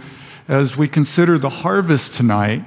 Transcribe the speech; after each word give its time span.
as 0.51 0.77
we 0.77 0.89
consider 0.89 1.39
the 1.39 1.49
harvest 1.49 2.13
tonight 2.13 2.65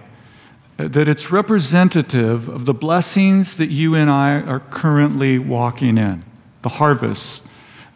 that 0.77 1.09
it's 1.09 1.31
representative 1.31 2.47
of 2.47 2.65
the 2.65 2.73
blessings 2.73 3.57
that 3.57 3.67
you 3.67 3.93
and 3.93 4.09
I 4.09 4.39
are 4.39 4.61
currently 4.61 5.37
walking 5.37 5.97
in, 5.97 6.23
the 6.61 6.69
harvest. 6.69 7.45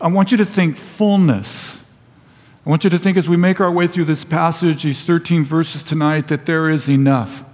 I 0.02 0.10
want 0.10 0.30
you 0.30 0.38
to 0.40 0.46
think 0.46 0.76
fullness. 0.76 1.84
I 2.66 2.70
want 2.70 2.84
you 2.84 2.90
to 2.90 2.98
think 2.98 3.16
as 3.16 3.30
we 3.30 3.38
make 3.38 3.62
our 3.62 3.72
way 3.72 3.88
through 3.88 4.04
this 4.04 4.26
passage, 4.26 4.84
these 4.84 5.05
13 5.05 5.46
verses 5.46 5.82
tonight, 5.82 6.27
that 6.27 6.46
there 6.46 6.70
is 6.70 6.90
enough, 6.90 7.46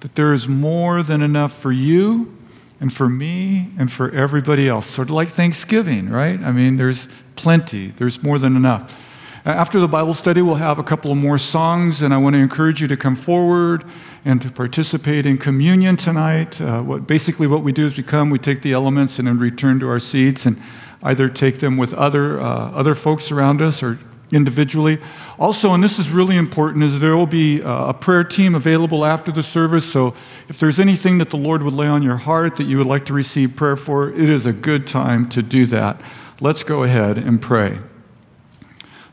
that 0.00 0.14
there 0.14 0.32
is 0.32 0.48
more 0.48 1.02
than 1.02 1.20
enough 1.20 1.52
for 1.52 1.72
you 1.72 2.38
and 2.80 2.90
for 2.90 3.06
me 3.06 3.70
and 3.78 3.92
for 3.92 4.10
everybody 4.12 4.66
else. 4.66 4.86
Sort 4.86 5.08
of 5.08 5.14
like 5.14 5.28
Thanksgiving, 5.28 6.08
right? 6.08 6.40
I 6.40 6.52
mean, 6.52 6.78
there's 6.78 7.06
plenty, 7.36 7.88
there's 7.88 8.22
more 8.22 8.38
than 8.38 8.56
enough. 8.56 9.09
After 9.44 9.80
the 9.80 9.88
Bible 9.88 10.12
study, 10.12 10.42
we'll 10.42 10.56
have 10.56 10.78
a 10.78 10.82
couple 10.82 11.10
of 11.10 11.16
more 11.16 11.38
songs, 11.38 12.02
and 12.02 12.12
I 12.12 12.18
want 12.18 12.34
to 12.34 12.40
encourage 12.40 12.82
you 12.82 12.88
to 12.88 12.96
come 12.96 13.16
forward 13.16 13.84
and 14.22 14.42
to 14.42 14.50
participate 14.50 15.24
in 15.24 15.38
communion 15.38 15.96
tonight. 15.96 16.60
Uh, 16.60 16.82
what, 16.82 17.06
basically, 17.06 17.46
what 17.46 17.62
we 17.62 17.72
do 17.72 17.86
is 17.86 17.96
we 17.96 18.04
come, 18.04 18.28
we 18.28 18.38
take 18.38 18.60
the 18.60 18.74
elements, 18.74 19.18
and 19.18 19.26
then 19.26 19.38
return 19.38 19.80
to 19.80 19.88
our 19.88 19.98
seats 19.98 20.44
and 20.44 20.60
either 21.02 21.30
take 21.30 21.60
them 21.60 21.78
with 21.78 21.94
other, 21.94 22.38
uh, 22.38 22.70
other 22.72 22.94
folks 22.94 23.32
around 23.32 23.62
us 23.62 23.82
or 23.82 23.98
individually. 24.30 24.98
Also, 25.38 25.72
and 25.72 25.82
this 25.82 25.98
is 25.98 26.10
really 26.10 26.36
important, 26.36 26.84
is 26.84 27.00
there 27.00 27.16
will 27.16 27.26
be 27.26 27.62
uh, 27.62 27.86
a 27.86 27.94
prayer 27.94 28.22
team 28.22 28.54
available 28.54 29.06
after 29.06 29.32
the 29.32 29.42
service. 29.42 29.90
So 29.90 30.08
if 30.50 30.58
there's 30.58 30.78
anything 30.78 31.16
that 31.16 31.30
the 31.30 31.38
Lord 31.38 31.62
would 31.62 31.72
lay 31.72 31.86
on 31.86 32.02
your 32.02 32.18
heart 32.18 32.56
that 32.56 32.64
you 32.64 32.76
would 32.76 32.86
like 32.86 33.06
to 33.06 33.14
receive 33.14 33.56
prayer 33.56 33.76
for, 33.76 34.10
it 34.10 34.28
is 34.28 34.44
a 34.44 34.52
good 34.52 34.86
time 34.86 35.26
to 35.30 35.40
do 35.40 35.64
that. 35.66 36.02
Let's 36.42 36.62
go 36.62 36.84
ahead 36.84 37.16
and 37.16 37.40
pray. 37.40 37.78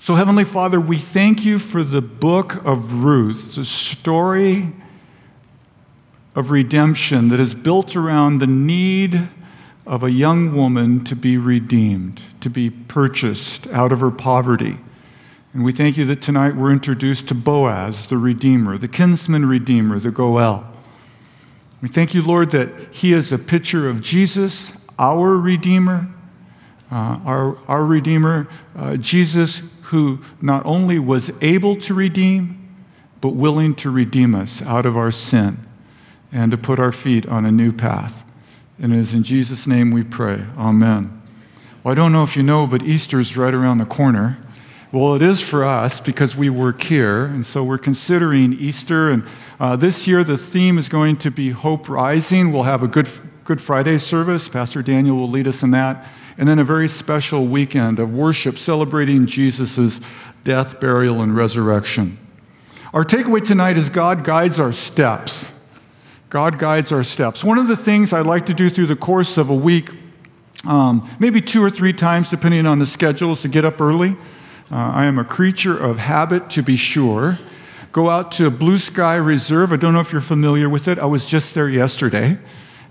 So, 0.08 0.16
Heavenly 0.16 0.46
Father, 0.46 0.80
we 0.80 0.96
thank 0.96 1.44
you 1.44 1.60
for 1.60 1.84
the 1.84 2.02
book 2.02 2.64
of 2.64 3.04
Ruth, 3.04 3.56
the 3.56 3.66
story 3.66 4.72
of 6.34 6.50
redemption 6.50 7.28
that 7.28 7.42
is 7.42 7.54
built 7.54 7.94
around 7.94 8.40
the 8.40 8.48
need 8.48 9.28
of 9.86 10.04
a 10.04 10.10
young 10.10 10.56
woman 10.56 11.04
to 11.04 11.14
be 11.14 11.38
redeemed, 11.38 12.22
to 12.40 12.50
be 12.50 12.70
purchased 12.70 13.68
out 13.72 13.92
of 13.92 14.00
her 14.00 14.10
poverty. 14.10 14.78
And 15.54 15.66
we 15.66 15.74
thank 15.74 15.98
you 15.98 16.06
that 16.06 16.22
tonight 16.22 16.56
we're 16.56 16.72
introduced 16.72 17.28
to 17.28 17.36
Boaz, 17.36 18.08
the 18.08 18.16
Redeemer, 18.16 18.78
the 18.78 18.88
kinsman 18.88 19.46
Redeemer, 19.46 20.00
the 20.00 20.12
Goel. 20.12 20.66
We 21.82 21.90
thank 21.90 22.14
you, 22.14 22.22
Lord, 22.22 22.52
that 22.52 22.96
he 22.96 23.12
is 23.12 23.34
a 23.34 23.38
picture 23.38 23.90
of 23.90 24.00
Jesus, 24.00 24.72
our 24.98 25.36
Redeemer, 25.36 26.08
uh, 26.90 27.20
our, 27.26 27.58
our 27.68 27.84
Redeemer, 27.84 28.48
uh, 28.74 28.96
Jesus, 28.96 29.62
who 29.88 30.20
not 30.42 30.66
only 30.66 31.00
was 31.00 31.32
able 31.42 31.76
to 31.76 31.94
redeem, 31.94 32.76
but 33.22 33.30
willing 33.30 33.74
to 33.76 33.90
redeem 33.90 34.36
us 34.36 34.62
out 34.64 34.86
of 34.86 34.98
our 34.98 35.12
sin 35.12 35.66
and 36.32 36.52
to 36.52 36.58
put 36.58 36.80
our 36.80 36.92
feet 36.92 37.26
on 37.28 37.46
a 37.46 37.52
new 37.52 37.72
path. 37.72 38.24
And 38.80 38.94
it 38.94 39.00
is 39.00 39.14
in 39.14 39.24
Jesus' 39.24 39.66
name 39.66 39.92
we 39.92 40.04
pray. 40.04 40.44
Amen. 40.58 41.22
Well, 41.84 41.94
I 41.94 41.96
don't 41.96 42.12
know 42.12 42.24
if 42.24 42.36
you 42.36 42.44
know, 42.44 42.68
but 42.68 42.84
Easter's 42.84 43.38
right 43.38 43.54
around 43.54 43.78
the 43.78 43.86
corner. 43.86 44.38
Well, 44.92 45.16
it 45.16 45.22
is 45.22 45.42
for 45.42 45.66
us 45.66 46.00
because 46.00 46.36
we 46.36 46.50
work 46.50 46.82
here, 46.82 47.26
and 47.26 47.46
so 47.46 47.64
we're 47.64 47.78
considering 47.78 48.54
Easter. 48.54 49.10
And 49.10 49.24
uh, 49.60 49.76
this 49.78 50.08
year, 50.08 50.24
the 50.24 50.38
theme 50.38 50.78
is 50.78 50.90
going 50.90 51.16
to 51.18 51.32
be 51.32 51.50
Hope 51.52 51.90
Rising. 51.90 52.52
We'll 52.52 52.64
have 52.64 52.84
a 52.84 52.88
Good, 52.88 53.10
Good 53.46 53.62
Friday 53.62 53.98
service. 53.98 54.48
Pastor 54.48 54.82
Daniel 54.82 55.16
will 55.16 55.30
lead 55.30 55.48
us 55.48 55.64
in 55.64 55.72
that 55.72 56.06
and 56.38 56.48
then 56.48 56.60
a 56.60 56.64
very 56.64 56.88
special 56.88 57.48
weekend 57.48 58.00
of 58.00 58.14
worship 58.14 58.58
celebrating 58.58 59.26
Jesus' 59.26 60.00
death, 60.44 60.80
burial, 60.80 61.22
and 61.22 61.36
resurrection. 61.36 62.20
Our 62.94 63.04
takeaway 63.04 63.44
tonight 63.44 63.78
is 63.78 63.90
God 63.90 64.24
guides 64.24 64.60
our 64.60 64.72
steps. 64.72 65.60
God 66.30 66.60
guides 66.60 66.92
our 66.92 67.04
steps. 67.04 67.44
One 67.44 67.58
of 67.58 67.68
the 67.68 67.76
things 67.76 68.14
I 68.14 68.22
like 68.22 68.46
to 68.48 68.54
do 68.54 68.70
through 68.70 68.88
the 68.88 68.96
course 68.96 69.38
of 69.38 69.50
a 69.50 69.56
week, 69.56 69.90
um, 70.68 71.10
maybe 71.20 71.42
two 71.42 71.64
or 71.64 71.70
three 71.70 71.94
times, 71.94 72.30
depending 72.30 72.66
on 72.66 72.80
the 72.80 72.86
schedule, 72.86 73.32
is 73.32 73.42
to 73.42 73.48
get 73.48 73.66
up 73.66 73.80
early. 73.82 74.16
Uh, 74.70 74.76
I 74.76 75.06
am 75.06 75.18
a 75.18 75.24
creature 75.24 75.78
of 75.78 75.98
habit, 75.98 76.50
to 76.52 76.62
be 76.62 76.76
sure. 76.76 77.40
Go 77.94 78.10
out 78.10 78.32
to 78.34 78.52
Blue 78.52 78.78
Sky 78.78 79.16
Reserve. 79.16 79.72
I 79.72 79.78
don't 79.78 79.94
know 79.94 80.02
if 80.02 80.12
you're 80.12 80.22
familiar 80.22 80.70
with 80.70 80.88
it. 80.88 81.00
I 81.00 81.06
was 81.06 81.26
just 81.26 81.56
there 81.56 81.70
yesterday. 81.70 82.38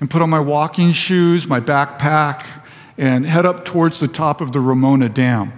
And 0.01 0.11
put 0.11 0.21
on 0.23 0.31
my 0.31 0.41
walking 0.41 0.93
shoes, 0.93 1.47
my 1.47 1.61
backpack, 1.61 2.45
and 2.99 3.27
head 3.27 3.47
up 3.47 3.65
towards 3.65 4.01
the 4.01 4.09
top 4.09 4.41
of 4.41 4.53
the 4.53 4.61
Ramona 4.61 5.09
Dam. 5.09 5.53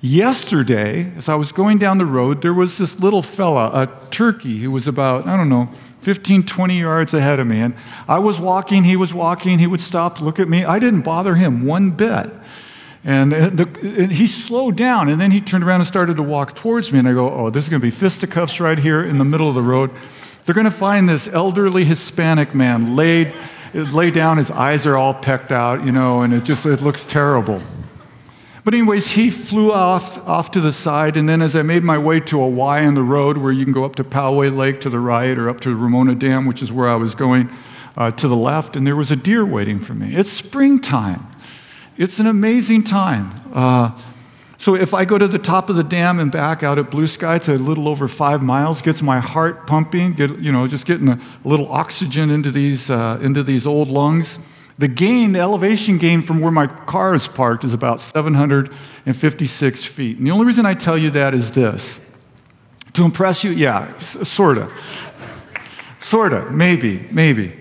Yesterday, 0.00 1.12
as 1.16 1.28
I 1.28 1.34
was 1.34 1.50
going 1.50 1.78
down 1.78 1.98
the 1.98 2.06
road, 2.06 2.40
there 2.40 2.54
was 2.54 2.78
this 2.78 3.00
little 3.00 3.22
fella, 3.22 3.70
a 3.72 4.10
turkey, 4.10 4.58
who 4.58 4.70
was 4.70 4.86
about, 4.86 5.26
I 5.26 5.36
don't 5.36 5.48
know, 5.48 5.66
15, 6.00 6.44
20 6.44 6.78
yards 6.78 7.14
ahead 7.14 7.40
of 7.40 7.48
me. 7.48 7.60
And 7.60 7.74
I 8.06 8.20
was 8.20 8.38
walking, 8.38 8.84
he 8.84 8.96
was 8.96 9.12
walking, 9.12 9.58
he 9.58 9.66
would 9.66 9.80
stop, 9.80 10.20
look 10.20 10.38
at 10.38 10.48
me. 10.48 10.64
I 10.64 10.78
didn't 10.78 11.02
bother 11.02 11.34
him 11.34 11.66
one 11.66 11.90
bit. 11.90 12.30
And, 13.04 13.32
uh, 13.32 13.64
uh, 13.64 14.06
he 14.06 14.26
slowed 14.26 14.76
down, 14.76 15.08
and 15.08 15.20
then 15.20 15.30
he 15.30 15.40
turned 15.40 15.64
around 15.64 15.80
and 15.80 15.88
started 15.88 16.16
to 16.16 16.22
walk 16.22 16.54
towards 16.54 16.92
me. 16.92 16.98
And 17.00 17.08
I 17.08 17.12
go, 17.12 17.30
Oh, 17.30 17.50
this 17.50 17.64
is 17.64 17.70
going 17.70 17.80
to 17.80 17.86
be 17.86 17.90
fisticuffs 17.90 18.60
right 18.60 18.78
here 18.78 19.04
in 19.04 19.18
the 19.18 19.24
middle 19.24 19.48
of 19.48 19.54
the 19.54 19.62
road. 19.62 19.90
They're 20.44 20.54
going 20.54 20.64
to 20.64 20.70
find 20.70 21.08
this 21.08 21.28
elderly 21.28 21.84
Hispanic 21.84 22.54
man 22.54 22.96
laid 22.96 23.34
lay 23.74 24.10
down, 24.10 24.38
his 24.38 24.50
eyes 24.50 24.86
are 24.86 24.96
all 24.96 25.14
pecked 25.14 25.52
out, 25.52 25.84
you 25.84 25.92
know, 25.92 26.22
and 26.22 26.32
it 26.32 26.44
just 26.44 26.66
it 26.66 26.80
looks 26.82 27.04
terrible. 27.04 27.60
But 28.64 28.74
anyways, 28.74 29.12
he 29.12 29.30
flew 29.30 29.72
off, 29.72 30.18
off 30.28 30.50
to 30.50 30.60
the 30.60 30.72
side, 30.72 31.16
and 31.16 31.26
then 31.26 31.40
as 31.40 31.56
I 31.56 31.62
made 31.62 31.82
my 31.82 31.96
way 31.96 32.20
to 32.20 32.42
a 32.42 32.48
Y 32.48 32.80
in 32.82 32.94
the 32.94 33.02
road 33.02 33.38
where 33.38 33.50
you 33.50 33.64
can 33.64 33.72
go 33.72 33.84
up 33.84 33.96
to 33.96 34.04
Poway 34.04 34.54
Lake 34.54 34.80
to 34.82 34.90
the 34.90 34.98
right 34.98 35.38
or 35.38 35.48
up 35.48 35.60
to 35.60 35.74
Ramona 35.74 36.14
Dam, 36.14 36.44
which 36.44 36.60
is 36.60 36.70
where 36.70 36.88
I 36.88 36.96
was 36.96 37.14
going, 37.14 37.48
uh, 37.96 38.10
to 38.10 38.28
the 38.28 38.36
left, 38.36 38.76
and 38.76 38.86
there 38.86 38.94
was 38.94 39.10
a 39.10 39.16
deer 39.16 39.44
waiting 39.46 39.78
for 39.78 39.94
me. 39.94 40.14
It's 40.14 40.30
springtime. 40.30 41.26
It's 41.96 42.20
an 42.20 42.26
amazing 42.26 42.84
time. 42.84 43.34
Uh, 43.52 43.98
so 44.60 44.74
if 44.74 44.92
I 44.92 45.04
go 45.04 45.18
to 45.18 45.28
the 45.28 45.38
top 45.38 45.70
of 45.70 45.76
the 45.76 45.84
dam 45.84 46.18
and 46.18 46.32
back 46.32 46.64
out 46.64 46.78
at 46.78 46.90
Blue 46.90 47.06
Sky, 47.06 47.36
it's 47.36 47.48
a 47.48 47.54
little 47.54 47.88
over 47.88 48.08
five 48.08 48.42
miles, 48.42 48.82
gets 48.82 49.00
my 49.00 49.20
heart 49.20 49.68
pumping, 49.68 50.14
get, 50.14 50.36
you 50.40 50.50
know, 50.50 50.66
just 50.66 50.84
getting 50.84 51.08
a, 51.08 51.18
little 51.44 51.70
oxygen 51.70 52.28
into 52.28 52.50
these, 52.50 52.90
uh, 52.90 53.20
into 53.22 53.44
these 53.44 53.68
old 53.68 53.86
lungs. 53.86 54.40
The 54.76 54.88
gain, 54.88 55.30
the 55.32 55.38
elevation 55.38 55.96
gain 55.96 56.22
from 56.22 56.40
where 56.40 56.50
my 56.50 56.66
car 56.66 57.14
is 57.14 57.28
parked 57.28 57.62
is 57.62 57.72
about 57.72 58.00
756 58.00 59.84
feet. 59.84 60.18
And 60.18 60.26
the 60.26 60.32
only 60.32 60.44
reason 60.44 60.66
I 60.66 60.74
tell 60.74 60.98
you 60.98 61.10
that 61.10 61.34
is 61.34 61.52
this. 61.52 62.00
To 62.94 63.04
impress 63.04 63.44
you? 63.44 63.52
Yeah, 63.52 63.96
sort 63.98 64.58
of. 64.58 65.12
sort 65.98 66.32
of, 66.32 66.52
maybe, 66.52 67.06
maybe. 67.12 67.56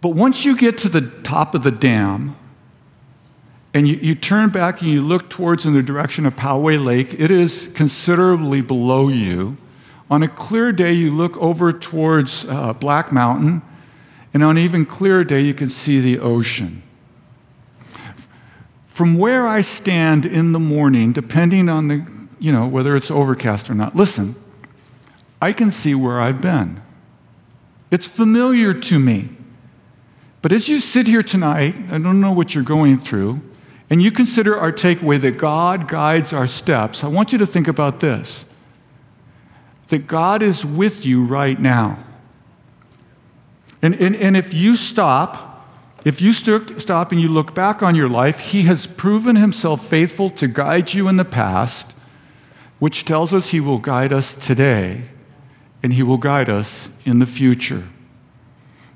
But 0.00 0.10
once 0.10 0.44
you 0.44 0.56
get 0.56 0.78
to 0.78 0.88
the 0.88 1.02
top 1.22 1.54
of 1.54 1.62
the 1.62 1.70
dam, 1.70 2.36
and 3.72 3.88
you, 3.88 3.96
you 3.96 4.14
turn 4.14 4.50
back 4.50 4.80
and 4.80 4.90
you 4.90 5.02
look 5.02 5.30
towards 5.30 5.64
in 5.64 5.74
the 5.74 5.82
direction 5.82 6.26
of 6.26 6.34
Poway 6.36 6.82
Lake, 6.82 7.14
it 7.14 7.30
is 7.30 7.68
considerably 7.74 8.62
below 8.62 9.08
you. 9.08 9.56
On 10.10 10.22
a 10.22 10.28
clear 10.28 10.72
day, 10.72 10.92
you 10.92 11.14
look 11.14 11.36
over 11.36 11.72
towards 11.72 12.44
uh, 12.48 12.72
Black 12.72 13.12
Mountain, 13.12 13.62
and 14.34 14.42
on 14.42 14.56
an 14.56 14.62
even 14.62 14.84
clearer 14.84 15.22
day, 15.22 15.40
you 15.40 15.54
can 15.54 15.70
see 15.70 16.00
the 16.00 16.18
ocean. 16.18 16.82
From 18.86 19.16
where 19.16 19.46
I 19.46 19.60
stand 19.60 20.26
in 20.26 20.52
the 20.52 20.58
morning, 20.58 21.12
depending 21.12 21.68
on 21.68 21.88
the, 21.88 22.06
you 22.40 22.52
know, 22.52 22.66
whether 22.66 22.96
it's 22.96 23.10
overcast 23.10 23.70
or 23.70 23.74
not, 23.74 23.94
listen, 23.94 24.34
I 25.40 25.52
can 25.52 25.70
see 25.70 25.94
where 25.94 26.20
I've 26.20 26.42
been. 26.42 26.82
It's 27.90 28.06
familiar 28.06 28.74
to 28.74 28.98
me. 28.98 29.30
But 30.42 30.52
as 30.52 30.68
you 30.68 30.80
sit 30.80 31.06
here 31.06 31.22
tonight, 31.22 31.76
I 31.90 31.98
don't 31.98 32.20
know 32.20 32.32
what 32.32 32.54
you're 32.54 32.64
going 32.64 32.98
through, 32.98 33.40
and 33.90 34.00
you 34.00 34.12
consider 34.12 34.56
our 34.56 34.70
takeaway 34.70 35.20
that 35.20 35.36
God 35.36 35.88
guides 35.88 36.32
our 36.32 36.46
steps, 36.46 37.02
I 37.02 37.08
want 37.08 37.32
you 37.32 37.38
to 37.38 37.46
think 37.46 37.66
about 37.66 38.00
this 38.00 38.46
that 39.88 40.06
God 40.06 40.40
is 40.40 40.64
with 40.64 41.04
you 41.04 41.24
right 41.24 41.58
now. 41.58 41.98
And, 43.82 43.92
and, 43.96 44.14
and 44.14 44.36
if 44.36 44.54
you 44.54 44.76
stop, 44.76 45.68
if 46.04 46.22
you 46.22 46.32
stop 46.32 47.10
and 47.10 47.20
you 47.20 47.28
look 47.28 47.56
back 47.56 47.82
on 47.82 47.96
your 47.96 48.08
life, 48.08 48.38
He 48.38 48.62
has 48.62 48.86
proven 48.86 49.34
Himself 49.34 49.84
faithful 49.84 50.30
to 50.30 50.46
guide 50.46 50.94
you 50.94 51.08
in 51.08 51.16
the 51.16 51.24
past, 51.24 51.92
which 52.78 53.04
tells 53.04 53.34
us 53.34 53.50
He 53.50 53.58
will 53.58 53.78
guide 53.78 54.12
us 54.12 54.34
today 54.34 55.02
and 55.82 55.92
He 55.92 56.04
will 56.04 56.18
guide 56.18 56.48
us 56.48 56.92
in 57.04 57.18
the 57.18 57.26
future. 57.26 57.88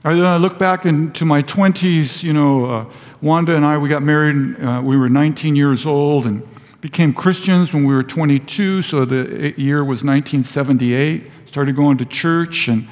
I 0.06 0.36
look 0.36 0.58
back 0.58 0.84
into 0.84 1.24
my 1.24 1.42
20s, 1.42 2.22
you 2.22 2.34
know, 2.34 2.66
uh, 2.66 2.84
Wanda 3.22 3.56
and 3.56 3.64
I, 3.64 3.78
we 3.78 3.88
got 3.88 4.02
married, 4.02 4.60
uh, 4.60 4.82
we 4.84 4.98
were 4.98 5.08
19 5.08 5.56
years 5.56 5.86
old 5.86 6.26
and 6.26 6.46
became 6.82 7.14
Christians 7.14 7.72
when 7.72 7.86
we 7.86 7.94
were 7.94 8.02
22, 8.02 8.82
so 8.82 9.06
the 9.06 9.54
year 9.56 9.78
was 9.78 10.04
1978. 10.04 11.30
Started 11.46 11.74
going 11.74 11.96
to 11.96 12.04
church, 12.04 12.68
and, 12.68 12.86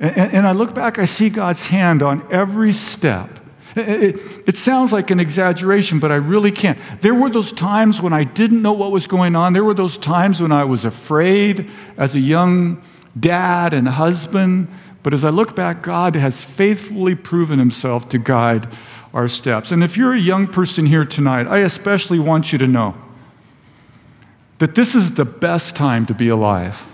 and, 0.00 0.32
and 0.32 0.46
I 0.46 0.52
look 0.52 0.74
back, 0.74 0.98
I 0.98 1.04
see 1.04 1.28
God's 1.28 1.66
hand 1.66 2.02
on 2.02 2.26
every 2.32 2.72
step. 2.72 3.40
It, 3.76 3.88
it, 4.16 4.48
it, 4.48 4.56
sounds 4.56 4.90
like 4.90 5.10
an 5.10 5.20
exaggeration, 5.20 5.98
but 5.98 6.10
I 6.10 6.16
really 6.16 6.52
can't. 6.52 6.78
There 7.02 7.14
were 7.14 7.28
those 7.28 7.52
times 7.52 8.00
when 8.00 8.14
I 8.14 8.24
didn't 8.24 8.62
know 8.62 8.72
what 8.72 8.90
was 8.90 9.06
going 9.06 9.36
on. 9.36 9.52
There 9.52 9.64
were 9.64 9.74
those 9.74 9.98
times 9.98 10.40
when 10.40 10.52
I 10.52 10.64
was 10.64 10.86
afraid 10.86 11.70
as 11.98 12.14
a 12.14 12.20
young 12.20 12.82
dad 13.18 13.74
and 13.74 13.86
husband. 13.86 14.68
But 15.04 15.12
as 15.12 15.22
I 15.22 15.28
look 15.28 15.54
back, 15.54 15.82
God 15.82 16.16
has 16.16 16.46
faithfully 16.46 17.14
proven 17.14 17.58
himself 17.58 18.08
to 18.08 18.18
guide 18.18 18.66
our 19.12 19.28
steps. 19.28 19.70
And 19.70 19.84
if 19.84 19.98
you're 19.98 20.14
a 20.14 20.18
young 20.18 20.46
person 20.46 20.86
here 20.86 21.04
tonight, 21.04 21.46
I 21.46 21.58
especially 21.58 22.18
want 22.18 22.52
you 22.52 22.58
to 22.58 22.66
know 22.66 22.96
that 24.58 24.74
this 24.74 24.94
is 24.94 25.14
the 25.14 25.26
best 25.26 25.76
time 25.76 26.06
to 26.06 26.14
be 26.14 26.28
alive. 26.28 26.86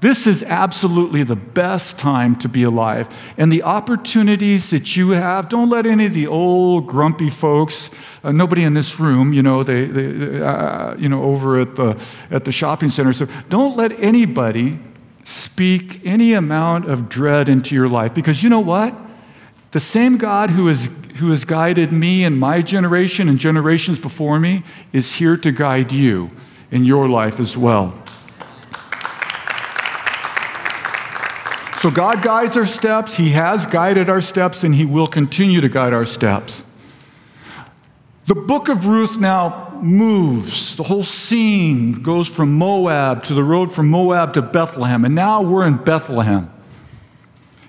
This 0.00 0.26
is 0.28 0.44
absolutely 0.44 1.24
the 1.24 1.34
best 1.34 1.98
time 1.98 2.36
to 2.36 2.48
be 2.48 2.62
alive. 2.62 3.08
And 3.36 3.50
the 3.50 3.64
opportunities 3.64 4.70
that 4.70 4.96
you 4.96 5.10
have, 5.10 5.48
don't 5.48 5.70
let 5.70 5.86
any 5.86 6.06
of 6.06 6.12
the 6.12 6.28
old 6.28 6.86
grumpy 6.86 7.30
folks, 7.30 7.90
uh, 8.22 8.30
nobody 8.30 8.62
in 8.62 8.74
this 8.74 9.00
room, 9.00 9.32
you 9.32 9.42
know, 9.42 9.64
they, 9.64 9.86
they 9.86 10.42
uh, 10.42 10.94
you 10.96 11.08
know, 11.08 11.24
over 11.24 11.58
at 11.58 11.74
the, 11.74 12.00
at 12.30 12.44
the 12.44 12.52
shopping 12.52 12.90
center, 12.90 13.12
so 13.12 13.26
don't 13.48 13.76
let 13.76 13.98
anybody 13.98 14.78
speak 15.24 16.04
any 16.04 16.32
amount 16.32 16.88
of 16.88 17.08
dread 17.08 17.48
into 17.48 17.74
your 17.74 17.88
life. 17.88 18.14
Because 18.14 18.42
you 18.42 18.50
know 18.50 18.60
what? 18.60 18.94
The 19.72 19.80
same 19.80 20.16
God 20.16 20.50
who, 20.50 20.68
is, 20.68 20.88
who 21.16 21.30
has 21.30 21.44
guided 21.44 21.90
me 21.90 22.24
and 22.24 22.38
my 22.38 22.62
generation 22.62 23.28
and 23.28 23.38
generations 23.38 23.98
before 23.98 24.38
me 24.38 24.62
is 24.92 25.16
here 25.16 25.36
to 25.38 25.50
guide 25.50 25.90
you 25.90 26.30
in 26.70 26.84
your 26.84 27.08
life 27.08 27.40
as 27.40 27.56
well. 27.56 27.92
So 31.84 31.90
God 31.90 32.22
guides 32.22 32.56
our 32.56 32.64
steps. 32.64 33.16
He 33.16 33.30
has 33.30 33.66
guided 33.66 34.08
our 34.08 34.22
steps, 34.22 34.64
and 34.64 34.74
He 34.74 34.86
will 34.86 35.06
continue 35.06 35.60
to 35.60 35.68
guide 35.68 35.92
our 35.92 36.06
steps. 36.06 36.64
The 38.26 38.34
book 38.34 38.70
of 38.70 38.86
Ruth 38.86 39.18
now 39.18 39.63
moves. 39.82 40.76
The 40.76 40.82
whole 40.84 41.02
scene 41.02 41.92
goes 41.92 42.28
from 42.28 42.52
Moab 42.52 43.24
to 43.24 43.34
the 43.34 43.42
road 43.42 43.72
from 43.72 43.88
Moab 43.88 44.34
to 44.34 44.42
Bethlehem, 44.42 45.04
and 45.04 45.14
now 45.14 45.42
we're 45.42 45.66
in 45.66 45.76
Bethlehem. 45.76 46.50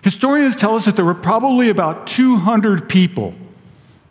Historians 0.01 0.55
tell 0.55 0.75
us 0.75 0.85
that 0.85 0.95
there 0.95 1.05
were 1.05 1.15
probably 1.15 1.69
about 1.69 2.05
200 2.05 2.87
people, 2.87 3.33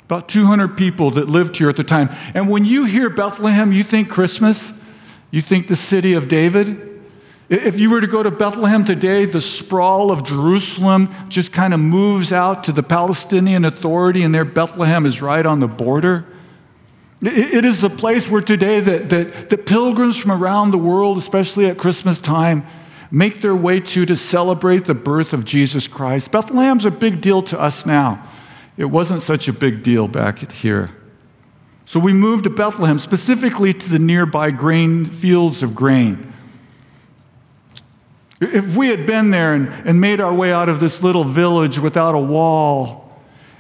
about 0.05 0.29
200 0.29 0.77
people 0.77 1.13
that 1.13 1.29
lived 1.29 1.57
here 1.57 1.69
at 1.69 1.77
the 1.77 1.85
time. 1.85 2.09
And 2.35 2.51
when 2.51 2.65
you 2.65 2.85
hear 2.85 3.09
Bethlehem, 3.09 3.71
you 3.71 3.85
think 3.85 4.11
Christmas, 4.11 4.83
you 5.31 5.41
think 5.41 5.69
the 5.69 5.77
city 5.77 6.15
of 6.15 6.29
David. 6.29 7.01
If 7.49 7.79
you 7.79 7.91
were 7.91 8.01
to 8.01 8.07
go 8.07 8.23
to 8.23 8.31
Bethlehem 8.31 8.85
today, 8.85 9.25
the 9.25 9.41
sprawl 9.41 10.11
of 10.11 10.25
Jerusalem 10.25 11.11
just 11.29 11.53
kind 11.53 11.73
of 11.73 11.79
moves 11.79 12.33
out 12.33 12.65
to 12.65 12.73
the 12.73 12.83
Palestinian 12.83 13.65
Authority, 13.65 14.23
and 14.23 14.35
there 14.35 14.45
Bethlehem 14.45 15.07
is 15.07 15.23
right 15.23 15.45
on 15.45 15.61
the 15.61 15.69
border. 15.69 16.25
It 17.27 17.65
is 17.65 17.83
a 17.83 17.89
place 17.89 18.29
where 18.29 18.43
today 18.43 18.81
that, 18.81 19.09
that, 19.09 19.51
that 19.51 19.67
pilgrims 19.67 20.19
from 20.19 20.33
around 20.33 20.73
the 20.73 20.79
world, 20.79 21.17
especially 21.17 21.67
at 21.67 21.79
Christmas 21.79 22.19
time, 22.19 22.67
make 23.11 23.41
their 23.41 23.55
way 23.55 23.81
to 23.81 24.05
to 24.05 24.15
celebrate 24.15 24.85
the 24.85 24.95
birth 24.95 25.33
of 25.33 25.45
Jesus 25.45 25.89
Christ. 25.89 26.31
Bethlehem's 26.31 26.85
a 26.85 26.91
big 26.91 27.23
deal 27.23 27.41
to 27.43 27.59
us 27.59 27.87
now. 27.87 28.23
It 28.77 28.87
wasn't 28.87 29.23
such 29.23 29.49
a 29.49 29.53
big 29.53 29.83
deal 29.83 30.07
back 30.07 30.51
here. 30.53 30.91
So 31.87 31.99
we 32.01 32.13
moved 32.13 32.45
to 32.45 32.51
Bethlehem, 32.51 32.99
specifically 32.99 33.73
to 33.73 33.89
the 33.89 33.99
nearby 33.99 34.51
grain 34.51 35.05
fields 35.07 35.63
of 35.63 35.75
grain. 35.75 36.33
If 38.41 38.77
we 38.77 38.89
had 38.89 39.07
been 39.07 39.31
there 39.31 39.55
and, 39.55 39.69
and 39.87 40.01
made 40.01 40.21
our 40.21 40.35
way 40.35 40.53
out 40.53 40.69
of 40.69 40.81
this 40.81 41.03
little 41.03 41.25
village 41.25 41.79
without 41.79 42.15
a 42.15 42.19
wall, 42.19 43.04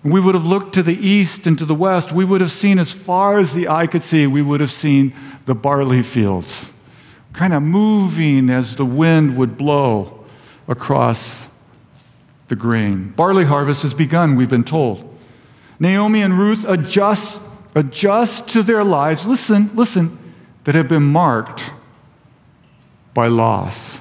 we 0.04 0.20
would 0.20 0.34
have 0.34 0.46
looked 0.46 0.74
to 0.74 0.82
the 0.82 0.94
east 0.94 1.46
and 1.46 1.58
to 1.58 1.64
the 1.64 1.74
west, 1.74 2.12
we 2.12 2.24
would 2.24 2.42
have 2.42 2.50
seen 2.50 2.78
as 2.78 2.92
far 2.92 3.38
as 3.38 3.54
the 3.54 3.68
eye 3.68 3.86
could 3.86 4.02
see, 4.02 4.26
we 4.26 4.42
would 4.42 4.60
have 4.60 4.70
seen 4.70 5.14
the 5.46 5.54
barley 5.54 6.02
fields, 6.02 6.72
kind 7.32 7.54
of 7.54 7.62
moving 7.62 8.50
as 8.50 8.76
the 8.76 8.84
wind 8.84 9.36
would 9.36 9.56
blow 9.56 10.24
across 10.68 11.50
the 12.48 12.56
grain. 12.56 13.10
Barley 13.10 13.44
harvest 13.44 13.82
has 13.82 13.94
begun, 13.94 14.36
we've 14.36 14.50
been 14.50 14.64
told. 14.64 15.10
Naomi 15.80 16.22
and 16.22 16.38
Ruth 16.38 16.64
adjust, 16.68 17.40
adjust 17.74 18.48
to 18.50 18.62
their 18.62 18.84
lives, 18.84 19.26
listen, 19.26 19.70
listen, 19.74 20.18
that 20.64 20.74
have 20.74 20.88
been 20.88 21.02
marked 21.02 21.72
by 23.14 23.26
loss. 23.26 24.00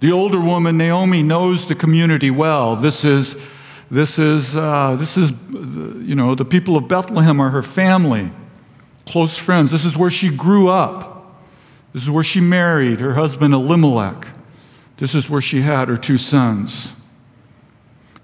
The 0.00 0.12
older 0.12 0.40
woman, 0.40 0.76
Naomi, 0.76 1.22
knows 1.22 1.66
the 1.66 1.74
community 1.74 2.30
well. 2.30 2.76
This 2.76 3.04
is, 3.04 3.34
this 3.90 4.18
is, 4.18 4.56
uh, 4.56 4.96
this 4.96 5.16
is, 5.16 5.32
you 5.50 6.14
know, 6.14 6.34
the 6.34 6.44
people 6.44 6.76
of 6.76 6.88
Bethlehem 6.88 7.40
are 7.40 7.50
her 7.50 7.62
family, 7.62 8.30
close 9.06 9.38
friends. 9.38 9.70
This 9.70 9.84
is 9.84 9.96
where 9.96 10.10
she 10.10 10.28
grew 10.28 10.68
up. 10.68 11.40
This 11.92 12.02
is 12.02 12.10
where 12.10 12.24
she 12.24 12.40
married 12.40 13.00
her 13.00 13.14
husband 13.14 13.54
Elimelech. 13.54 14.28
This 14.96 15.14
is 15.14 15.30
where 15.30 15.40
she 15.40 15.62
had 15.62 15.88
her 15.88 15.96
two 15.96 16.18
sons. 16.18 16.96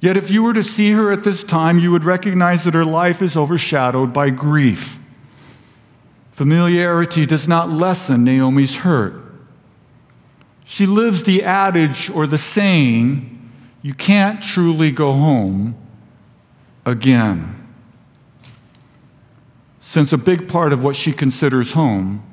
Yet, 0.01 0.17
if 0.17 0.31
you 0.31 0.43
were 0.43 0.53
to 0.53 0.65
see 0.65 0.91
her 0.93 1.13
at 1.13 1.23
this 1.23 1.45
time, 1.45 1.79
you 1.79 1.93
would 1.93 2.03
recognize 2.03 2.65
that 2.65 2.75
her 2.75 2.85
life 2.85 3.23
is 3.23 3.37
overshadowed 3.37 4.13
by 4.13 4.31
grief. 4.31 4.99
Familiarity 6.33 7.25
does 7.25 7.47
not 7.47 7.71
lessen 7.71 8.25
Naomi's 8.25 8.79
hurt. 8.79 9.23
She 10.65 10.87
lives 10.87 11.23
the 11.23 11.45
adage 11.45 12.11
or 12.11 12.27
the 12.27 12.39
saying, 12.39 13.32
you 13.83 13.95
can't 13.95 14.41
truly 14.41 14.93
go 14.93 15.13
home 15.13 15.75
again. 16.87 17.59
Since 19.81 20.13
a 20.13 20.19
big 20.19 20.49
part 20.49 20.73
of 20.73 20.85
what 20.85 20.95
she 20.95 21.13
considers 21.13 21.73
home 21.73 22.25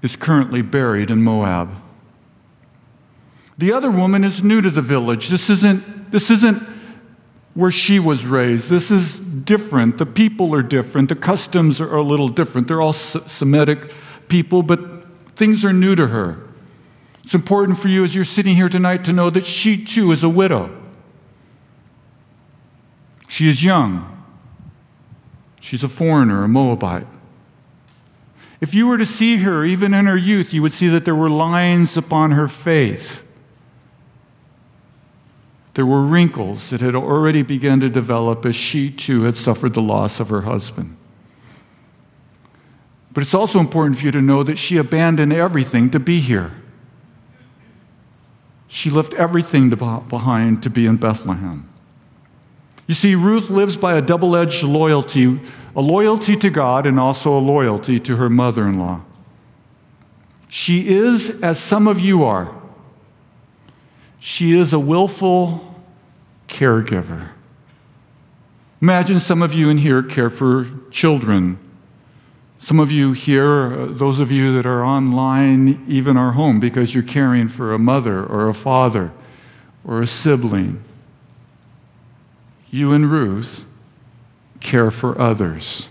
is 0.00 0.16
currently 0.16 0.62
buried 0.62 1.10
in 1.10 1.22
Moab. 1.22 1.70
The 3.58 3.72
other 3.72 3.90
woman 3.90 4.24
is 4.24 4.42
new 4.42 4.60
to 4.60 4.70
the 4.70 4.82
village. 4.82 5.28
This 5.28 5.50
isn't, 5.50 6.10
this 6.10 6.30
isn't 6.30 6.62
where 7.54 7.70
she 7.70 7.98
was 7.98 8.26
raised. 8.26 8.70
This 8.70 8.90
is 8.90 9.20
different. 9.20 9.98
The 9.98 10.06
people 10.06 10.54
are 10.54 10.62
different. 10.62 11.08
The 11.08 11.16
customs 11.16 11.80
are 11.80 11.94
a 11.94 12.02
little 12.02 12.28
different. 12.28 12.68
They're 12.68 12.80
all 12.80 12.92
Semitic 12.92 13.92
people, 14.28 14.62
but 14.62 15.04
things 15.36 15.64
are 15.64 15.72
new 15.72 15.94
to 15.94 16.06
her. 16.08 16.38
It's 17.22 17.34
important 17.34 17.78
for 17.78 17.88
you 17.88 18.04
as 18.04 18.14
you're 18.14 18.24
sitting 18.24 18.56
here 18.56 18.68
tonight 18.68 19.04
to 19.04 19.12
know 19.12 19.30
that 19.30 19.46
she 19.46 19.82
too 19.82 20.10
is 20.12 20.24
a 20.24 20.28
widow. 20.28 20.76
She 23.28 23.48
is 23.48 23.64
young. 23.64 24.08
She's 25.60 25.84
a 25.84 25.88
foreigner, 25.88 26.44
a 26.44 26.48
Moabite. 26.48 27.06
If 28.60 28.74
you 28.74 28.86
were 28.86 28.98
to 28.98 29.06
see 29.06 29.38
her, 29.38 29.64
even 29.64 29.94
in 29.94 30.06
her 30.06 30.16
youth, 30.16 30.52
you 30.52 30.62
would 30.62 30.72
see 30.72 30.88
that 30.88 31.04
there 31.04 31.14
were 31.14 31.30
lines 31.30 31.96
upon 31.96 32.32
her 32.32 32.48
face. 32.48 33.24
There 35.74 35.86
were 35.86 36.02
wrinkles 36.02 36.70
that 36.70 36.80
had 36.80 36.94
already 36.94 37.42
begun 37.42 37.80
to 37.80 37.88
develop 37.88 38.44
as 38.44 38.54
she 38.54 38.90
too 38.90 39.22
had 39.22 39.36
suffered 39.36 39.74
the 39.74 39.82
loss 39.82 40.20
of 40.20 40.28
her 40.28 40.42
husband. 40.42 40.96
But 43.12 43.22
it's 43.22 43.34
also 43.34 43.58
important 43.58 43.98
for 43.98 44.06
you 44.06 44.12
to 44.12 44.20
know 44.20 44.42
that 44.42 44.58
she 44.58 44.76
abandoned 44.76 45.32
everything 45.32 45.90
to 45.90 45.98
be 45.98 46.20
here. 46.20 46.52
She 48.74 48.88
left 48.88 49.12
everything 49.12 49.68
behind 49.68 50.62
to 50.62 50.70
be 50.70 50.86
in 50.86 50.96
Bethlehem. 50.96 51.68
You 52.86 52.94
see, 52.94 53.14
Ruth 53.14 53.50
lives 53.50 53.76
by 53.76 53.98
a 53.98 54.00
double 54.00 54.34
edged 54.34 54.62
loyalty 54.62 55.38
a 55.76 55.80
loyalty 55.82 56.36
to 56.36 56.48
God 56.48 56.86
and 56.86 56.98
also 56.98 57.36
a 57.36 57.38
loyalty 57.38 58.00
to 58.00 58.16
her 58.16 58.30
mother 58.30 58.66
in 58.66 58.78
law. 58.78 59.02
She 60.48 60.88
is, 60.88 61.42
as 61.42 61.58
some 61.58 61.86
of 61.86 62.00
you 62.00 62.24
are, 62.24 62.54
she 64.18 64.58
is 64.58 64.72
a 64.72 64.78
willful 64.78 65.76
caregiver. 66.48 67.28
Imagine 68.80 69.20
some 69.20 69.42
of 69.42 69.52
you 69.52 69.68
in 69.68 69.78
here 69.78 70.02
care 70.02 70.30
for 70.30 70.66
children 70.90 71.58
some 72.62 72.78
of 72.78 72.92
you 72.92 73.10
here, 73.10 73.72
uh, 73.72 73.86
those 73.86 74.20
of 74.20 74.30
you 74.30 74.52
that 74.54 74.66
are 74.66 74.84
online, 74.84 75.84
even 75.88 76.16
are 76.16 76.30
home 76.30 76.60
because 76.60 76.94
you're 76.94 77.02
caring 77.02 77.48
for 77.48 77.74
a 77.74 77.78
mother 77.78 78.24
or 78.24 78.48
a 78.48 78.54
father 78.54 79.10
or 79.84 80.00
a 80.00 80.06
sibling. 80.06 80.80
You 82.70 82.92
and 82.92 83.10
Ruth 83.10 83.64
care 84.60 84.92
for 84.92 85.20
others. 85.20 85.88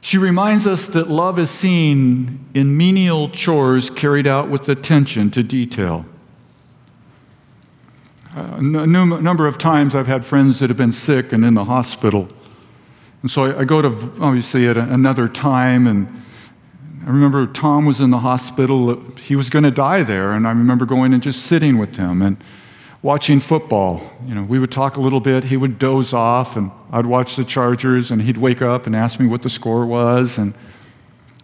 She 0.00 0.18
reminds 0.18 0.66
us 0.66 0.88
that 0.88 1.08
love 1.08 1.38
is 1.38 1.50
seen 1.50 2.46
in 2.52 2.76
menial 2.76 3.28
chores 3.28 3.90
carried 3.90 4.26
out 4.26 4.50
with 4.50 4.68
attention 4.68 5.30
to 5.30 5.44
detail. 5.44 6.04
Uh, 8.34 8.56
a 8.58 8.62
number 8.62 9.46
of 9.46 9.58
times 9.58 9.94
I've 9.94 10.08
had 10.08 10.24
friends 10.24 10.58
that 10.58 10.68
have 10.68 10.76
been 10.76 10.90
sick 10.90 11.32
and 11.32 11.44
in 11.44 11.54
the 11.54 11.66
hospital. 11.66 12.28
And 13.22 13.30
so 13.30 13.44
I, 13.44 13.60
I 13.60 13.64
go 13.64 13.80
to, 13.80 13.88
obviously, 14.20 14.66
at 14.66 14.76
a, 14.76 14.92
another 14.92 15.28
time, 15.28 15.86
and 15.86 16.08
I 17.06 17.10
remember 17.10 17.46
Tom 17.46 17.84
was 17.84 18.00
in 18.00 18.10
the 18.10 18.18
hospital. 18.18 19.00
He 19.18 19.36
was 19.36 19.50
going 19.50 19.62
to 19.62 19.70
die 19.70 20.02
there, 20.02 20.32
and 20.32 20.48
I 20.48 20.50
remember 20.50 20.84
going 20.84 21.14
and 21.14 21.22
just 21.22 21.46
sitting 21.46 21.78
with 21.78 21.96
him 21.96 22.22
and 22.22 22.36
watching 23.02 23.38
football. 23.38 24.02
You 24.26 24.34
know, 24.34 24.42
we 24.42 24.58
would 24.58 24.72
talk 24.72 24.96
a 24.96 25.00
little 25.00 25.20
bit. 25.20 25.44
He 25.44 25.56
would 25.56 25.78
doze 25.78 26.12
off, 26.12 26.56
and 26.56 26.72
I'd 26.90 27.06
watch 27.06 27.36
the 27.36 27.44
Chargers, 27.44 28.10
and 28.10 28.22
he'd 28.22 28.38
wake 28.38 28.62
up 28.62 28.86
and 28.88 28.96
ask 28.96 29.20
me 29.20 29.28
what 29.28 29.42
the 29.42 29.48
score 29.48 29.86
was. 29.86 30.38
And 30.38 30.54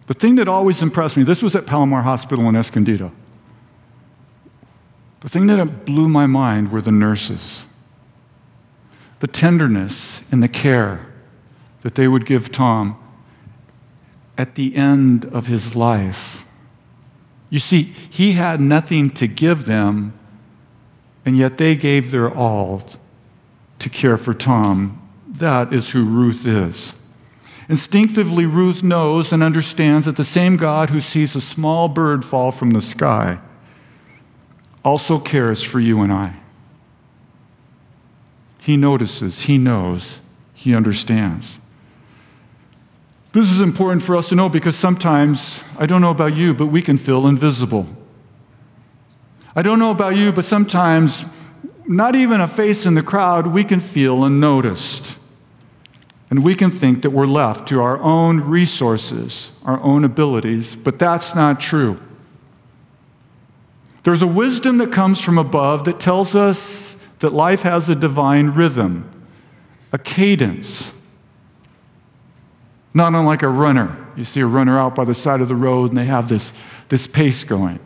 the 0.07 0.13
thing 0.13 0.35
that 0.35 0.49
always 0.49 0.81
impressed 0.81 1.15
me, 1.15 1.23
this 1.23 1.41
was 1.41 1.55
at 1.55 1.65
Palomar 1.65 2.01
Hospital 2.01 2.49
in 2.49 2.57
Escondido. 2.57 3.13
The 5.21 5.29
thing 5.29 5.47
that 5.47 5.85
blew 5.85 6.09
my 6.09 6.25
mind 6.25 6.71
were 6.71 6.81
the 6.81 6.91
nurses. 6.91 7.67
The 9.19 9.27
tenderness 9.27 10.23
and 10.31 10.43
the 10.43 10.47
care 10.47 11.05
that 11.81 11.95
they 11.95 12.07
would 12.07 12.25
give 12.25 12.51
Tom 12.51 12.97
at 14.37 14.55
the 14.55 14.75
end 14.75 15.25
of 15.25 15.47
his 15.47 15.75
life. 15.75 16.45
You 17.51 17.59
see, 17.59 17.83
he 17.83 18.33
had 18.33 18.59
nothing 18.59 19.11
to 19.11 19.27
give 19.27 19.65
them, 19.65 20.17
and 21.23 21.37
yet 21.37 21.57
they 21.57 21.75
gave 21.75 22.09
their 22.09 22.33
all 22.33 22.81
to 23.77 23.89
care 23.89 24.17
for 24.17 24.33
Tom. 24.33 24.99
That 25.27 25.71
is 25.71 25.91
who 25.91 26.03
Ruth 26.03 26.47
is. 26.47 26.99
Instinctively, 27.69 28.47
Ruth 28.47 28.81
knows 28.81 29.31
and 29.31 29.43
understands 29.43 30.07
that 30.07 30.17
the 30.17 30.23
same 30.23 30.57
God 30.57 30.89
who 30.89 30.99
sees 30.99 31.35
a 31.35 31.41
small 31.41 31.87
bird 31.87 32.25
fall 32.25 32.51
from 32.51 32.71
the 32.71 32.81
sky 32.81 33.39
also 34.83 35.19
cares 35.19 35.61
for 35.61 35.79
you 35.79 36.01
and 36.01 36.11
I. 36.11 36.35
He 38.59 38.77
notices, 38.77 39.41
He 39.41 39.57
knows, 39.57 40.21
He 40.53 40.75
understands. 40.75 41.59
This 43.33 43.49
is 43.49 43.61
important 43.61 44.03
for 44.03 44.15
us 44.17 44.29
to 44.29 44.35
know 44.35 44.49
because 44.49 44.75
sometimes, 44.75 45.63
I 45.77 45.85
don't 45.85 46.01
know 46.01 46.11
about 46.11 46.35
you, 46.35 46.53
but 46.53 46.67
we 46.67 46.81
can 46.81 46.97
feel 46.97 47.27
invisible. 47.27 47.87
I 49.55 49.61
don't 49.61 49.79
know 49.79 49.91
about 49.91 50.15
you, 50.15 50.31
but 50.31 50.45
sometimes, 50.45 51.25
not 51.87 52.15
even 52.15 52.41
a 52.41 52.47
face 52.47 52.85
in 52.85 52.93
the 52.93 53.03
crowd, 53.03 53.47
we 53.47 53.63
can 53.63 53.79
feel 53.79 54.23
unnoticed. 54.23 55.17
And 56.29 56.43
we 56.43 56.55
can 56.55 56.71
think 56.71 57.01
that 57.01 57.09
we're 57.09 57.25
left 57.25 57.67
to 57.69 57.81
our 57.81 57.99
own 57.99 58.39
resources, 58.41 59.51
our 59.63 59.81
own 59.81 60.03
abilities, 60.03 60.75
but 60.75 60.99
that's 60.99 61.35
not 61.35 61.59
true. 61.59 61.99
There's 64.03 64.21
a 64.21 64.27
wisdom 64.27 64.77
that 64.79 64.91
comes 64.91 65.21
from 65.21 65.37
above 65.37 65.85
that 65.85 65.99
tells 65.99 66.35
us 66.35 66.95
that 67.19 67.33
life 67.33 67.61
has 67.61 67.89
a 67.89 67.95
divine 67.95 68.47
rhythm, 68.49 69.09
a 69.91 69.97
cadence. 69.97 70.95
Not 72.93 73.13
unlike 73.13 73.43
a 73.43 73.47
runner. 73.47 73.95
You 74.15 74.25
see 74.25 74.41
a 74.41 74.45
runner 74.45 74.77
out 74.77 74.95
by 74.95 75.05
the 75.05 75.13
side 75.13 75.39
of 75.39 75.47
the 75.47 75.55
road 75.55 75.91
and 75.91 75.97
they 75.97 76.05
have 76.05 76.27
this, 76.27 76.51
this 76.89 77.07
pace 77.07 77.43
going. 77.43 77.79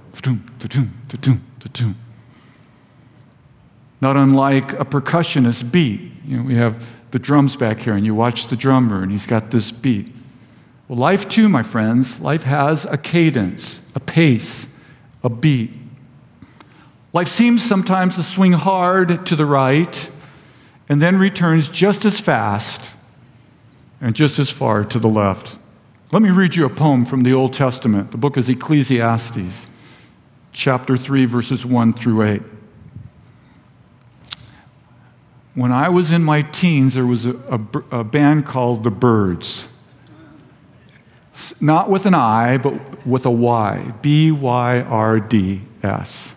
Not 4.02 4.18
unlike 4.18 4.74
a 4.74 4.86
percussionist 4.86 5.72
beat. 5.72 6.12
You 6.26 6.38
know, 6.38 6.44
we 6.44 6.56
have 6.56 7.02
the 7.12 7.20
drums 7.20 7.56
back 7.56 7.80
here 7.80 7.94
and 7.94 8.06
you 8.06 8.16
watch 8.16 8.48
the 8.48 8.56
drummer 8.56 9.04
and 9.04 9.12
he's 9.12 9.28
got 9.28 9.52
this 9.52 9.72
beat. 9.72 10.12
Well, 10.88 10.98
life 10.98 11.28
too, 11.28 11.50
my 11.50 11.64
friends, 11.64 12.22
life 12.22 12.44
has 12.44 12.86
a 12.86 12.98
cadence, 12.98 13.82
a 13.96 14.00
pace, 14.00 14.70
a 15.24 15.30
beat. 15.30 15.78
Life 17.16 17.30
seems 17.30 17.64
sometimes 17.64 18.18
to 18.18 18.24
swing 18.24 18.52
hard 18.52 19.26
to 19.28 19.38
the 19.38 19.46
right 19.46 20.12
and 20.90 21.02
then 21.02 21.18
returns 21.18 21.70
just 21.70 22.04
as 22.04 22.20
fast 22.20 22.94
and 24.02 24.14
just 24.14 24.38
as 24.38 24.50
far 24.50 24.84
to 24.84 25.00
the 25.00 25.08
left. 25.08 25.58
Let 26.12 26.22
me 26.22 26.30
read 26.30 26.58
you 26.58 26.66
a 26.66 26.70
poem 26.70 27.06
from 27.06 27.22
the 27.22 27.32
Old 27.32 27.54
Testament. 27.54 28.12
The 28.12 28.18
book 28.18 28.36
is 28.36 28.50
Ecclesiastes, 28.50 29.68
chapter 30.52 30.98
3, 30.98 31.24
verses 31.24 31.66
1 31.66 31.94
through 31.94 32.22
8. 32.22 32.42
When 35.54 35.72
I 35.72 35.88
was 35.88 36.12
in 36.12 36.22
my 36.22 36.42
teens, 36.42 36.96
there 36.96 37.06
was 37.06 37.26
a, 37.26 37.38
a, 37.50 38.00
a 38.00 38.04
band 38.04 38.46
called 38.46 38.84
The 38.84 38.92
Byrds. 38.92 39.70
Not 41.62 41.90
with 41.90 42.06
an 42.06 42.14
I, 42.14 42.58
but 42.58 43.08
with 43.08 43.26
a 43.26 43.32
Y. 43.32 43.94
B 44.02 44.34
Y 44.34 44.82
R 44.82 45.22
D 45.22 45.62
S. 45.82 46.35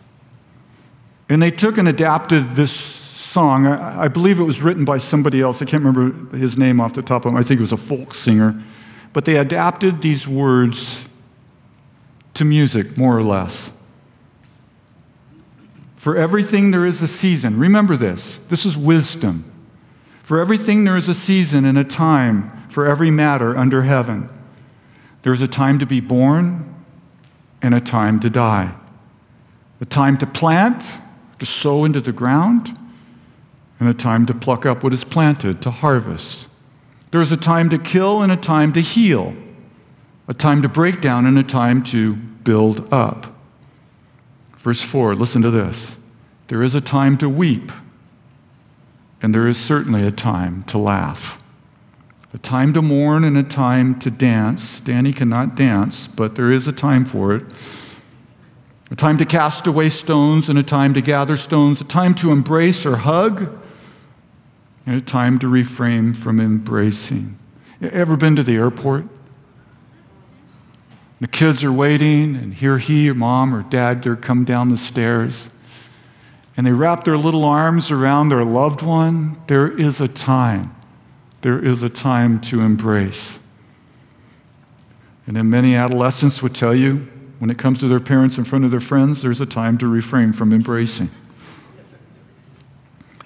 And 1.29 1.43
they 1.43 1.51
took 1.51 1.79
and 1.79 1.89
adapted 1.89 2.57
this 2.57 2.73
song. 2.73 3.67
I, 3.67 4.05
I, 4.05 4.09
believe 4.09 4.41
it 4.41 4.45
was 4.45 4.63
written 4.63 4.85
by 4.85 4.99
somebody 4.99 5.41
else. 5.41 5.61
I 5.61 5.67
can't 5.67 5.85
remember 5.85 6.37
his 6.37 6.57
name 6.57 6.81
off 6.81 6.95
the 6.95 7.03
top 7.03 7.27
of 7.27 7.33
my 7.33 7.41
I 7.41 7.43
think 7.43 7.59
it 7.59 7.63
was 7.63 7.73
a 7.73 7.77
folk 7.77 8.15
singer. 8.15 8.61
But 9.13 9.25
they 9.25 9.37
adapted 9.37 10.01
these 10.03 10.27
words 10.27 11.09
to 12.35 12.45
music, 12.45 12.97
more 12.97 13.17
or 13.17 13.23
less. 13.23 13.73
For 15.97 16.17
everything 16.17 16.71
there 16.71 16.87
is 16.87 17.03
a 17.03 17.07
season. 17.07 17.59
Remember 17.59 17.97
this. 17.97 18.39
This 18.49 18.65
is 18.65 18.77
wisdom. 18.77 19.45
For 20.23 20.41
everything 20.41 20.85
there 20.85 20.97
is 20.97 21.09
a 21.09 21.15
season 21.15 21.65
and 21.65 21.77
a 21.77 21.85
time 21.85 22.53
for 22.69 22.87
every 22.87 23.11
matter 23.11 23.57
under 23.57 23.83
heaven. 23.83 24.31
There 25.23 25.33
is 25.33 25.43
a 25.43 25.49
time 25.49 25.79
to 25.81 25.87
be 25.87 26.01
born 26.01 26.75
and 27.61 27.75
a 27.75 27.81
time 27.81 28.21
to 28.21 28.31
die. 28.31 28.75
A 29.81 29.85
time 29.85 30.17
to 30.19 30.27
plant 30.27 30.99
to 31.39 31.47
sow 31.47 31.85
into 31.85 32.01
the 32.01 32.13
ground, 32.13 32.77
and 33.81 33.89
a 33.89 33.95
time 33.95 34.27
to 34.27 34.35
pluck 34.35 34.67
up 34.67 34.83
what 34.83 34.93
is 34.93 35.05
planted, 35.05 35.63
to 35.63 35.71
harvest. 35.71 36.49
There 37.11 37.21
is 37.21 37.33
a 37.33 37.37
time 37.37 37.69
to 37.71 37.79
kill 37.79 38.23
and 38.23 38.33
a 38.33 38.37
time 38.37 38.73
to 38.73 38.81
heal, 38.81 39.35
a 40.27 40.35
time 40.35 40.63
to 40.63 40.69
break 40.69 41.01
down 41.01 41.27
and 41.27 41.39
a 41.39 41.43
time 41.43 41.83
to 41.85 42.17
build 42.17 42.93
up. 42.93 43.35
Verse 44.57 44.83
4, 44.83 45.15
listen 45.15 45.43
to 45.43 45.51
this. 45.51 45.97
There 46.49 46.63
is 46.63 46.75
a 46.75 46.81
time 46.81 47.17
to 47.19 47.29
weep, 47.29 47.71
and 49.23 49.35
there 49.35 49.47
is 49.47 49.59
certainly 49.59 50.07
a 50.07 50.11
time 50.11 50.65
to 50.65 50.79
laugh. 50.79 51.43
A 52.35 52.39
time 52.39 52.73
to 52.75 52.83
mourn 52.83 53.25
and 53.25 53.39
a 53.39 53.43
time 53.43 53.99
to 54.01 54.11
dance. 54.11 54.81
Danny 54.81 55.13
cannot 55.13 55.55
dance, 55.55 56.07
but 56.09 56.35
there 56.35 56.51
is 56.51 56.69
a 56.69 56.73
time 56.73 57.05
for 57.05 57.35
it 57.35 57.51
a 58.91 58.97
time 58.97 59.19
to 59.19 59.25
cast 59.25 59.67
away 59.67 59.89
stones 59.89 60.49
and 60.49 60.59
a 60.59 60.63
time 60.63 60.95
to 60.95 61.03
gather 61.03 61.37
stones, 61.37 61.81
a 61.81 61.85
time 61.85 62.15
to 62.17 62.33
embrace 62.33 62.87
or 62.87 62.97
hug, 62.97 63.59
and 64.87 64.97
a 64.97 65.05
time 65.05 65.39
to 65.39 65.49
refrain 65.49 66.15
from 66.15 66.41
embracing. 66.41 67.39
Ever 67.83 68.17
been 68.17 68.35
to 68.37 68.43
the 68.43 68.57
airport? 68.57 69.05
The 71.21 71.27
kids 71.27 71.65
are 71.65 71.73
waiting, 71.73 72.37
and 72.37 72.55
here 72.55 72.79
he 72.79 73.11
or 73.11 73.15
mom 73.15 73.55
or 73.55 73.63
dad, 73.63 74.03
they're 74.03 74.17
come 74.17 74.45
down 74.45 74.71
the 74.71 74.77
stairs, 74.77 75.51
and 76.57 76.67
they 76.67 76.73
wrap 76.73 77.05
their 77.05 77.19
little 77.19 77.45
arms 77.45 77.91
around 77.91 78.31
their 78.31 78.45
loved 78.45 78.83
one. 78.83 79.37
There 79.49 79.71
is 79.71 80.01
a 80.01 80.09
time. 80.09 80.63
There 81.43 81.63
is 81.63 81.83
a 81.83 81.89
time 81.89 82.41
to 82.43 82.61
embrace. 82.61 83.41
And 85.27 85.37
then 85.37 85.51
many 85.51 85.77
adolescents 85.77 86.43
would 86.43 86.55
tell 86.55 86.75
you 86.75 87.07
when 87.39 87.51
it 87.51 87.59
comes 87.59 87.79
to 87.81 87.89
their 87.89 88.01
parents 88.01 88.39
in 88.39 88.45
front 88.45 88.65
of 88.65 88.71
their 88.71 88.81
friends, 88.81 89.23
there's 89.23 89.41
a 89.41 89.47
time 89.47 89.79
to 89.79 89.87
refrain 89.87 90.33
from 90.33 90.53
embracing. 90.53 91.11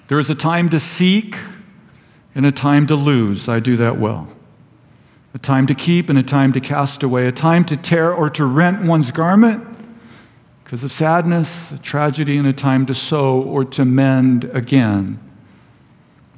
There 0.07 0.19
is 0.19 0.29
a 0.29 0.35
time 0.35 0.69
to 0.69 0.79
seek 0.79 1.37
and 2.35 2.45
a 2.45 2.51
time 2.51 2.85
to 2.87 2.95
lose. 2.95 3.49
I 3.49 3.59
do 3.59 3.75
that 3.77 3.97
well. 3.97 4.29
A 5.33 5.39
time 5.39 5.65
to 5.67 5.73
keep 5.73 6.09
and 6.09 6.19
a 6.19 6.23
time 6.23 6.53
to 6.53 6.59
cast 6.59 7.01
away. 7.01 7.25
A 7.25 7.31
time 7.31 7.65
to 7.65 7.75
tear 7.75 8.13
or 8.13 8.29
to 8.31 8.45
rent 8.45 8.83
one's 8.83 9.11
garment 9.11 9.65
because 10.63 10.83
of 10.83 10.91
sadness, 10.91 11.71
a 11.71 11.79
tragedy, 11.79 12.37
and 12.37 12.47
a 12.47 12.53
time 12.53 12.85
to 12.85 12.93
sow 12.93 13.41
or 13.41 13.65
to 13.65 13.85
mend 13.85 14.45
again. 14.45 15.19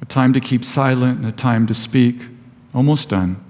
A 0.00 0.04
time 0.04 0.32
to 0.32 0.40
keep 0.40 0.64
silent 0.64 1.18
and 1.18 1.26
a 1.26 1.32
time 1.32 1.66
to 1.66 1.74
speak. 1.74 2.28
Almost 2.74 3.10
done. 3.10 3.42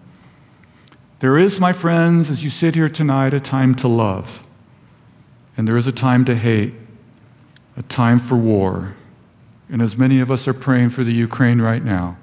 There 1.21 1.39
is, 1.39 1.59
my 1.59 1.73
friends, 1.73 2.31
as 2.31 2.45
you 2.45 2.51
sit 2.51 2.75
here 2.75 2.91
tonight, 2.91 3.33
a 3.33 3.41
time 3.41 3.75
to 3.77 3.89
love, 3.89 4.47
and 5.57 5.67
there 5.67 5.79
is 5.79 5.87
a 5.87 5.93
time 5.93 6.27
to 6.27 6.37
hate, 6.37 6.75
a 7.75 7.83
time 7.83 8.19
for 8.19 8.37
war. 8.37 8.95
And 9.71 9.81
as 9.81 9.97
many 9.97 10.21
of 10.21 10.31
us 10.31 10.47
are 10.47 10.55
praying 10.55 10.91
for 10.91 11.05
the 11.05 11.13
Ukraine 11.13 11.61
right 11.61 11.83
now, 11.83 12.19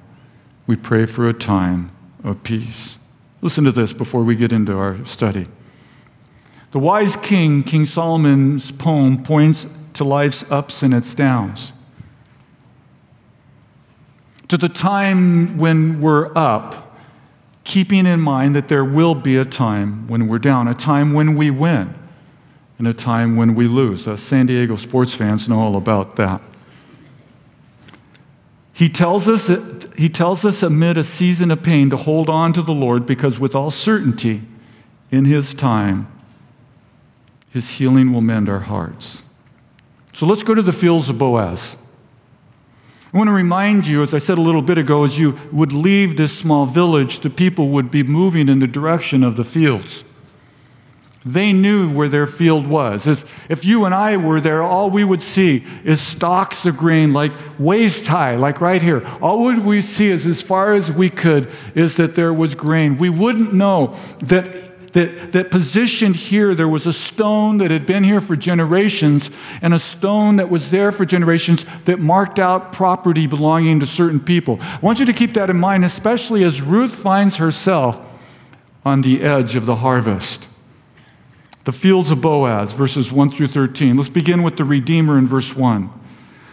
we 0.67 0.75
pray 0.75 1.07
for 1.07 1.27
a 1.27 1.33
time 1.33 1.91
of 2.23 2.43
peace. 2.43 2.99
Listen 3.41 3.63
to 3.65 3.71
this 3.71 3.93
before 3.93 4.23
we 4.23 4.35
get 4.35 4.53
into 4.53 4.77
our 4.77 5.03
study. 5.05 5.47
The 6.71 6.79
wise 6.79 7.17
king, 7.17 7.63
King 7.63 7.85
Solomon's 7.85 8.71
poem, 8.71 9.23
points 9.23 9.67
to 9.93 10.03
life's 10.03 10.49
ups 10.51 10.83
and 10.83 10.93
its 10.93 11.13
downs. 11.15 11.73
To 14.49 14.57
the 14.57 14.69
time 14.69 15.57
when 15.57 15.99
we're 15.99 16.31
up 16.37 16.92
keeping 17.63 18.05
in 18.05 18.19
mind 18.19 18.55
that 18.55 18.67
there 18.67 18.85
will 18.85 19.15
be 19.15 19.37
a 19.37 19.45
time 19.45 20.07
when 20.07 20.27
we're 20.27 20.39
down, 20.39 20.67
a 20.67 20.73
time 20.73 21.13
when 21.13 21.35
we 21.35 21.49
win, 21.49 21.93
and 22.77 22.87
a 22.87 22.93
time 22.93 23.35
when 23.35 23.55
we 23.55 23.67
lose. 23.67 24.07
Us 24.07 24.21
San 24.21 24.45
Diego 24.45 24.75
sports 24.75 25.13
fans 25.13 25.47
know 25.47 25.59
all 25.59 25.75
about 25.75 26.15
that. 26.17 26.41
He 28.73 28.89
tells 28.89 29.29
us, 29.29 29.51
he 29.95 30.09
tells 30.09 30.45
us 30.45 30.63
amid 30.63 30.97
a 30.97 31.03
season 31.03 31.51
of 31.51 31.61
pain 31.61 31.89
to 31.91 31.97
hold 31.97 32.29
on 32.29 32.53
to 32.53 32.61
the 32.61 32.73
Lord 32.73 33.05
because, 33.05 33.39
with 33.39 33.55
all 33.55 33.71
certainty, 33.71 34.41
in 35.11 35.25
His 35.25 35.53
time, 35.53 36.11
His 37.51 37.77
healing 37.77 38.11
will 38.11 38.21
mend 38.21 38.49
our 38.49 38.61
hearts. 38.61 39.21
So 40.11 40.25
let's 40.25 40.43
go 40.43 40.55
to 40.55 40.61
the 40.61 40.73
fields 40.73 41.07
of 41.07 41.19
Boaz. 41.19 41.77
I 43.13 43.17
want 43.17 43.27
to 43.27 43.33
remind 43.33 43.85
you, 43.85 44.01
as 44.01 44.15
I 44.15 44.17
said 44.17 44.39
a 44.39 44.41
little 44.41 44.63
bit 44.63 44.79
ago, 44.79 45.03
as 45.03 45.19
you 45.19 45.37
would 45.51 45.71
leave 45.71 46.17
this 46.17 46.35
small 46.35 46.65
village, 46.65 47.19
the 47.19 47.29
people 47.29 47.69
would 47.69 47.91
be 47.91 48.01
moving 48.01 48.49
in 48.49 48.57
the 48.57 48.65
direction 48.65 49.23
of 49.23 49.35
the 49.35 49.43
fields. 49.43 50.03
They 51.23 51.53
knew 51.53 51.89
where 51.89 52.09
their 52.09 52.25
field 52.25 52.65
was. 52.65 53.07
If, 53.07 53.49
if 53.51 53.65
you 53.65 53.85
and 53.85 53.93
I 53.93 54.17
were 54.17 54.41
there, 54.41 54.63
all 54.63 54.89
we 54.89 55.03
would 55.03 55.21
see 55.21 55.63
is 55.83 56.01
stalks 56.01 56.65
of 56.65 56.75
grain, 56.75 57.13
like 57.13 57.31
waist 57.59 58.07
high, 58.07 58.35
like 58.35 58.59
right 58.59 58.81
here. 58.81 59.05
All 59.21 59.43
would 59.45 59.63
we 59.63 59.81
see 59.81 60.07
is, 60.07 60.25
as 60.25 60.41
far 60.41 60.73
as 60.73 60.91
we 60.91 61.11
could, 61.11 61.51
is 61.75 61.97
that 61.97 62.15
there 62.15 62.33
was 62.33 62.55
grain. 62.55 62.97
We 62.97 63.11
wouldn't 63.11 63.53
know 63.53 63.95
that, 64.21 64.72
that, 64.93 65.31
that 65.33 65.51
positioned 65.51 66.15
here, 66.15 66.55
there 66.55 66.67
was 66.67 66.87
a 66.87 66.93
stone 66.93 67.57
that 67.57 67.71
had 67.71 67.85
been 67.85 68.03
here 68.03 68.21
for 68.21 68.35
generations, 68.35 69.29
and 69.61 69.73
a 69.73 69.79
stone 69.79 70.37
that 70.37 70.49
was 70.49 70.71
there 70.71 70.91
for 70.91 71.05
generations 71.05 71.65
that 71.85 71.99
marked 71.99 72.39
out 72.39 72.71
property 72.71 73.27
belonging 73.27 73.79
to 73.79 73.85
certain 73.85 74.19
people. 74.19 74.57
I 74.61 74.79
want 74.81 74.99
you 74.99 75.05
to 75.05 75.13
keep 75.13 75.33
that 75.33 75.49
in 75.49 75.59
mind, 75.59 75.83
especially 75.83 76.43
as 76.43 76.61
Ruth 76.61 76.95
finds 76.95 77.37
herself 77.37 78.07
on 78.85 79.01
the 79.01 79.21
edge 79.23 79.55
of 79.55 79.65
the 79.65 79.77
harvest. 79.77 80.47
The 81.63 81.71
fields 81.71 82.11
of 82.11 82.21
Boaz, 82.21 82.73
verses 82.73 83.11
1 83.11 83.31
through 83.31 83.47
13. 83.47 83.95
Let's 83.95 84.09
begin 84.09 84.43
with 84.43 84.57
the 84.57 84.65
Redeemer 84.65 85.17
in 85.17 85.25
verse 85.25 85.55
1. 85.55 85.89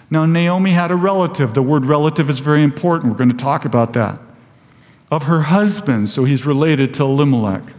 Now, 0.08 0.26
Naomi 0.26 0.70
had 0.70 0.90
a 0.90 0.96
relative. 0.96 1.54
The 1.54 1.62
word 1.62 1.84
relative 1.84 2.30
is 2.30 2.38
very 2.38 2.62
important. 2.62 3.12
We're 3.12 3.18
going 3.18 3.30
to 3.30 3.36
talk 3.36 3.64
about 3.64 3.92
that. 3.94 4.20
Of 5.10 5.24
her 5.24 5.42
husband, 5.42 6.08
so 6.08 6.24
he's 6.24 6.46
related 6.46 6.94
to 6.94 7.04
Elimelech, 7.04 7.74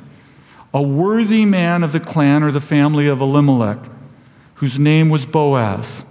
a 0.73 0.81
worthy 0.81 1.45
man 1.45 1.83
of 1.83 1.91
the 1.91 1.99
clan 1.99 2.43
or 2.43 2.51
the 2.51 2.61
family 2.61 3.07
of 3.07 3.19
Elimelech, 3.19 3.79
whose 4.55 4.79
name 4.79 5.09
was 5.09 5.25
Boaz. 5.25 6.05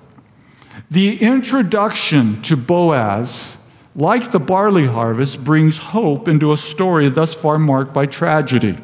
The 0.90 1.20
introduction 1.20 2.42
to 2.42 2.56
Boaz, 2.56 3.56
like 3.94 4.32
the 4.32 4.40
barley 4.40 4.86
harvest, 4.86 5.44
brings 5.44 5.78
hope 5.78 6.28
into 6.28 6.52
a 6.52 6.56
story 6.56 7.08
thus 7.08 7.34
far 7.34 7.58
marked 7.58 7.94
by 7.94 8.06
tragedy. 8.06 8.76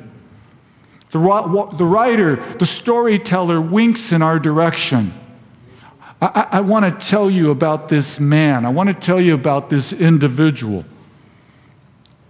The, 1.11 1.19
writer, 1.19 2.37
the 2.37 2.67
storyteller 2.67 3.61
winks 3.61 4.13
in 4.13 4.23
our 4.23 4.39
direction. 4.39 5.13
I, 6.21 6.49
I 6.53 6.61
want 6.61 6.85
to 6.85 7.07
tell 7.07 7.31
you 7.31 7.51
about 7.51 7.89
this 7.89 8.21
man. 8.21 8.65
I 8.65 8.69
want 8.69 8.89
to 8.89 8.95
tell 8.95 9.21
you 9.21 9.35
about 9.35 9.71
this 9.71 9.93
individual. 9.93 10.85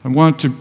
I 0.04 0.08
want, 0.08 0.40
to, 0.40 0.54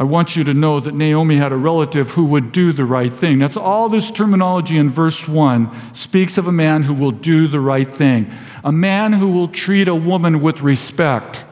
I 0.00 0.04
want 0.04 0.34
you 0.34 0.44
to 0.44 0.54
know 0.54 0.80
that 0.80 0.94
Naomi 0.94 1.36
had 1.36 1.52
a 1.52 1.56
relative 1.56 2.12
who 2.12 2.24
would 2.24 2.52
do 2.52 2.72
the 2.72 2.86
right 2.86 3.12
thing. 3.12 3.38
That's 3.38 3.58
all 3.58 3.90
this 3.90 4.10
terminology 4.10 4.78
in 4.78 4.88
verse 4.88 5.28
1 5.28 5.94
speaks 5.94 6.38
of 6.38 6.46
a 6.46 6.52
man 6.52 6.84
who 6.84 6.94
will 6.94 7.10
do 7.10 7.46
the 7.46 7.60
right 7.60 7.86
thing, 7.86 8.32
a 8.64 8.72
man 8.72 9.12
who 9.12 9.28
will 9.28 9.46
treat 9.46 9.88
a 9.88 9.94
woman 9.94 10.40
with 10.40 10.62
respect 10.62 11.44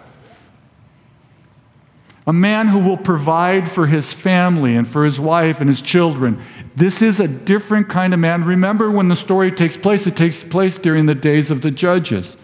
a 2.28 2.32
man 2.32 2.68
who 2.68 2.78
will 2.78 2.98
provide 2.98 3.70
for 3.70 3.86
his 3.86 4.12
family 4.12 4.76
and 4.76 4.86
for 4.86 5.06
his 5.06 5.18
wife 5.18 5.62
and 5.62 5.70
his 5.70 5.80
children. 5.80 6.38
This 6.76 7.00
is 7.00 7.20
a 7.20 7.26
different 7.26 7.88
kind 7.88 8.12
of 8.12 8.20
man. 8.20 8.44
Remember 8.44 8.90
when 8.90 9.08
the 9.08 9.16
story 9.16 9.50
takes 9.50 9.78
place, 9.78 10.06
it 10.06 10.14
takes 10.14 10.44
place 10.44 10.76
during 10.76 11.06
the 11.06 11.14
days 11.14 11.50
of 11.50 11.62
the 11.62 11.70
judges. 11.70 12.36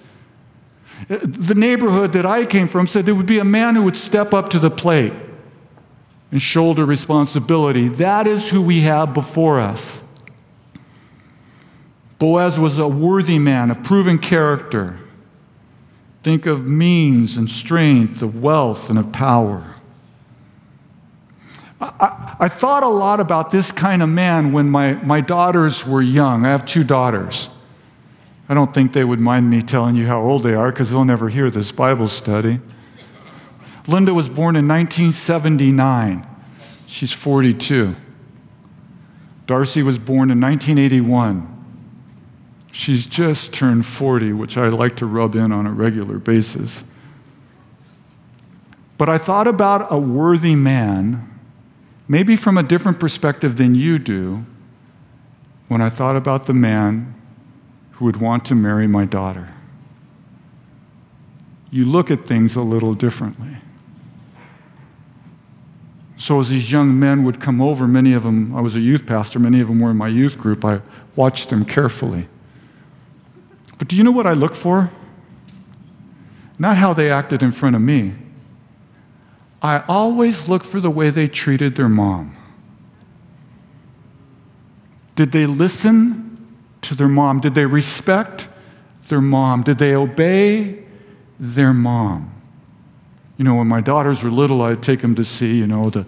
The 1.09 1.55
neighborhood 1.55 2.15
that 2.15 2.25
I 2.25 2.47
came 2.47 2.67
from 2.67 2.87
said 2.87 3.05
there 3.05 3.15
would 3.15 3.27
be 3.27 3.39
a 3.39 3.45
man 3.45 3.75
who 3.75 3.83
would 3.83 3.99
step 3.99 4.33
up 4.33 4.49
to 4.49 4.59
the 4.59 4.71
plate 4.71 5.13
and 6.35 6.43
shoulder 6.43 6.85
responsibility. 6.85 7.87
That 7.87 8.27
is 8.27 8.51
who 8.51 8.61
we 8.61 8.81
have 8.81 9.15
before 9.15 9.61
us. 9.61 10.03
Boaz 12.19 12.59
was 12.59 12.77
a 12.77 12.89
worthy 12.89 13.39
man 13.39 13.71
of 13.71 13.85
proven 13.85 14.19
character. 14.19 14.99
Think 16.25 16.47
of 16.47 16.67
means 16.67 17.37
and 17.37 17.49
strength, 17.49 18.21
of 18.21 18.43
wealth 18.43 18.91
and 18.91 18.99
of 18.99 19.13
power. 19.13 19.77
I, 21.81 22.35
I, 22.41 22.49
thought 22.49 22.83
a 22.83 22.89
lot 22.89 23.21
about 23.21 23.53
this 23.53 23.71
kind 23.71 24.03
of 24.03 24.09
man 24.09 24.53
when 24.53 24.69
my, 24.69 24.95
my 25.05 25.21
daughters 25.21 25.87
were 25.87 26.03
young. 26.03 26.45
I 26.45 26.49
have 26.49 26.67
two 26.67 26.83
daughters. 26.83 27.49
I 28.49 28.55
don't 28.55 28.75
think 28.75 28.93
they 28.93 29.05
would 29.05 29.21
mind 29.21 29.51
me 29.51 29.63
telling 29.63 29.95
you 29.95 30.09
how 30.09 30.21
old 30.21 30.43
they 30.43 30.55
are 30.55 30.73
because 30.73 30.91
they'll 30.91 31.05
never 31.05 31.29
hear 31.29 31.49
this 31.49 31.71
Bible 31.71 32.09
study. 32.09 32.59
Linda 33.87 34.15
was 34.15 34.29
born 34.29 34.57
in 34.57 34.67
1979. 34.67 36.27
She's 36.87 37.13
42. 37.13 37.95
Darcy 39.47 39.83
was 39.83 39.99
born 39.99 40.31
in 40.31 40.41
1981. 40.41 41.51
She's 42.73 43.07
just 43.07 43.53
turned 43.53 43.87
40, 43.87 44.33
which 44.33 44.57
I 44.57 44.69
like 44.69 44.97
to 44.97 45.07
rub 45.07 45.37
in 45.37 45.53
on 45.53 45.67
a 45.67 45.73
regular 45.73 46.19
basis. 46.19 46.85
But 48.97 49.09
I 49.09 49.19
thought 49.19 49.47
about 49.47 49.93
a 49.93 49.99
worthy 49.99 50.55
man 50.55 51.31
maybe 52.09 52.37
from 52.37 52.59
a 52.59 52.63
different 52.63 53.01
perspective 53.01 53.57
than 53.57 53.75
you 53.75 53.99
do, 53.99 54.45
when 55.69 55.81
I 55.81 55.89
thought 55.89 56.17
about 56.17 56.47
the 56.47 56.55
man 56.55 57.15
who 57.93 58.05
would 58.05 58.19
want 58.19 58.45
to 58.47 58.55
marry 58.55 58.87
my 58.87 59.05
daughter. 59.05 59.55
You 61.71 61.85
look 61.85 62.11
at 62.11 62.27
things 62.27 62.57
a 62.57 62.63
little 62.63 62.95
differently. 62.95 63.57
So, 66.17 66.41
as 66.41 66.49
these 66.49 66.71
young 66.71 66.99
men 66.99 67.25
would 67.25 67.41
come 67.41 67.61
over, 67.61 67.89
many 67.89 68.13
of 68.13 68.23
them, 68.23 68.55
I 68.55 68.61
was 68.61 68.77
a 68.77 68.81
youth 68.81 69.07
pastor, 69.07 69.39
many 69.39 69.61
of 69.61 69.69
them 69.69 69.81
were 69.81 69.91
in 69.91 69.97
my 69.97 70.09
youth 70.09 70.39
group, 70.39 70.65
I 70.65 70.81
watched 71.17 71.51
them 71.51 71.65
carefully. 71.65 72.29
But 73.79 73.89
do 73.89 73.97
you 73.97 74.05
know 74.05 74.13
what 74.13 74.27
I 74.27 74.33
look 74.33 74.55
for? 74.55 74.91
Not 76.59 76.77
how 76.77 76.93
they 76.93 77.11
acted 77.11 77.43
in 77.43 77.51
front 77.51 77.75
of 77.75 77.83
me, 77.83 78.15
I 79.61 79.83
always 79.89 80.49
look 80.49 80.63
for 80.63 80.79
the 80.79 80.91
way 80.91 81.11
they 81.11 81.27
treated 81.27 81.75
their 81.75 81.89
mom. 81.89 82.37
Did 85.17 85.33
they 85.33 85.47
listen 85.47 86.55
to 86.83 86.95
their 86.95 87.09
mom? 87.09 87.41
Did 87.41 87.55
they 87.55 87.67
respect 87.67 88.49
their 89.09 89.21
mom? 89.21 89.63
Did 89.63 89.79
they 89.79 89.95
obey 89.95 90.85
their 91.41 91.73
mom? 91.73 92.34
You 93.37 93.45
know, 93.45 93.57
when 93.57 93.67
my 93.67 93.81
daughters 93.81 94.23
were 94.23 94.31
little, 94.31 94.63
I'd 94.63 94.83
take 94.83 95.01
them 95.01 95.15
to 95.17 95.25
see, 95.25 95.57
you 95.57 95.67
know, 95.67 95.91
the. 95.91 96.07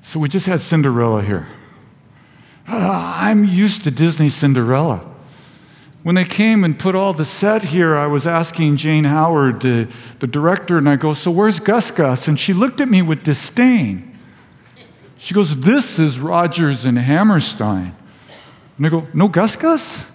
So 0.00 0.20
we 0.20 0.28
just 0.28 0.46
had 0.46 0.60
Cinderella 0.60 1.22
here. 1.22 1.48
Uh, 2.68 3.14
I'm 3.16 3.44
used 3.44 3.84
to 3.84 3.90
Disney 3.90 4.28
Cinderella. 4.28 5.04
When 6.04 6.14
they 6.14 6.24
came 6.24 6.62
and 6.62 6.78
put 6.78 6.94
all 6.94 7.12
the 7.12 7.24
set 7.24 7.64
here, 7.64 7.96
I 7.96 8.06
was 8.06 8.28
asking 8.28 8.76
Jane 8.76 9.02
Howard, 9.04 9.62
the, 9.62 9.92
the 10.20 10.28
director, 10.28 10.78
and 10.78 10.88
I 10.88 10.94
go, 10.94 11.14
So 11.14 11.32
where's 11.32 11.58
Gus 11.58 11.90
Gus? 11.90 12.28
And 12.28 12.38
she 12.38 12.52
looked 12.52 12.80
at 12.80 12.88
me 12.88 13.02
with 13.02 13.24
disdain. 13.24 14.16
She 15.16 15.34
goes, 15.34 15.60
This 15.62 15.98
is 15.98 16.20
Rodgers 16.20 16.84
and 16.84 16.96
Hammerstein. 16.96 17.96
And 18.76 18.86
I 18.86 18.88
go, 18.88 19.08
No 19.12 19.26
Gus 19.26 19.56
Gus? 19.56 20.08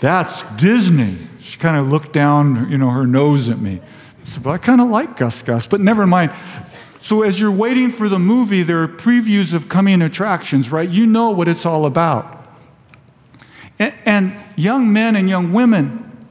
That's 0.00 0.42
Disney. 0.56 1.16
She 1.42 1.58
kind 1.58 1.76
of 1.76 1.88
looked 1.88 2.12
down, 2.12 2.70
you 2.70 2.78
know, 2.78 2.90
her 2.90 3.06
nose 3.06 3.48
at 3.48 3.58
me. 3.58 3.80
I 4.20 4.24
said, 4.24 4.44
Well, 4.44 4.54
I 4.54 4.58
kind 4.58 4.80
of 4.80 4.88
like 4.88 5.16
Gus 5.16 5.42
Gus, 5.42 5.66
but 5.66 5.80
never 5.80 6.06
mind. 6.06 6.32
So 7.00 7.22
as 7.22 7.40
you're 7.40 7.50
waiting 7.50 7.90
for 7.90 8.08
the 8.08 8.20
movie, 8.20 8.62
there 8.62 8.80
are 8.80 8.86
previews 8.86 9.52
of 9.52 9.68
coming 9.68 10.00
attractions, 10.02 10.70
right? 10.70 10.88
You 10.88 11.04
know 11.04 11.30
what 11.30 11.48
it's 11.48 11.66
all 11.66 11.84
about. 11.84 12.46
And, 13.80 13.92
and 14.06 14.36
young 14.54 14.92
men 14.92 15.16
and 15.16 15.28
young 15.28 15.52
women, 15.52 16.28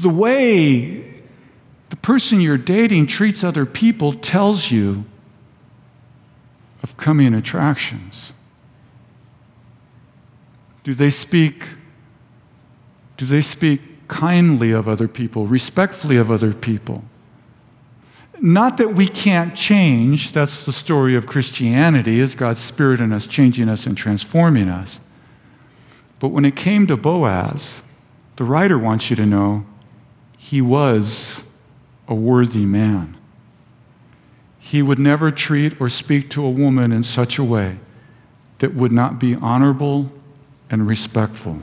the 0.00 0.08
way 0.08 1.24
the 1.90 1.96
person 1.96 2.40
you're 2.40 2.56
dating 2.56 3.08
treats 3.08 3.42
other 3.42 3.66
people 3.66 4.12
tells 4.12 4.70
you 4.70 5.04
of 6.84 6.96
coming 6.96 7.34
attractions. 7.34 8.32
Do 10.84 10.94
they 10.94 11.10
speak 11.10 11.64
do 13.22 13.28
they 13.28 13.40
speak 13.40 14.08
kindly 14.08 14.72
of 14.72 14.88
other 14.88 15.06
people, 15.06 15.46
respectfully 15.46 16.16
of 16.16 16.28
other 16.28 16.52
people? 16.52 17.04
Not 18.40 18.78
that 18.78 18.94
we 18.96 19.06
can't 19.06 19.54
change, 19.54 20.32
that's 20.32 20.66
the 20.66 20.72
story 20.72 21.14
of 21.14 21.28
Christianity, 21.28 22.18
is 22.18 22.34
God's 22.34 22.58
Spirit 22.58 23.00
in 23.00 23.12
us 23.12 23.28
changing 23.28 23.68
us 23.68 23.86
and 23.86 23.96
transforming 23.96 24.68
us. 24.68 24.98
But 26.18 26.30
when 26.30 26.44
it 26.44 26.56
came 26.56 26.88
to 26.88 26.96
Boaz, 26.96 27.82
the 28.34 28.42
writer 28.42 28.76
wants 28.76 29.08
you 29.08 29.14
to 29.14 29.24
know 29.24 29.66
he 30.36 30.60
was 30.60 31.44
a 32.08 32.14
worthy 32.16 32.66
man. 32.66 33.16
he 34.72 34.80
would 34.80 34.98
never 34.98 35.30
treat 35.30 35.78
or 35.78 35.88
speak 35.88 36.30
to 36.30 36.42
a 36.42 36.50
woman 36.50 36.92
in 36.92 37.02
such 37.02 37.36
a 37.36 37.44
way 37.44 37.76
that 38.60 38.72
would 38.74 38.90
not 38.90 39.18
be 39.18 39.34
honorable 39.34 40.10
and 40.70 40.86
respectful. 40.86 41.60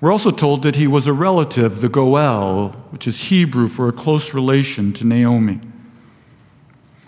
We're 0.00 0.12
also 0.12 0.30
told 0.30 0.62
that 0.62 0.76
he 0.76 0.86
was 0.86 1.06
a 1.06 1.12
relative, 1.12 1.82
the 1.82 1.88
Goel, 1.88 2.70
which 2.90 3.06
is 3.06 3.24
Hebrew 3.24 3.68
for 3.68 3.86
a 3.88 3.92
close 3.92 4.32
relation 4.32 4.92
to 4.94 5.06
Naomi. 5.06 5.60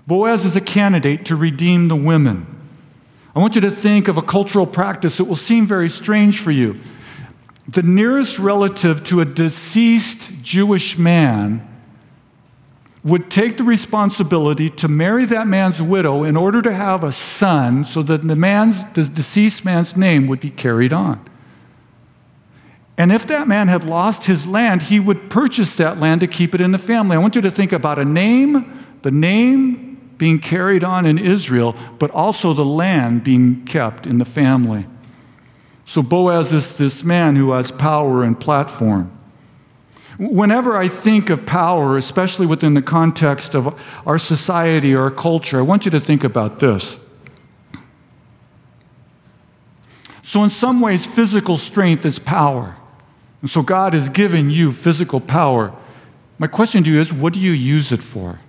Boaz 0.07 0.45
is 0.45 0.57
a 0.57 0.61
candidate 0.61 1.25
to 1.27 1.37
redeem 1.37 1.89
the 1.89 1.97
women. 1.97 2.47
I 3.35 3.39
want 3.39 3.55
you 3.55 3.63
to 3.63 3.71
think 3.71 4.09
of 4.09 4.19
a 4.19 4.23
cultural 4.23 4.67
practice 4.67 5.17
that 5.17 5.25
will 5.25 5.37
seem 5.37 5.67
very 5.67 5.89
strange 5.89 6.39
for 6.39 6.51
you. 6.51 6.79
The 7.67 7.83
nearest 7.83 8.39
relative 8.39 9.03
to 9.05 9.21
a 9.21 9.25
deceased 9.25 10.43
Jewish 10.43 10.99
man 10.99 11.67
would 13.05 13.31
take 13.31 13.57
the 13.57 13.65
responsibility 13.65 14.69
to 14.69 14.87
marry 14.87 15.25
that 15.25 15.47
man's 15.47 15.81
widow 15.81 16.25
in 16.25 16.37
order 16.37 16.61
to 16.61 16.73
have 16.73 17.03
a 17.03 17.11
son 17.11 17.85
so 17.85 18.03
that 18.03 18.27
the 18.27 18.37
man's 18.37 18.85
the 18.93 19.05
deceased 19.05 19.65
man's 19.65 19.97
name 19.97 20.27
would 20.27 20.41
be 20.41 20.51
carried 20.51 20.93
on. 20.93 21.25
And 22.99 23.11
if 23.11 23.27
that 23.29 23.49
man 23.49 23.69
had 23.69 23.85
lost 23.85 24.27
his 24.27 24.47
land, 24.47 24.83
he 24.83 25.01
would 25.01 25.31
purchase 25.31 25.77
that 25.77 25.99
land 25.99 26.21
to 26.21 26.27
keep 26.27 26.55
it 26.55 26.61
in 26.61 26.73
the 26.73 26.79
family. 26.79 27.17
I 27.17 27.19
want 27.19 27.35
you 27.35 27.43
to 27.43 27.51
think 27.51 27.73
about 27.73 27.99
a 27.99 28.05
name, 28.05 28.85
the 29.03 29.11
name 29.11 30.15
being 30.19 30.39
carried 30.39 30.85
on 30.85 31.07
in 31.07 31.19
Israel, 31.19 31.75
but 31.99 32.11
also 32.11 32.53
the 32.53 32.65
land 32.65 33.25
being 33.25 33.65
kept 33.65 34.07
in 34.07 34.19
the 34.19 34.25
family. 34.25 34.87
So 35.85 36.03
Boaz 36.03 36.53
is 36.53 36.77
this 36.77 37.03
man 37.03 37.37
who 37.37 37.53
has 37.53 37.73
power 37.73 38.23
and 38.23 38.39
platform. 38.39 39.11
Whenever 40.19 40.77
I 40.77 40.89
think 40.89 41.31
of 41.31 41.47
power, 41.47 41.97
especially 41.97 42.47
within 42.47 42.75
the 42.75 42.83
context 42.83 43.55
of 43.55 43.83
our 44.07 44.19
society 44.19 44.95
or 44.95 45.03
our 45.03 45.11
culture, 45.11 45.59
I 45.59 45.63
want 45.63 45.87
you 45.87 45.91
to 45.91 45.99
think 45.99 46.23
about 46.23 46.61
this. 46.61 47.01
So, 50.23 50.45
in 50.45 50.51
some 50.51 50.81
ways, 50.81 51.05
physical 51.05 51.59
strength 51.59 52.07
is 52.07 52.19
power. 52.19 52.77
And 53.43 53.51
so, 53.51 53.63
God 53.63 53.93
has 53.95 54.09
given 54.09 54.51
you 54.51 54.73
physical 54.73 55.21
power. 55.21 55.75
My 56.39 56.47
question 56.47 56.83
to 56.85 56.91
you 56.91 57.01
is 57.01 57.13
what 57.13 57.35
do 57.35 57.41
you 57.41 57.53
use 57.53 57.93
it 57.93 58.03
for? 58.03 58.41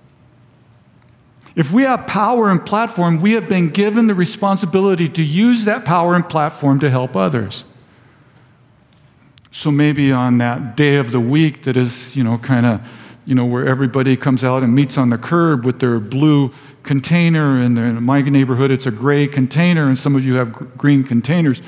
If 1.55 1.71
we 1.71 1.83
have 1.83 2.07
power 2.07 2.49
and 2.49 2.65
platform, 2.65 3.21
we 3.21 3.33
have 3.33 3.47
been 3.47 3.69
given 3.69 4.07
the 4.07 4.15
responsibility 4.15 5.07
to 5.09 5.23
use 5.23 5.65
that 5.65 5.85
power 5.85 6.15
and 6.15 6.27
platform 6.27 6.79
to 6.79 6.89
help 6.89 7.15
others. 7.15 7.65
So 9.51 9.69
maybe 9.69 10.11
on 10.11 10.39
that 10.39 10.75
day 10.75 10.95
of 10.95 11.11
the 11.11 11.19
week 11.19 11.63
that 11.63 11.77
is, 11.77 12.17
you 12.17 12.23
know, 12.23 12.39
kind 12.39 12.65
of, 12.65 13.17
you 13.25 13.35
know, 13.35 13.45
where 13.45 13.67
everybody 13.67 14.17
comes 14.17 14.43
out 14.43 14.63
and 14.63 14.73
meets 14.73 14.97
on 14.97 15.11
the 15.11 15.17
curb 15.17 15.63
with 15.63 15.79
their 15.79 15.99
blue 15.99 16.51
container, 16.81 17.61
and 17.61 17.77
in 17.77 18.03
my 18.03 18.21
neighborhood 18.21 18.71
it's 18.71 18.87
a 18.87 18.91
gray 18.91 19.27
container, 19.27 19.87
and 19.87 19.97
some 19.97 20.15
of 20.15 20.25
you 20.25 20.33
have 20.35 20.75
green 20.75 21.03
containers. 21.03 21.61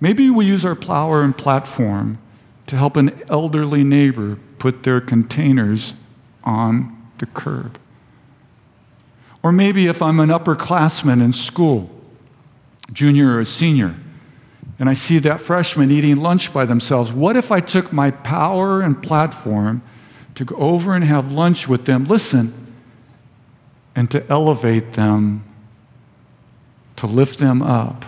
Maybe 0.00 0.30
we 0.30 0.46
use 0.46 0.64
our 0.64 0.76
power 0.76 1.22
and 1.22 1.36
platform 1.36 2.18
to 2.66 2.76
help 2.76 2.96
an 2.96 3.22
elderly 3.28 3.84
neighbor 3.84 4.38
put 4.58 4.82
their 4.82 5.00
containers 5.00 5.94
on 6.42 7.10
the 7.18 7.26
curb. 7.26 7.78
Or 9.42 9.52
maybe 9.52 9.86
if 9.86 10.00
I'm 10.00 10.20
an 10.20 10.30
upperclassman 10.30 11.22
in 11.22 11.32
school, 11.34 11.90
junior 12.92 13.38
or 13.38 13.44
senior, 13.44 13.94
and 14.78 14.88
I 14.88 14.94
see 14.94 15.18
that 15.18 15.40
freshman 15.40 15.90
eating 15.90 16.16
lunch 16.16 16.52
by 16.52 16.64
themselves, 16.64 17.12
what 17.12 17.36
if 17.36 17.52
I 17.52 17.60
took 17.60 17.92
my 17.92 18.10
power 18.10 18.80
and 18.80 19.00
platform 19.02 19.82
to 20.34 20.44
go 20.44 20.56
over 20.56 20.94
and 20.94 21.04
have 21.04 21.30
lunch 21.30 21.68
with 21.68 21.84
them, 21.84 22.04
listen, 22.04 22.52
and 23.94 24.10
to 24.10 24.26
elevate 24.30 24.94
them, 24.94 25.44
to 26.96 27.06
lift 27.06 27.38
them 27.38 27.62
up? 27.62 28.04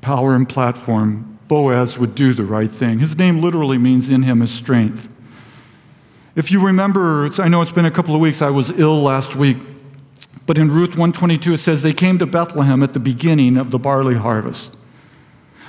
Power 0.00 0.34
and 0.36 0.48
platform, 0.48 1.35
Boaz 1.48 1.98
would 1.98 2.14
do 2.14 2.32
the 2.32 2.44
right 2.44 2.70
thing. 2.70 2.98
His 2.98 3.16
name 3.16 3.40
literally 3.40 3.78
means 3.78 4.10
in 4.10 4.22
him 4.22 4.42
is 4.42 4.50
strength. 4.50 5.08
If 6.34 6.50
you 6.50 6.64
remember, 6.64 7.28
I 7.38 7.48
know 7.48 7.62
it's 7.62 7.72
been 7.72 7.86
a 7.86 7.90
couple 7.90 8.14
of 8.14 8.20
weeks, 8.20 8.42
I 8.42 8.50
was 8.50 8.70
ill 8.70 9.00
last 9.00 9.36
week, 9.36 9.56
but 10.44 10.58
in 10.58 10.70
Ruth 10.70 10.90
122 10.90 11.54
it 11.54 11.58
says 11.58 11.82
they 11.82 11.94
came 11.94 12.18
to 12.18 12.26
Bethlehem 12.26 12.82
at 12.82 12.92
the 12.92 13.00
beginning 13.00 13.56
of 13.56 13.70
the 13.70 13.78
barley 13.78 14.16
harvest. 14.16 14.76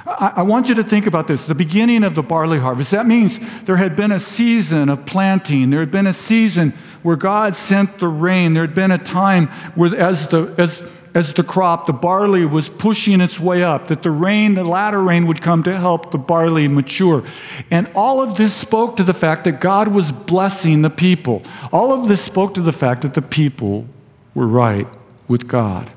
I, 0.05 0.33
I 0.37 0.41
want 0.43 0.69
you 0.69 0.75
to 0.75 0.83
think 0.83 1.05
about 1.05 1.27
this 1.27 1.47
the 1.47 1.55
beginning 1.55 2.03
of 2.03 2.15
the 2.15 2.23
barley 2.23 2.59
harvest. 2.59 2.91
That 2.91 3.05
means 3.05 3.39
there 3.63 3.77
had 3.77 3.95
been 3.95 4.11
a 4.11 4.19
season 4.19 4.89
of 4.89 5.05
planting, 5.05 5.69
there 5.69 5.79
had 5.79 5.91
been 5.91 6.07
a 6.07 6.13
season 6.13 6.71
where 7.03 7.15
God 7.15 7.55
sent 7.55 7.99
the 7.99 8.07
rain, 8.07 8.53
there 8.53 8.65
had 8.65 8.75
been 8.75 8.91
a 8.91 8.97
time 8.97 9.47
where, 9.75 9.95
as 9.95 10.27
the, 10.29 10.53
as 10.57 10.81
as 11.13 11.33
the 11.33 11.43
crop, 11.43 11.87
the 11.87 11.93
barley 11.93 12.45
was 12.45 12.69
pushing 12.69 13.21
its 13.21 13.39
way 13.39 13.63
up, 13.63 13.87
that 13.87 14.03
the 14.03 14.11
rain, 14.11 14.53
the 14.53 14.63
latter 14.63 15.01
rain, 15.01 15.27
would 15.27 15.41
come 15.41 15.63
to 15.63 15.77
help 15.77 16.11
the 16.11 16.17
barley 16.17 16.67
mature. 16.67 17.23
And 17.71 17.89
all 17.95 18.21
of 18.21 18.37
this 18.37 18.53
spoke 18.53 18.97
to 18.97 19.03
the 19.03 19.13
fact 19.13 19.43
that 19.45 19.59
God 19.59 19.87
was 19.87 20.11
blessing 20.11 20.81
the 20.81 20.89
people. 20.89 21.43
All 21.71 21.91
of 21.91 22.07
this 22.07 22.21
spoke 22.21 22.53
to 22.55 22.61
the 22.61 22.73
fact 22.73 23.01
that 23.01 23.13
the 23.13 23.21
people 23.21 23.87
were 24.35 24.47
right 24.47 24.87
with 25.27 25.47
God. 25.47 25.91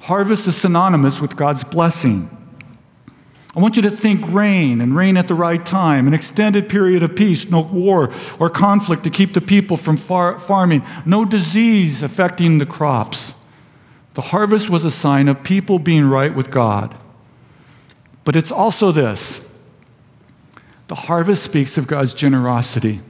Harvest 0.00 0.46
is 0.46 0.56
synonymous 0.56 1.20
with 1.20 1.36
God's 1.36 1.64
blessing. 1.64 2.30
I 3.56 3.60
want 3.60 3.76
you 3.76 3.82
to 3.82 3.90
think 3.90 4.22
rain 4.28 4.82
and 4.82 4.94
rain 4.94 5.16
at 5.16 5.28
the 5.28 5.34
right 5.34 5.64
time, 5.64 6.06
an 6.06 6.12
extended 6.12 6.68
period 6.68 7.02
of 7.02 7.16
peace, 7.16 7.50
no 7.50 7.60
war 7.62 8.12
or 8.38 8.50
conflict 8.50 9.02
to 9.04 9.10
keep 9.10 9.32
the 9.32 9.40
people 9.40 9.78
from 9.78 9.96
far- 9.96 10.38
farming, 10.38 10.82
no 11.06 11.24
disease 11.24 12.02
affecting 12.02 12.58
the 12.58 12.66
crops. 12.66 13.34
The 14.16 14.22
harvest 14.22 14.70
was 14.70 14.86
a 14.86 14.90
sign 14.90 15.28
of 15.28 15.42
people 15.42 15.78
being 15.78 16.06
right 16.06 16.34
with 16.34 16.50
God. 16.50 16.96
But 18.24 18.34
it's 18.34 18.50
also 18.50 18.90
this 18.90 19.46
the 20.88 20.94
harvest 20.94 21.42
speaks 21.42 21.76
of 21.76 21.86
God's 21.86 22.14
generosity. 22.14 23.00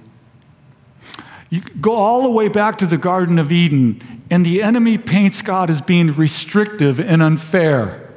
You 1.48 1.60
go 1.80 1.92
all 1.92 2.22
the 2.22 2.30
way 2.30 2.48
back 2.48 2.78
to 2.78 2.86
the 2.86 2.98
Garden 2.98 3.38
of 3.38 3.52
Eden, 3.52 4.24
and 4.32 4.44
the 4.44 4.64
enemy 4.64 4.98
paints 4.98 5.42
God 5.42 5.70
as 5.70 5.80
being 5.80 6.12
restrictive 6.12 6.98
and 6.98 7.22
unfair. 7.22 8.10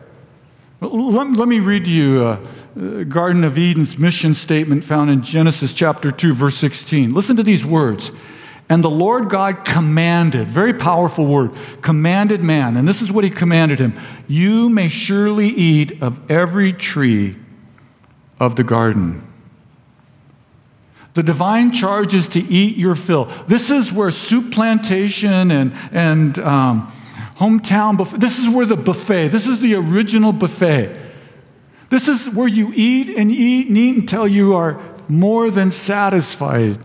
Let, 0.82 1.30
let 1.34 1.48
me 1.48 1.60
read 1.60 1.86
you 1.86 2.26
uh, 2.26 2.48
uh, 2.76 3.04
Garden 3.04 3.44
of 3.44 3.56
Eden's 3.56 4.00
mission 4.00 4.34
statement 4.34 4.84
found 4.84 5.12
in 5.12 5.22
Genesis 5.22 5.74
chapter 5.74 6.10
2, 6.10 6.34
verse 6.34 6.56
16. 6.56 7.14
Listen 7.14 7.36
to 7.36 7.44
these 7.44 7.64
words. 7.64 8.12
And 8.70 8.84
the 8.84 8.90
Lord 8.90 9.30
God 9.30 9.66
commanded, 9.66 10.48
very 10.48 10.74
powerful 10.74 11.26
word, 11.26 11.52
commanded 11.82 12.42
man, 12.42 12.78
and 12.78 12.88
this 12.88 13.02
is 13.02 13.12
what 13.12 13.24
he 13.24 13.32
commanded 13.32 13.80
him 13.80 13.96
You 14.28 14.70
may 14.70 14.88
surely 14.88 15.48
eat 15.48 16.02
of 16.04 16.30
every 16.30 16.72
tree 16.72 17.36
of 18.40 18.56
the 18.56 18.64
garden. 18.64 19.26
The 21.16 21.24
divine 21.24 21.72
charge 21.72 22.14
is 22.14 22.28
to 22.30 22.40
eat 22.40 22.78
your 22.78 22.94
fill. 22.94 23.26
This 23.48 23.72
is 23.72 23.92
where 23.92 24.12
soup 24.12 24.54
plantation 24.54 25.50
and, 25.50 25.74
and 25.92 26.38
um, 26.40 26.92
hometown 27.38 27.98
buffet, 27.98 28.20
this 28.20 28.38
is 28.38 28.48
where 28.48 28.68
the 28.68 28.78
buffet, 28.78 29.30
this 29.30 29.48
is 29.48 29.60
the 29.60 29.74
original 29.76 30.32
buffet. 30.32 30.98
This 31.90 32.08
is 32.08 32.30
where 32.30 32.48
you 32.48 32.72
eat 32.76 33.10
and 33.10 33.32
eat 33.32 33.68
and 33.68 33.78
eat 33.78 33.98
until 33.98 34.28
you 34.28 34.56
are 34.56 34.80
more 35.08 35.50
than 35.50 35.72
satisfied. 35.72 36.78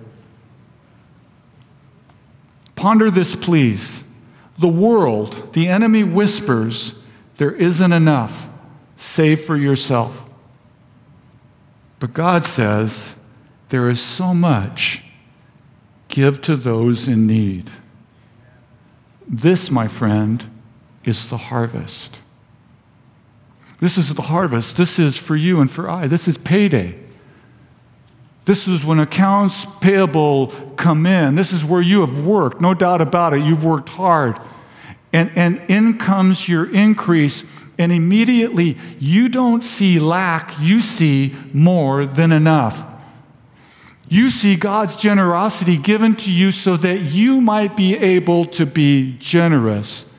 Ponder 2.85 3.11
this, 3.11 3.35
please. 3.35 4.05
The 4.59 4.68
world, 4.68 5.55
the 5.55 5.68
enemy 5.68 6.05
whispers, 6.05 6.94
there 7.38 7.53
isn't 7.53 7.92
enough. 7.94 8.51
Save 8.94 9.40
for 9.40 9.57
yourself. 9.57 10.29
But 11.99 12.12
God 12.12 12.44
says, 12.44 13.14
there 13.70 13.88
is 13.88 14.03
so 14.03 14.35
much. 14.35 15.03
Give 16.09 16.42
to 16.42 16.57
those 16.57 17.09
in 17.09 17.27
need. 17.27 17.70
This, 19.27 19.70
my 19.70 19.88
friend, 19.88 20.44
is 21.05 21.31
the 21.31 21.38
harvest. 21.38 22.20
This 23.81 23.97
is 23.97 24.12
the 24.12 24.20
harvest. 24.20 24.77
This 24.77 24.99
is 24.99 25.16
for 25.16 25.37
you 25.37 25.62
and 25.62 25.70
for 25.70 25.88
I. 25.88 26.07
This 26.07 26.29
is 26.29 26.37
payday. 26.37 26.99
This 28.44 28.68
is 28.68 28.85
when 28.85 28.98
accounts 28.98 29.64
payable 29.80 30.48
come 30.76 31.07
in. 31.07 31.35
This 31.35 31.52
is 31.52 31.64
where 31.64 31.80
you 31.80 32.00
have 32.00 32.26
worked, 32.26 32.61
no 32.61 32.74
doubt 32.74 33.00
about 33.00 33.33
it. 33.33 33.40
You've 33.40 33.64
worked 33.64 33.88
hard. 33.88 34.37
And, 35.12 35.30
and 35.35 35.62
in 35.68 35.96
comes 35.98 36.48
your 36.48 36.70
increase, 36.70 37.46
and 37.78 37.90
immediately 37.92 38.76
you 38.98 39.28
don't 39.28 39.62
see 39.62 39.98
lack, 39.98 40.52
you 40.61 40.80
see 40.80 41.35
more 41.52 42.04
than 42.04 42.33
enough. 42.33 42.87
You 44.09 44.30
see 44.30 44.57
God's 44.57 44.96
generosity 44.96 45.78
given 45.78 46.14
to 46.16 46.33
you 46.33 46.52
so 46.52 46.76
that 46.76 47.00
you 47.00 47.40
might 47.40 47.76
be 47.76 47.96
able 47.96 48.44
to 48.46 48.66
be 48.66 49.16
generous 49.18 50.12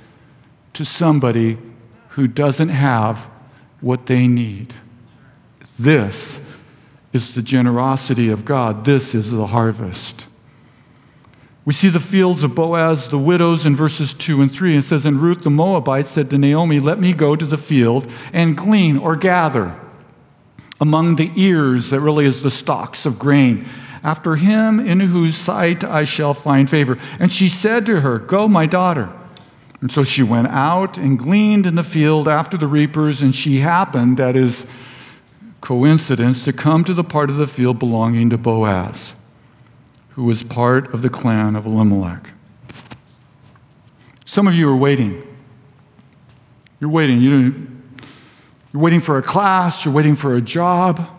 to 0.73 0.83
somebody 0.83 1.57
who 2.09 2.27
doesn't 2.27 2.69
have 2.69 3.29
what 3.81 4.07
they 4.07 4.27
need. 4.27 4.73
This 5.77 6.44
is 7.15 7.33
the 7.33 7.41
generosity 7.41 8.29
of 8.29 8.45
God. 8.45 8.85
This 8.85 9.15
is 9.15 9.31
the 9.31 9.47
harvest. 9.47 10.27
We 11.65 11.73
see 11.73 11.89
the 11.89 11.99
fields 11.99 12.43
of 12.43 12.53
Boaz, 12.53 13.09
the 13.09 13.17
widows 13.17 13.65
in 13.65 13.75
verses 13.75 14.13
2 14.13 14.41
and 14.41 14.51
3. 14.51 14.77
It 14.77 14.81
says, 14.83 15.05
And 15.05 15.19
Ruth 15.19 15.41
the 15.41 15.49
Moabite 15.49 16.05
said 16.05 16.29
to 16.29 16.37
Naomi, 16.37 16.79
Let 16.79 16.99
me 16.99 17.13
go 17.13 17.35
to 17.35 17.45
the 17.45 17.57
field 17.57 18.11
and 18.31 18.55
glean 18.55 18.97
or 18.97 19.15
gather 19.15 19.79
among 20.79 21.15
the 21.15 21.31
ears, 21.35 21.89
that 21.89 22.01
really 22.01 22.25
is 22.25 22.43
the 22.43 22.51
stalks 22.51 23.05
of 23.05 23.17
grain, 23.17 23.65
after 24.03 24.35
him 24.35 24.79
in 24.79 24.99
whose 24.99 25.35
sight 25.35 25.83
I 25.83 26.03
shall 26.03 26.33
find 26.33 26.69
favor. 26.69 26.99
And 27.17 27.31
she 27.31 27.49
said 27.49 27.85
to 27.87 28.01
her, 28.01 28.19
Go, 28.19 28.47
my 28.47 28.65
daughter. 28.65 29.11
And 29.81 29.91
so 29.91 30.03
she 30.03 30.21
went 30.21 30.47
out 30.49 30.97
and 30.97 31.17
gleaned 31.17 31.65
in 31.65 31.75
the 31.75 31.83
field 31.83 32.27
after 32.27 32.57
the 32.57 32.67
reapers, 32.67 33.21
and 33.21 33.33
she 33.33 33.59
happened, 33.59 34.17
that 34.17 34.35
is 34.35 34.67
coincidence, 35.65 36.45
to 36.45 36.53
come 36.53 36.83
to 36.83 36.93
the 36.93 37.03
part 37.03 37.29
of 37.29 37.37
the 37.37 37.47
field 37.47 37.79
belonging 37.79 38.29
to 38.29 38.37
Boaz, 38.37 39.15
who 40.09 40.23
was 40.23 40.43
part 40.43 40.93
of 40.93 41.01
the 41.01 41.09
clan 41.09 41.55
of 41.55 41.65
Elimelech. 41.65 42.31
Some 44.25 44.47
of 44.47 44.53
you 44.53 44.69
are 44.69 44.75
waiting. 44.75 45.23
You're 46.79 46.91
waiting. 46.91 47.19
You 47.19 47.67
you're 48.71 48.81
waiting 48.81 48.99
for 48.99 49.17
a 49.17 49.21
class, 49.21 49.85
you're 49.85 49.93
waiting 49.93 50.15
for 50.15 50.35
a 50.35 50.41
job. 50.41 51.09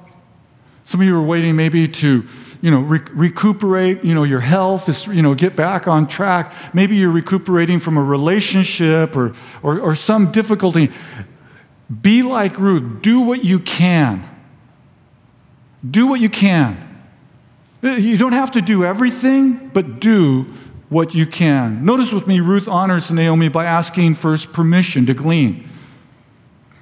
Some 0.85 1.01
of 1.01 1.07
you 1.07 1.19
are 1.19 1.27
waiting 1.27 1.57
maybe 1.57 1.89
to, 1.89 2.25
you 2.61 2.71
know, 2.71 2.83
re- 2.83 3.01
recuperate, 3.13 4.05
you 4.05 4.15
know, 4.15 4.25
your 4.25 4.41
health, 4.41 5.09
you 5.09 5.23
know, 5.23 5.35
get 5.35 5.57
back 5.57 5.89
on 5.89 6.07
track. 6.07 6.53
Maybe 6.75 6.97
you're 6.97 7.11
recuperating 7.11 7.81
from 7.81 7.97
a 7.97 8.03
relationship 8.03 9.17
or, 9.17 9.33
or, 9.63 9.81
or 9.81 9.95
some 9.95 10.31
difficulty. 10.31 10.91
Be 12.03 12.23
like 12.23 12.59
Ruth. 12.59 13.01
Do 13.03 13.21
what 13.21 13.43
you 13.43 13.59
can. 13.59 14.29
Do 15.90 16.07
what 16.07 16.20
you 16.20 16.29
can. 16.29 16.83
Uh, 17.83 17.90
you 17.90 18.16
don't 18.16 18.33
have 18.33 18.53
to 18.53 18.62
do 18.62 18.85
everything, 18.85 19.68
but 19.68 20.01
do 20.01 20.46
what 20.88 21.14
you 21.14 21.27
can. 21.27 21.85
Notice 21.85 22.12
with 22.12 22.27
me, 22.27 22.40
Ruth 22.40 22.68
honors 22.68 23.11
Naomi 23.11 23.49
by 23.49 23.64
asking 23.64 24.14
first 24.14 24.53
permission 24.53 25.07
to 25.07 25.14
glean. 25.14 25.68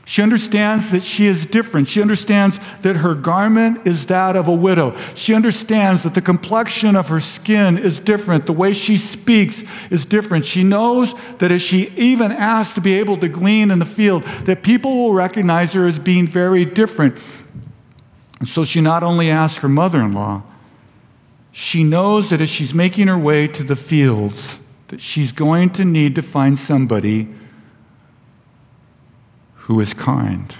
She 0.07 0.21
understands 0.21 0.91
that 0.91 1.03
she 1.03 1.27
is 1.27 1.47
different. 1.47 1.89
She 1.89 2.03
understands 2.03 2.61
that 2.83 2.97
her 2.97 3.15
garment 3.15 3.87
is 3.87 4.05
that 4.07 4.37
of 4.37 4.49
a 4.49 4.55
widow. 4.55 4.95
She 5.15 5.35
understands 5.35 6.03
that 6.03 6.13
the 6.13 6.21
complexion 6.21 6.95
of 6.95 7.09
her 7.09 7.21
skin 7.21 7.79
is 7.79 8.01
different. 8.01 8.45
The 8.45 8.53
way 8.53 8.75
she 8.75 8.99
speaks 8.99 9.65
is 9.91 10.05
different. 10.05 10.45
She 10.45 10.63
knows 10.63 11.15
that 11.39 11.51
if 11.51 11.63
she 11.63 11.89
even 11.97 12.33
asks 12.33 12.75
to 12.75 12.83
be 12.83 12.99
able 12.99 13.17
to 13.17 13.29
glean 13.29 13.71
in 13.71 13.79
the 13.79 13.87
field, 13.87 14.25
that 14.45 14.63
people 14.63 14.95
will 14.95 15.15
recognize 15.15 15.73
her 15.73 15.87
as 15.87 15.99
being 15.99 16.27
very 16.27 16.67
different. 16.67 17.19
And 18.39 18.49
so 18.49 18.65
she 18.65 18.81
not 18.81 19.03
only 19.03 19.31
asks 19.31 19.59
her 19.59 19.69
mother 19.69 20.01
in 20.01 20.13
law, 20.13 20.43
she 21.53 21.85
knows 21.85 22.31
that 22.31 22.41
as 22.41 22.51
she's 22.51 22.75
making 22.75 23.07
her 23.07 23.17
way 23.19 23.47
to 23.47 23.63
the 23.63 23.77
fields, 23.77 24.59
that 24.89 25.01
she's 25.01 25.31
going 25.31 25.71
to 25.71 25.85
need 25.85 26.15
to 26.17 26.23
find 26.23 26.59
somebody 26.59 27.29
who 29.55 29.81
is 29.81 29.95
kind. 29.95 30.57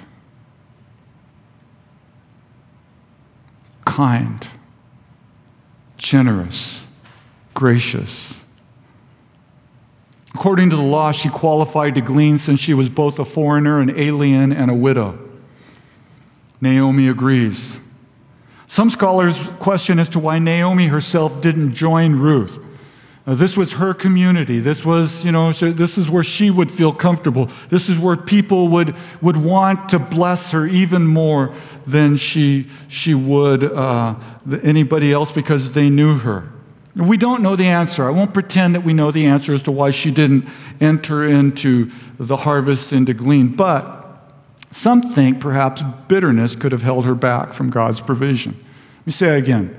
Kind, 3.85 4.49
generous, 5.99 6.87
gracious. 7.53 8.45
According 10.35 10.71
to 10.71 10.77
the 10.77 10.83
law, 10.83 11.13
she 11.13 11.29
qualified 11.29 11.95
to 11.97 12.01
glean 12.01 12.39
since 12.39 12.61
she 12.61 12.73
was 12.73 12.89
both 12.89 13.19
a 13.19 13.25
foreigner, 13.25 13.81
an 13.81 13.99
alien, 13.99 14.53
and 14.53 14.71
a 14.71 14.75
widow. 14.75 15.19
Naomi 16.65 17.09
agrees. 17.09 17.79
Some 18.67 18.91
scholars 18.91 19.39
question 19.61 20.01
as 20.01 20.09
to 20.09 20.19
why 20.19 20.41
Naomi 20.41 20.89
herself 20.89 21.41
didn't 21.41 21.75
join 21.75 22.17
Ruth. 22.17 22.59
Uh, 23.27 23.35
this 23.35 23.57
was 23.57 23.75
her 23.75 23.95
community. 23.95 24.59
This 24.59 24.85
was, 24.85 25.25
you 25.25 25.33
know, 25.33 25.53
this 25.53 25.97
is 25.97 26.11
where 26.11 26.25
she 26.25 26.51
would 26.51 26.73
feel 26.73 26.93
comfortable. 26.93 27.47
This 27.69 27.89
is 27.89 27.99
where 27.99 28.17
people 28.17 28.69
would, 28.69 28.95
would 29.23 29.37
want 29.37 29.91
to 29.91 29.99
bless 29.99 30.51
her 30.51 30.67
even 30.67 31.07
more 31.07 31.55
than 31.87 32.17
she, 32.17 32.67
she 32.89 33.15
would 33.15 33.65
uh, 33.65 34.17
anybody 34.63 35.13
else 35.13 35.33
because 35.33 35.73
they 35.73 35.89
knew 35.89 36.19
her. 36.19 36.51
We 36.97 37.17
don't 37.17 37.43
know 37.43 37.57
the 37.57 37.67
answer. 37.67 38.07
I 38.07 38.11
won't 38.11 38.35
pretend 38.35 38.75
that 38.75 38.83
we 38.83 38.93
know 38.93 39.11
the 39.11 39.27
answer 39.27 39.55
as 39.55 39.63
to 39.65 39.73
why 39.73 39.91
she 39.91 40.11
didn't 40.11 40.47
enter 40.81 41.25
into 41.25 41.91
the 42.19 42.37
harvest 42.37 42.93
and 42.93 43.07
to 43.07 43.15
glean. 43.15 43.49
But 43.49 44.04
some 44.75 45.03
think 45.03 45.39
perhaps 45.39 45.85
bitterness 46.09 46.57
could 46.57 46.73
have 46.73 46.83
held 46.83 47.05
her 47.05 47.15
back 47.15 47.53
from 47.53 47.71
God's 47.71 48.01
provision. 48.01 48.57
Let 48.99 49.07
me 49.07 49.13
say 49.13 49.39
again 49.39 49.77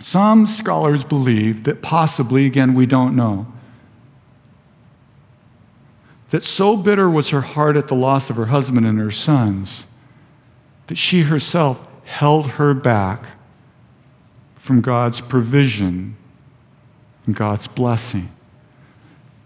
some 0.00 0.46
scholars 0.46 1.02
believe 1.02 1.64
that 1.64 1.82
possibly, 1.82 2.46
again, 2.46 2.74
we 2.74 2.86
don't 2.86 3.16
know, 3.16 3.48
that 6.28 6.44
so 6.44 6.76
bitter 6.76 7.10
was 7.10 7.30
her 7.30 7.40
heart 7.40 7.76
at 7.76 7.88
the 7.88 7.96
loss 7.96 8.30
of 8.30 8.36
her 8.36 8.46
husband 8.46 8.86
and 8.86 9.00
her 9.00 9.10
sons 9.10 9.88
that 10.86 10.96
she 10.96 11.22
herself 11.22 11.84
held 12.04 12.52
her 12.52 12.72
back 12.72 13.36
from 14.54 14.80
God's 14.80 15.20
provision 15.20 16.16
and 17.26 17.34
God's 17.34 17.66
blessing. 17.66 18.30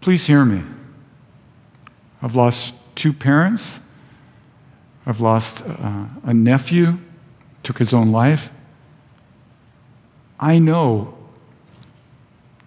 Please 0.03 0.27
hear 0.27 0.45
me. 0.45 0.63
I've 2.21 2.35
lost 2.35 2.75
two 2.95 3.15
parents. 3.15 3.81
I've 5.07 5.21
lost 5.21 5.65
uh, 5.67 6.07
a 6.23 6.33
nephew, 6.33 6.99
took 7.63 7.79
his 7.79 7.93
own 7.93 8.11
life. 8.11 8.51
I 10.41 10.59
know 10.59 11.15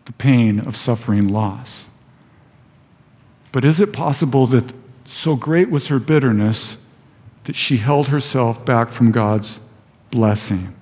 the 0.05 0.13
pain 0.13 0.59
of 0.59 0.75
suffering 0.75 1.27
loss. 1.27 1.89
But 3.51 3.65
is 3.65 3.81
it 3.81 3.91
possible 3.91 4.45
that 4.47 4.73
so 5.05 5.35
great 5.35 5.69
was 5.69 5.87
her 5.87 5.99
bitterness 5.99 6.77
that 7.45 7.55
she 7.55 7.77
held 7.77 8.09
herself 8.09 8.65
back 8.65 8.89
from 8.89 9.11
God's 9.11 9.59
blessing? 10.11 10.73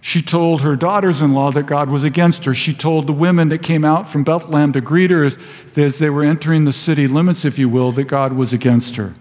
She 0.00 0.20
told 0.20 0.62
her 0.62 0.74
daughters 0.74 1.22
in 1.22 1.32
law 1.32 1.52
that 1.52 1.66
God 1.66 1.88
was 1.88 2.02
against 2.02 2.44
her. 2.44 2.54
She 2.54 2.74
told 2.74 3.06
the 3.06 3.12
women 3.12 3.50
that 3.50 3.62
came 3.62 3.84
out 3.84 4.08
from 4.08 4.24
Bethlehem 4.24 4.72
to 4.72 4.80
greet 4.80 5.12
her 5.12 5.24
as, 5.24 5.38
as, 5.76 6.00
they 6.00 6.10
were 6.10 6.24
entering 6.24 6.64
the 6.64 6.72
city 6.72 7.06
limits, 7.06 7.44
if 7.44 7.56
you 7.56 7.68
will, 7.68 7.92
that 7.92 8.04
God 8.04 8.32
was 8.32 8.52
against 8.52 8.96
her. 8.96 9.14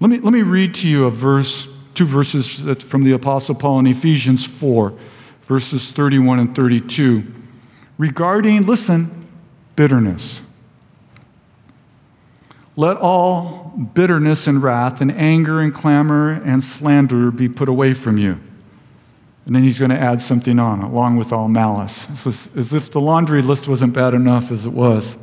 Let 0.00 0.10
me, 0.10 0.18
let 0.18 0.32
me 0.32 0.42
read 0.42 0.74
to 0.76 0.88
you 0.88 1.06
a 1.06 1.10
verse, 1.10 1.68
two 1.94 2.04
verses 2.06 2.58
from 2.82 3.04
the 3.04 3.12
Apostle 3.12 3.54
Paul 3.54 3.78
in 3.78 3.86
Ephesians 3.86 4.46
4 4.46 4.94
verses 5.44 5.92
31 5.92 6.38
and 6.38 6.56
32, 6.56 7.26
regarding, 7.98 8.66
listen, 8.66 9.28
bitterness. 9.76 10.42
Let 12.76 12.96
all 12.96 13.72
bitterness 13.94 14.46
and 14.46 14.62
wrath 14.62 15.00
and 15.00 15.12
anger 15.12 15.60
and 15.60 15.72
clamor 15.72 16.32
and 16.44 16.64
slander 16.64 17.30
be 17.30 17.48
put 17.48 17.68
away 17.68 17.94
from 17.94 18.18
you. 18.18 18.40
And 19.46 19.54
then 19.54 19.62
he's 19.62 19.78
going 19.78 19.90
to 19.90 19.98
add 19.98 20.22
something 20.22 20.58
on, 20.58 20.80
along 20.80 21.16
with 21.16 21.32
all 21.32 21.48
malice. 21.48 22.08
It's 22.26 22.56
as 22.56 22.72
if 22.72 22.90
the 22.90 23.00
laundry 23.00 23.42
list 23.42 23.68
wasn't 23.68 23.92
bad 23.92 24.14
enough 24.14 24.50
as 24.50 24.64
it 24.64 24.72
was. 24.72 25.18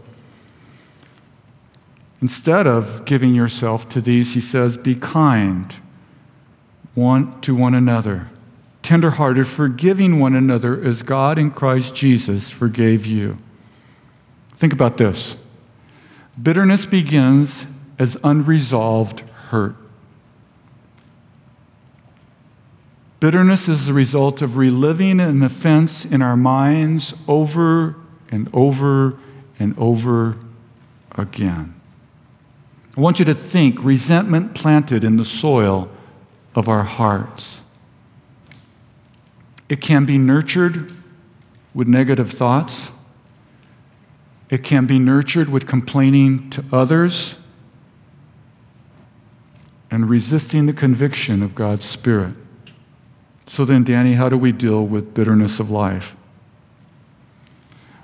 Instead 2.22 2.68
of 2.68 3.04
giving 3.06 3.34
yourself 3.34 3.90
to 3.90 4.00
these, 4.00 4.34
he 4.36 4.42
says, 4.42 4.78
be 4.78 4.96
kind 4.96 5.80
one 6.94 7.40
to 7.42 7.56
one 7.56 7.74
another 7.74 8.30
tenderhearted, 8.84 9.48
forgiving 9.48 10.20
one 10.20 10.36
another 10.36 10.84
as 10.84 11.04
God 11.04 11.38
in 11.38 11.52
Christ 11.52 11.96
Jesus 11.96 12.50
forgave 12.50 13.06
you. 13.06 13.38
Think 14.54 14.74
about 14.74 14.98
this 14.98 15.42
bitterness 16.42 16.86
begins 16.86 17.68
as 18.00 18.18
unresolved 18.24 19.22
hurt. 19.50 19.76
Bitterness 23.20 23.70
is 23.70 23.86
the 23.86 23.94
result 23.94 24.42
of 24.42 24.58
reliving 24.58 25.20
an 25.20 25.44
offense 25.44 26.04
in 26.04 26.22
our 26.22 26.36
minds 26.36 27.14
over 27.28 27.96
and 28.30 28.50
over 28.52 29.18
and 29.60 29.78
over 29.78 30.38
again. 31.12 31.81
I 32.98 33.00
want 33.00 33.20
you 33.20 33.26
to 33.26 33.34
think 33.34 33.84
resentment 33.84 34.54
planted 34.54 35.04
in 35.04 35.18
the 35.18 35.26
soil 35.26 35.90
of 36.56 36.68
our 36.68 36.84
hearts. 36.84 37.62
It 39.70 39.80
can 39.80 40.06
be 40.06 40.18
nurtured 40.18 40.92
with 41.74 41.88
negative 41.88 42.30
thoughts. 42.30 42.92
It 44.50 44.64
can 44.64 44.86
be 44.86 45.00
nurtured 45.00 45.48
with 45.48 45.66
complaining 45.66 46.50
to 46.50 46.66
others 46.74 47.38
and 49.90 50.10
resisting 50.10 50.66
the 50.66 50.74
conviction 50.74 51.42
of 51.42 51.56
God's 51.56 51.86
Spirit. 51.86 52.36
So 53.48 53.64
then, 53.64 53.84
Danny, 53.84 54.14
how 54.14 54.28
do 54.28 54.38
we 54.38 54.52
deal 54.52 54.86
with 54.86 55.14
bitterness 55.14 55.60
of 55.60 55.70
life? 55.70 56.16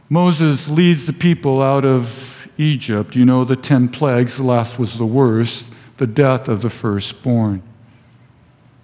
Moses 0.09 0.69
leads 0.69 1.05
the 1.05 1.13
people 1.13 1.61
out 1.61 1.83
of 1.83 2.36
Egypt. 2.57 3.15
You 3.15 3.25
know 3.25 3.43
the 3.43 3.55
10 3.55 3.89
plagues, 3.89 4.37
the 4.37 4.43
last 4.43 4.79
was 4.79 4.97
the 4.97 5.05
worst 5.05 5.73
the 5.97 6.07
death 6.07 6.47
of 6.47 6.61
the 6.61 6.69
firstborn. 6.69 7.61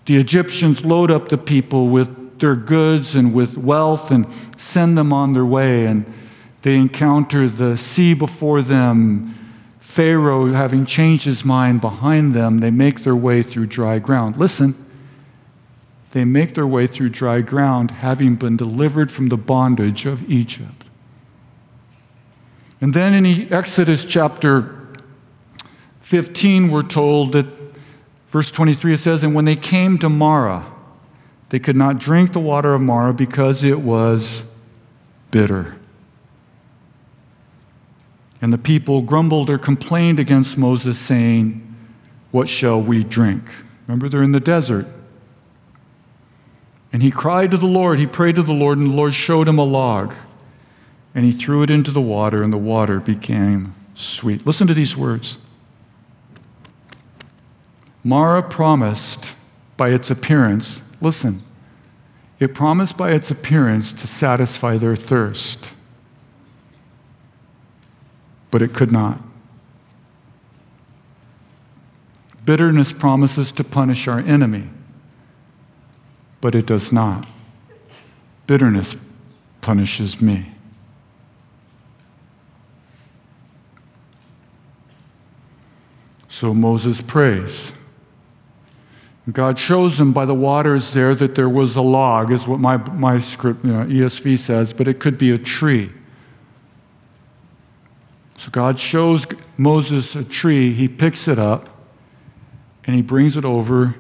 The 0.06 0.18
Egyptians 0.18 0.84
load 0.84 1.10
up 1.10 1.30
the 1.30 1.38
people 1.38 1.88
with 1.88 2.40
their 2.40 2.56
goods 2.56 3.16
and 3.16 3.34
with 3.34 3.58
wealth 3.58 4.12
and 4.12 4.28
send 4.58 4.98
them 4.98 5.14
on 5.14 5.34
their 5.34 5.46
way. 5.46 5.86
And 5.86 6.12
they 6.64 6.76
encounter 6.76 7.48
the 7.48 7.78
sea 7.78 8.14
before 8.14 8.62
them, 8.62 9.34
Pharaoh 9.80 10.52
having 10.52 10.86
changed 10.86 11.26
his 11.26 11.46
mind 11.46 11.80
behind 11.80 12.34
them. 12.34 12.58
They 12.58 12.72
make 12.72 13.02
their 13.02 13.16
way 13.16 13.44
through 13.44 13.68
dry 13.68 14.00
ground. 14.00 14.38
Listen, 14.38 14.74
they 16.12 16.26
make 16.26 16.56
their 16.56 16.68
way 16.68 16.88
through 16.88 17.10
dry 17.10 17.42
ground, 17.42 17.92
having 17.92 18.36
been 18.36 18.58
delivered 18.58 19.12
from 19.12 19.28
the 19.28 19.38
bondage 19.38 20.06
of 20.06 20.30
Egypt. 20.30 20.83
And 22.84 22.94
then 22.94 23.14
in 23.14 23.54
Exodus 23.54 24.04
chapter 24.04 24.90
15, 26.02 26.70
we're 26.70 26.82
told 26.82 27.32
that, 27.32 27.46
verse 28.28 28.52
23, 28.52 28.96
it 28.96 28.98
says, 28.98 29.24
And 29.24 29.34
when 29.34 29.46
they 29.46 29.56
came 29.56 29.98
to 30.00 30.10
Marah, 30.10 30.70
they 31.48 31.60
could 31.60 31.78
not 31.78 31.98
drink 31.98 32.34
the 32.34 32.42
water 32.42 32.74
of 32.74 32.82
Marah 32.82 33.14
because 33.14 33.64
it 33.64 33.80
was 33.80 34.44
bitter. 35.32 35.78
And 38.42 38.52
the 38.52 38.58
people 38.58 39.02
grumbled 39.02 39.50
or 39.50 39.58
complained 39.58 40.20
against 40.20 40.58
Moses, 40.58 41.00
saying, 41.00 41.66
What 42.32 42.50
shall 42.50 42.82
we 42.82 43.06
drink? 43.06 43.46
Remember, 43.88 44.10
they're 44.10 44.24
in 44.24 44.34
the 44.34 44.42
desert. 44.42 44.88
And 46.92 47.02
he 47.02 47.12
cried 47.12 47.50
to 47.52 47.58
the 47.58 47.66
Lord, 47.66 47.98
he 47.98 48.08
prayed 48.08 48.36
to 48.36 48.44
the 48.44 48.52
Lord, 48.52 48.78
and 48.78 48.88
the 48.88 48.94
Lord 48.94 49.14
showed 49.14 49.48
him 49.48 49.58
a 49.58 49.64
log. 49.64 50.14
And 51.16 51.26
he 51.26 51.32
threw 51.32 51.62
it 51.62 51.70
into 51.70 51.92
the 51.92 52.02
water, 52.02 52.42
and 52.42 52.52
the 52.52 52.58
water 52.58 53.00
became 53.00 53.76
sweet. 53.96 54.46
Listen 54.46 54.68
to 54.68 54.74
these 54.74 54.98
words 54.98 55.38
Marah 58.04 58.44
promised 58.44 59.36
by 59.78 59.90
its 59.90 60.12
appearance, 60.12 60.84
listen, 61.02 61.42
it 62.40 62.54
promised 62.54 62.98
by 62.98 63.12
its 63.12 63.32
appearance 63.32 63.94
to 63.94 64.08
satisfy 64.08 64.78
their 64.78 64.96
thirst, 64.96 65.74
but 68.52 68.62
it 68.62 68.74
could 68.74 68.92
not. 68.92 69.22
Bitterness 72.44 72.92
promises 72.92 73.52
to 73.54 73.64
punish 73.64 74.08
our 74.08 74.20
enemy 74.20 74.70
but 76.44 76.56
it 76.56 76.66
does 76.66 76.92
not. 76.92 77.26
Bitterness 78.48 78.98
punishes 79.62 80.22
me. 80.22 80.53
So 86.34 86.52
Moses 86.52 87.00
prays. 87.00 87.74
God 89.32 89.60
shows 89.60 90.00
him 90.00 90.14
by 90.14 90.26
the 90.26 90.34
waters 90.34 90.92
there 90.94 91.14
that 91.14 91.36
there 91.36 91.48
was 91.48 91.76
a 91.76 91.82
log, 91.84 92.32
is 92.32 92.48
what 92.48 92.60
my, 92.60 92.78
my 92.78 93.20
script, 93.20 93.64
you 93.64 93.72
know, 93.72 93.86
ESV 93.86 94.40
says, 94.40 94.74
but 94.74 94.88
it 94.88 95.00
could 95.00 95.20
be 95.20 95.30
a 95.30 95.38
tree. 95.38 95.92
So 98.36 98.50
God 98.50 98.80
shows 98.80 99.28
Moses 99.58 100.16
a 100.16 100.24
tree. 100.24 100.74
He 100.74 100.88
picks 100.88 101.28
it 101.28 101.38
up 101.38 101.70
and 102.86 102.96
he 102.96 103.04
brings 103.04 103.38
it 103.38 103.46
over 103.46 103.96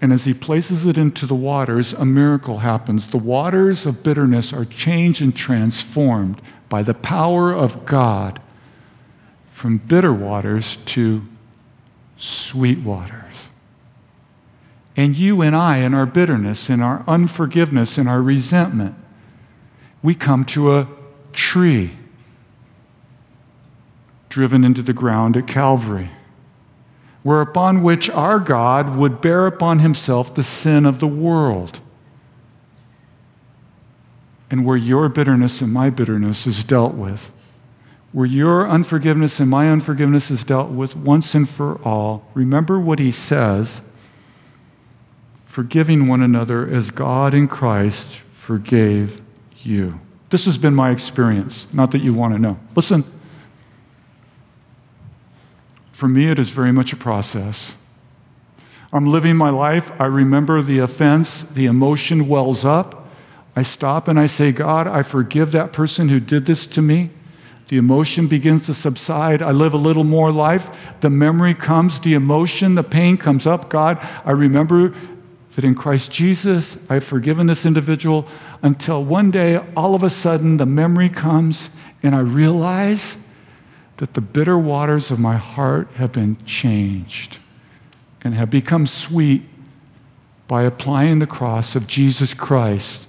and 0.00 0.12
as 0.12 0.26
he 0.26 0.32
places 0.32 0.86
it 0.86 0.96
into 0.96 1.26
the 1.26 1.34
waters, 1.34 1.92
a 1.92 2.04
miracle 2.04 2.58
happens. 2.58 3.08
The 3.08 3.18
waters 3.18 3.84
of 3.84 4.04
bitterness 4.04 4.52
are 4.52 4.64
changed 4.64 5.20
and 5.20 5.34
transformed 5.34 6.40
by 6.68 6.84
the 6.84 6.94
power 6.94 7.52
of 7.52 7.84
God 7.84 8.40
from 9.46 9.78
bitter 9.78 10.12
waters 10.12 10.76
to 10.76 11.26
sweet 12.16 12.78
waters. 12.78 13.48
And 14.96 15.16
you 15.16 15.42
and 15.42 15.56
I, 15.56 15.78
in 15.78 15.94
our 15.94 16.06
bitterness, 16.06 16.70
in 16.70 16.80
our 16.80 17.04
unforgiveness, 17.08 17.98
in 17.98 18.06
our 18.06 18.22
resentment, 18.22 18.94
we 20.02 20.14
come 20.14 20.44
to 20.46 20.76
a 20.76 20.88
tree 21.32 21.92
driven 24.28 24.64
into 24.64 24.82
the 24.82 24.92
ground 24.92 25.36
at 25.36 25.46
Calvary 25.46 26.10
whereupon 27.24 27.82
which 27.82 28.08
our 28.10 28.38
God 28.38 28.94
would 28.96 29.20
bear 29.20 29.46
upon 29.46 29.80
himself 29.80 30.34
the 30.34 30.42
sin 30.42 30.86
of 30.86 31.00
the 31.00 31.08
world. 31.08 31.80
And 34.50 34.64
where 34.64 34.76
your 34.76 35.08
bitterness 35.08 35.60
and 35.60 35.72
my 35.72 35.90
bitterness 35.90 36.46
is 36.46 36.62
dealt 36.62 36.94
with, 36.94 37.32
where 38.14 38.26
your 38.26 38.68
unforgiveness 38.68 39.40
and 39.40 39.50
my 39.50 39.68
unforgiveness 39.68 40.30
is 40.30 40.44
dealt 40.44 40.70
with 40.70 40.94
once 40.94 41.34
and 41.34 41.48
for 41.48 41.82
all, 41.82 42.24
remember 42.32 42.78
what 42.78 43.00
he 43.00 43.10
says 43.10 43.82
forgiving 45.44 46.06
one 46.06 46.22
another 46.22 46.64
as 46.64 46.92
God 46.92 47.34
in 47.34 47.48
Christ 47.48 48.20
forgave 48.20 49.20
you. 49.62 50.00
This 50.30 50.44
has 50.44 50.58
been 50.58 50.76
my 50.76 50.92
experience, 50.92 51.66
not 51.74 51.90
that 51.90 52.02
you 52.02 52.14
want 52.14 52.34
to 52.34 52.38
know. 52.38 52.56
Listen. 52.76 53.02
For 55.90 56.06
me, 56.06 56.30
it 56.30 56.38
is 56.38 56.50
very 56.50 56.70
much 56.70 56.92
a 56.92 56.96
process. 56.96 57.76
I'm 58.92 59.06
living 59.06 59.36
my 59.36 59.50
life. 59.50 59.90
I 60.00 60.06
remember 60.06 60.62
the 60.62 60.78
offense, 60.78 61.42
the 61.42 61.66
emotion 61.66 62.28
wells 62.28 62.64
up. 62.64 63.08
I 63.56 63.62
stop 63.62 64.06
and 64.06 64.20
I 64.20 64.26
say, 64.26 64.52
God, 64.52 64.86
I 64.86 65.02
forgive 65.02 65.50
that 65.50 65.72
person 65.72 66.10
who 66.10 66.20
did 66.20 66.46
this 66.46 66.64
to 66.68 66.80
me. 66.80 67.10
The 67.74 67.78
emotion 67.78 68.28
begins 68.28 68.66
to 68.66 68.72
subside. 68.72 69.42
I 69.42 69.50
live 69.50 69.74
a 69.74 69.78
little 69.78 70.04
more 70.04 70.30
life. 70.30 70.94
The 71.00 71.10
memory 71.10 71.54
comes, 71.54 71.98
the 71.98 72.14
emotion, 72.14 72.76
the 72.76 72.84
pain 72.84 73.16
comes 73.16 73.48
up. 73.48 73.68
God, 73.68 73.98
I 74.24 74.30
remember 74.30 74.94
that 75.56 75.64
in 75.64 75.74
Christ 75.74 76.12
Jesus, 76.12 76.88
I've 76.88 77.02
forgiven 77.02 77.48
this 77.48 77.66
individual 77.66 78.28
until 78.62 79.02
one 79.02 79.32
day, 79.32 79.56
all 79.76 79.96
of 79.96 80.04
a 80.04 80.08
sudden, 80.08 80.56
the 80.58 80.66
memory 80.66 81.08
comes 81.08 81.70
and 82.00 82.14
I 82.14 82.20
realize 82.20 83.28
that 83.96 84.14
the 84.14 84.20
bitter 84.20 84.56
waters 84.56 85.10
of 85.10 85.18
my 85.18 85.36
heart 85.36 85.88
have 85.96 86.12
been 86.12 86.36
changed 86.46 87.38
and 88.22 88.34
have 88.34 88.50
become 88.50 88.86
sweet 88.86 89.42
by 90.46 90.62
applying 90.62 91.18
the 91.18 91.26
cross 91.26 91.74
of 91.74 91.88
Jesus 91.88 92.34
Christ 92.34 93.08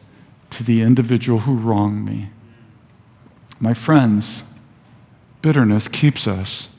to 0.49 0.63
the 0.63 0.81
individual 0.81 1.41
who 1.41 1.53
wronged 1.53 2.03
me. 2.03 2.29
My 3.59 3.75
friends, 3.75 4.51
bitterness 5.45 5.87
keeps 5.87 6.27
us 6.27 6.71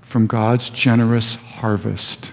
from 0.00 0.28
God's 0.28 0.70
generous 0.70 1.34
harvest. 1.34 2.32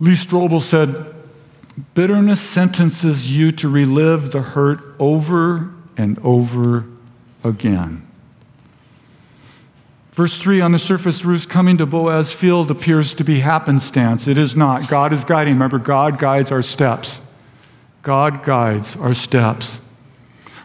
Lee 0.00 0.12
Strobel 0.12 0.62
said, 0.62 1.14
Bitterness 1.92 2.40
sentences 2.40 3.36
you 3.36 3.52
to 3.52 3.68
relive 3.68 4.30
the 4.30 4.40
hurt 4.40 4.80
over 4.98 5.74
and 5.98 6.18
over 6.20 6.86
again. 7.44 8.08
Verse 10.14 10.38
3 10.38 10.60
on 10.60 10.70
the 10.70 10.78
surface, 10.78 11.24
Ruth's 11.24 11.44
coming 11.44 11.76
to 11.78 11.86
Boaz 11.86 12.32
field 12.32 12.70
appears 12.70 13.14
to 13.14 13.24
be 13.24 13.40
happenstance. 13.40 14.28
It 14.28 14.38
is 14.38 14.54
not. 14.54 14.88
God 14.88 15.12
is 15.12 15.24
guiding. 15.24 15.54
Remember, 15.54 15.80
God 15.80 16.20
guides 16.20 16.52
our 16.52 16.62
steps. 16.62 17.20
God 18.02 18.44
guides 18.44 18.94
our 18.94 19.12
steps. 19.12 19.80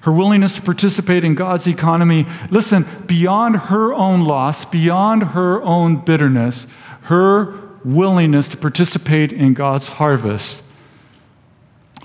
Her 0.02 0.12
willingness 0.12 0.56
to 0.58 0.62
participate 0.62 1.24
in 1.24 1.34
God's 1.34 1.68
economy, 1.68 2.28
listen, 2.52 2.86
beyond 3.08 3.56
her 3.56 3.92
own 3.92 4.24
loss, 4.24 4.66
beyond 4.66 5.24
her 5.24 5.64
own 5.64 5.96
bitterness, 5.98 6.68
her 7.04 7.52
willingness 7.84 8.50
to 8.50 8.58
participate 8.58 9.34
in 9.34 9.56
God's 9.56 9.88
harvest 9.88 10.64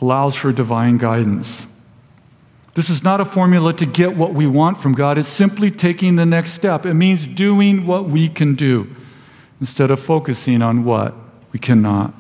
allows 0.01 0.35
for 0.35 0.51
divine 0.51 0.97
guidance. 0.97 1.67
This 2.75 2.91
is 2.91 3.05
not 3.05 3.21
a 3.21 3.25
formula 3.25 3.73
to 3.75 3.87
get 3.87 4.17
what 4.17 4.35
we 4.35 4.47
want 4.49 4.77
from 4.77 4.93
God. 4.93 5.17
It's 5.17 5.29
simply 5.29 5.71
taking 5.71 6.17
the 6.17 6.27
next 6.27 6.53
step. 6.53 6.85
It 6.85 6.95
means 6.95 7.27
doing 7.27 7.87
what 7.87 8.07
we 8.07 8.29
can 8.29 8.55
do 8.55 8.95
instead 9.61 9.93
of 9.93 10.01
focusing 10.01 10.61
on 10.61 10.85
what 10.85 11.17
we 11.53 11.61
cannot. 11.61 12.13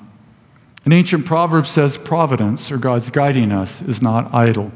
An 0.84 0.92
ancient 0.92 1.26
proverb 1.26 1.66
says 1.66 1.98
providence, 1.98 2.70
or 2.70 2.76
God's 2.76 3.10
guiding 3.10 3.50
us, 3.50 3.82
is 3.82 4.00
not 4.00 4.32
idle. 4.32 4.70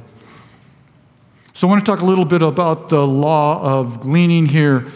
So 1.55 1.69
I 1.69 1.71
want 1.71 1.85
to 1.85 1.91
talk 1.91 2.01
a 2.01 2.05
little 2.05 2.25
bit 2.25 2.43
about 2.43 2.89
the 2.89 3.07
law 3.07 3.63
of 3.63 4.01
gleaning 4.01 4.47
here 4.47 4.87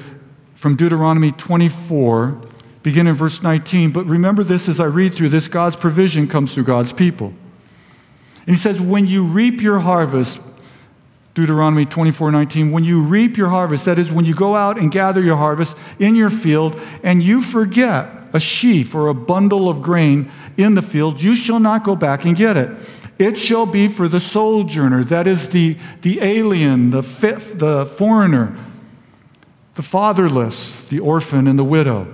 from 0.55 0.75
Deuteronomy 0.75 1.33
24, 1.33 2.41
beginning 2.83 3.11
in 3.11 3.17
verse 3.17 3.43
19. 3.43 3.93
But 3.93 4.07
remember 4.07 4.43
this 4.43 4.69
as 4.69 4.81
I 4.81 4.87
read 4.87 5.15
through 5.15 5.29
this 5.29 5.49
God's 5.49 5.77
provision 5.77 6.27
comes 6.27 6.55
through 6.55 6.65
God's 6.65 6.93
people. 6.93 7.35
And 8.47 8.57
he 8.57 8.61
says, 8.61 8.81
when 8.81 9.07
you 9.07 9.25
reap 9.25 9.61
your 9.61 9.81
harvest, 9.81 10.41
Deuteronomy 11.35 11.87
24 11.87 12.31
19, 12.31 12.71
when 12.71 12.85
you 12.85 13.01
reap 13.01 13.37
your 13.37 13.49
harvest, 13.49 13.87
that 13.87 13.99
is, 13.99 14.13
when 14.13 14.25
you 14.25 14.35
go 14.35 14.55
out 14.55 14.79
and 14.79 14.93
gather 14.93 15.23
your 15.23 15.37
harvest 15.37 15.79
in 15.99 16.15
your 16.15 16.31
field, 16.31 16.79
and 17.03 17.23
you 17.23 17.41
forget 17.41 18.07
a 18.35 18.41
sheaf 18.41 18.95
or 18.95 19.09
a 19.09 19.15
bundle 19.15 19.69
of 19.69 19.83
grain 19.83 20.31
in 20.57 20.75
the 20.75 20.83
field, 20.83 21.21
you 21.21 21.35
shall 21.35 21.61
not 21.61 21.85
go 21.85 21.97
back 21.97 22.25
and 22.25 22.37
get 22.37 22.57
it. 22.57 22.71
It 23.19 23.39
shall 23.39 23.67
be 23.67 23.89
for 23.89 24.09
the 24.09 24.21
sojourner, 24.21 25.05
that 25.05 25.27
is, 25.27 25.51
the, 25.51 25.77
the 26.01 26.21
alien, 26.21 26.91
the, 26.91 27.03
fit, 27.03 27.59
the 27.59 27.87
foreigner. 27.87 28.57
the 29.75 29.83
fatherless, 29.83 30.85
the 30.89 31.01
orphan, 31.01 31.47
and 31.47 31.59
the 31.59 31.65
widow, 31.65 32.13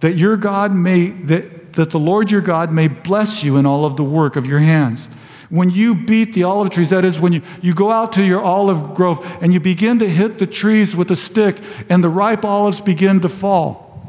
that 0.00 0.12
your 0.12 0.36
God 0.36 0.74
may, 0.74 1.08
that, 1.08 1.74
that 1.74 1.90
the 1.90 1.98
Lord 1.98 2.30
your 2.30 2.40
God 2.40 2.72
may 2.72 2.88
bless 2.88 3.44
you 3.44 3.56
in 3.56 3.66
all 3.66 3.84
of 3.84 3.96
the 3.96 4.04
work 4.04 4.36
of 4.36 4.46
your 4.46 4.60
hands. 4.60 5.08
When 5.50 5.70
you 5.70 5.94
beat 5.94 6.34
the 6.34 6.42
olive 6.44 6.70
trees, 6.70 6.90
that 6.90 7.04
is, 7.04 7.18
when 7.18 7.32
you, 7.32 7.42
you 7.62 7.74
go 7.74 7.90
out 7.90 8.12
to 8.14 8.22
your 8.22 8.42
olive 8.42 8.94
grove 8.94 9.24
and 9.40 9.52
you 9.52 9.60
begin 9.60 9.98
to 10.00 10.08
hit 10.08 10.38
the 10.38 10.46
trees 10.46 10.94
with 10.94 11.10
a 11.10 11.16
stick, 11.16 11.56
and 11.88 12.04
the 12.04 12.10
ripe 12.10 12.44
olives 12.44 12.82
begin 12.82 13.20
to 13.20 13.28
fall, 13.30 14.06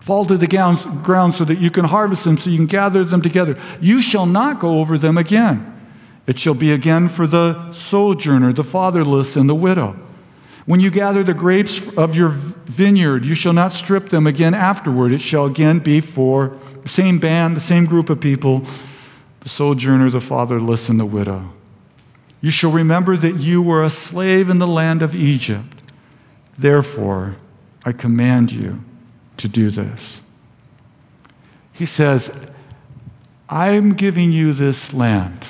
fall 0.00 0.24
to 0.26 0.36
the 0.36 0.46
ground 0.46 1.34
so 1.34 1.44
that 1.44 1.58
you 1.58 1.70
can 1.70 1.84
harvest 1.84 2.24
them, 2.24 2.38
so 2.38 2.48
you 2.50 2.58
can 2.58 2.66
gather 2.66 3.02
them 3.02 3.22
together. 3.22 3.56
You 3.80 4.00
shall 4.00 4.26
not 4.26 4.60
go 4.60 4.78
over 4.78 4.96
them 4.96 5.18
again. 5.18 5.74
It 6.28 6.38
shall 6.38 6.54
be 6.54 6.72
again 6.72 7.08
for 7.08 7.26
the 7.26 7.72
sojourner, 7.72 8.52
the 8.52 8.62
fatherless, 8.62 9.34
and 9.34 9.48
the 9.48 9.54
widow. 9.54 9.98
When 10.66 10.78
you 10.80 10.90
gather 10.90 11.24
the 11.24 11.32
grapes 11.32 11.88
of 11.96 12.14
your 12.14 12.28
vineyard, 12.28 13.24
you 13.24 13.34
shall 13.34 13.54
not 13.54 13.72
strip 13.72 14.10
them 14.10 14.26
again 14.26 14.52
afterward. 14.52 15.12
It 15.12 15.22
shall 15.22 15.46
again 15.46 15.78
be 15.78 16.02
for 16.02 16.58
the 16.82 16.88
same 16.88 17.18
band, 17.18 17.56
the 17.56 17.60
same 17.60 17.86
group 17.86 18.10
of 18.10 18.20
people, 18.20 18.66
the 19.48 19.54
sojourner, 19.54 20.10
the 20.10 20.20
fatherless, 20.20 20.90
and 20.90 21.00
the 21.00 21.06
widow. 21.06 21.50
You 22.42 22.50
shall 22.50 22.70
remember 22.70 23.16
that 23.16 23.40
you 23.40 23.62
were 23.62 23.82
a 23.82 23.88
slave 23.88 24.50
in 24.50 24.58
the 24.58 24.66
land 24.66 25.00
of 25.00 25.14
Egypt. 25.14 25.82
Therefore, 26.58 27.36
I 27.82 27.92
command 27.92 28.52
you 28.52 28.84
to 29.38 29.48
do 29.48 29.70
this. 29.70 30.20
He 31.72 31.86
says, 31.86 32.30
I'm 33.48 33.94
giving 33.94 34.32
you 34.32 34.52
this 34.52 34.92
land. 34.92 35.48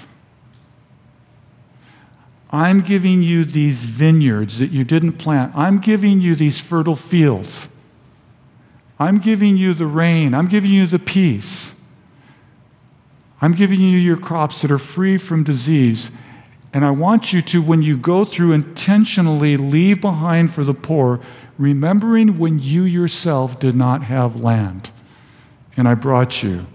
I'm 2.50 2.82
giving 2.82 3.20
you 3.20 3.44
these 3.44 3.84
vineyards 3.86 4.60
that 4.60 4.70
you 4.70 4.84
didn't 4.84 5.14
plant. 5.14 5.56
I'm 5.56 5.80
giving 5.80 6.20
you 6.20 6.36
these 6.36 6.60
fertile 6.60 6.94
fields. 6.94 7.68
I'm 9.00 9.18
giving 9.18 9.56
you 9.56 9.74
the 9.74 9.86
rain. 9.86 10.34
I'm 10.34 10.46
giving 10.46 10.70
you 10.70 10.86
the 10.86 11.00
peace. 11.00 11.74
I'm 13.40 13.52
giving 13.52 13.80
you 13.80 13.98
your 13.98 14.16
crops 14.16 14.62
that 14.62 14.70
are 14.70 14.78
free 14.78 15.16
from 15.16 15.44
disease. 15.44 16.10
And 16.72 16.84
I 16.84 16.90
want 16.90 17.32
you 17.32 17.40
to, 17.42 17.62
when 17.62 17.82
you 17.82 17.96
go 17.96 18.24
through, 18.24 18.52
intentionally 18.52 19.56
leave 19.56 20.00
behind 20.00 20.52
for 20.52 20.64
the 20.64 20.74
poor, 20.74 21.20
remembering 21.56 22.38
when 22.38 22.58
you 22.58 22.82
yourself 22.82 23.58
did 23.58 23.74
not 23.74 24.02
have 24.04 24.36
land. 24.36 24.90
And 25.76 25.88
I 25.88 25.94
brought 25.94 26.42
you 26.42 26.66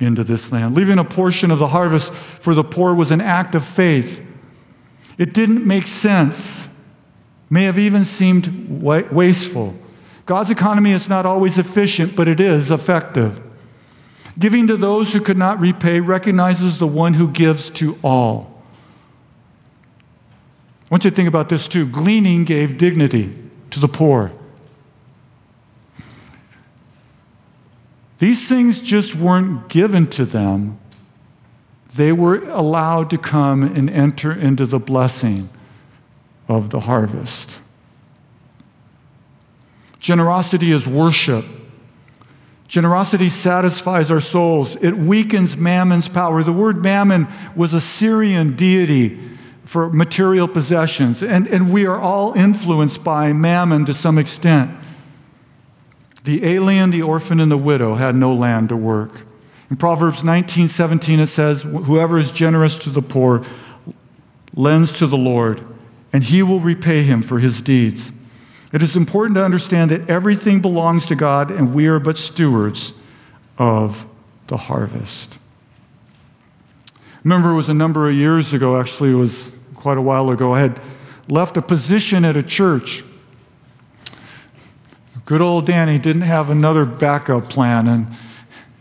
into 0.00 0.24
this 0.24 0.50
land. 0.50 0.74
Leaving 0.74 0.98
a 0.98 1.04
portion 1.04 1.50
of 1.50 1.58
the 1.58 1.68
harvest 1.68 2.12
for 2.12 2.54
the 2.54 2.64
poor 2.64 2.94
was 2.94 3.10
an 3.10 3.20
act 3.20 3.54
of 3.54 3.64
faith. 3.64 4.26
It 5.18 5.34
didn't 5.34 5.66
make 5.66 5.86
sense, 5.86 6.68
may 7.48 7.64
have 7.64 7.78
even 7.78 8.04
seemed 8.04 8.82
wasteful. 8.82 9.76
God's 10.24 10.50
economy 10.50 10.92
is 10.92 11.08
not 11.08 11.26
always 11.26 11.58
efficient, 11.58 12.16
but 12.16 12.26
it 12.26 12.40
is 12.40 12.70
effective. 12.70 13.42
Giving 14.38 14.66
to 14.68 14.76
those 14.76 15.12
who 15.12 15.20
could 15.20 15.36
not 15.36 15.60
repay 15.60 16.00
recognizes 16.00 16.78
the 16.78 16.86
one 16.86 17.14
who 17.14 17.28
gives 17.28 17.68
to 17.70 17.98
all. 18.02 18.62
I 20.84 20.86
want 20.90 21.04
you 21.04 21.10
to 21.10 21.16
think 21.16 21.28
about 21.28 21.48
this 21.48 21.68
too. 21.68 21.86
Gleaning 21.86 22.44
gave 22.44 22.78
dignity 22.78 23.36
to 23.70 23.80
the 23.80 23.88
poor. 23.88 24.32
These 28.18 28.48
things 28.48 28.80
just 28.80 29.16
weren't 29.16 29.68
given 29.68 30.06
to 30.10 30.24
them, 30.24 30.78
they 31.96 32.12
were 32.12 32.48
allowed 32.48 33.10
to 33.10 33.18
come 33.18 33.62
and 33.62 33.90
enter 33.90 34.32
into 34.32 34.64
the 34.64 34.78
blessing 34.78 35.50
of 36.48 36.70
the 36.70 36.80
harvest. 36.80 37.60
Generosity 39.98 40.72
is 40.72 40.86
worship. 40.86 41.44
Generosity 42.72 43.28
satisfies 43.28 44.10
our 44.10 44.18
souls. 44.18 44.76
It 44.76 44.96
weakens 44.96 45.58
mammon's 45.58 46.08
power. 46.08 46.42
The 46.42 46.54
word 46.54 46.82
mammon 46.82 47.28
was 47.54 47.74
a 47.74 47.80
Syrian 47.82 48.56
deity 48.56 49.20
for 49.66 49.90
material 49.90 50.48
possessions, 50.48 51.22
and, 51.22 51.46
and 51.48 51.70
we 51.70 51.84
are 51.84 52.00
all 52.00 52.32
influenced 52.32 53.04
by 53.04 53.34
mammon 53.34 53.84
to 53.84 53.92
some 53.92 54.16
extent. 54.16 54.70
The 56.24 56.46
alien, 56.46 56.92
the 56.92 57.02
orphan, 57.02 57.40
and 57.40 57.52
the 57.52 57.58
widow 57.58 57.96
had 57.96 58.16
no 58.16 58.32
land 58.32 58.70
to 58.70 58.76
work. 58.76 59.20
In 59.68 59.76
Proverbs 59.76 60.24
19 60.24 60.66
17, 60.66 61.20
it 61.20 61.26
says, 61.26 61.64
Whoever 61.64 62.18
is 62.18 62.32
generous 62.32 62.78
to 62.78 62.88
the 62.88 63.02
poor 63.02 63.42
lends 64.56 64.98
to 64.98 65.06
the 65.06 65.18
Lord, 65.18 65.60
and 66.10 66.22
he 66.22 66.42
will 66.42 66.60
repay 66.60 67.02
him 67.02 67.20
for 67.20 67.38
his 67.38 67.60
deeds. 67.60 68.14
It 68.72 68.82
is 68.82 68.96
important 68.96 69.36
to 69.36 69.44
understand 69.44 69.90
that 69.90 70.08
everything 70.08 70.60
belongs 70.60 71.06
to 71.06 71.14
God, 71.14 71.50
and 71.50 71.74
we 71.74 71.86
are 71.86 71.98
but 71.98 72.16
stewards 72.16 72.94
of 73.58 74.06
the 74.46 74.56
harvest. 74.56 75.38
Remember, 77.22 77.50
it 77.50 77.54
was 77.54 77.68
a 77.68 77.74
number 77.74 78.08
of 78.08 78.14
years 78.14 78.54
ago, 78.54 78.80
actually, 78.80 79.10
it 79.10 79.16
was 79.16 79.52
quite 79.74 79.98
a 79.98 80.02
while 80.02 80.30
ago. 80.30 80.54
I 80.54 80.60
had 80.60 80.80
left 81.28 81.56
a 81.56 81.62
position 81.62 82.24
at 82.24 82.36
a 82.36 82.42
church. 82.42 83.04
Good 85.24 85.40
old 85.40 85.66
Danny 85.66 85.98
didn't 85.98 86.22
have 86.22 86.50
another 86.50 86.84
backup 86.84 87.48
plan, 87.48 87.86
and 87.86 88.06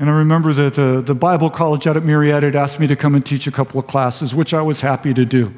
and 0.02 0.10
I 0.10 0.14
remember 0.14 0.52
that 0.54 0.74
the, 0.74 1.04
the 1.06 1.14
Bible 1.14 1.52
college 1.52 1.86
out 1.86 1.96
at 1.96 2.02
Murrieta 2.02 2.42
had 2.42 2.56
asked 2.56 2.80
me 2.80 2.88
to 2.88 2.96
come 2.96 3.14
and 3.14 3.24
teach 3.24 3.46
a 3.46 3.52
couple 3.52 3.80
of 3.80 3.86
classes, 3.86 4.34
which 4.34 4.52
I 4.52 4.64
was 4.64 4.82
happy 4.82 5.14
to 5.14 5.26
do. 5.26 5.54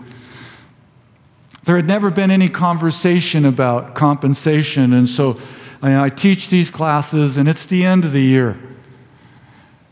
There 1.64 1.76
had 1.76 1.88
never 1.88 2.09
been 2.09 2.30
any 2.30 2.49
conversation 2.49 3.45
about 3.45 3.95
compensation, 3.95 4.91
and 4.91 5.09
so 5.09 5.39
I, 5.82 6.05
I 6.05 6.09
teach 6.09 6.49
these 6.49 6.70
classes, 6.70 7.38
and 7.38 7.47
it's 7.47 7.66
the 7.66 7.86
end 7.86 8.03
of 8.03 8.11
the 8.11 8.22
year. 8.22 8.57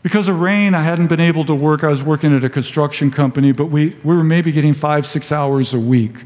Because 0.02 0.28
of 0.28 0.40
rain, 0.40 0.74
I 0.74 0.82
hadn't 0.82 1.06
been 1.06 1.20
able 1.20 1.44
to 1.44 1.54
work. 1.54 1.84
I 1.84 1.88
was 1.88 2.02
working 2.02 2.34
at 2.36 2.42
a 2.42 2.50
construction 2.50 3.10
company, 3.10 3.52
but 3.52 3.66
we, 3.66 3.96
we 4.02 4.16
were 4.16 4.24
maybe 4.24 4.50
getting 4.52 4.74
five, 4.74 5.06
six 5.06 5.30
hours 5.30 5.72
a 5.72 5.80
week. 5.80 6.24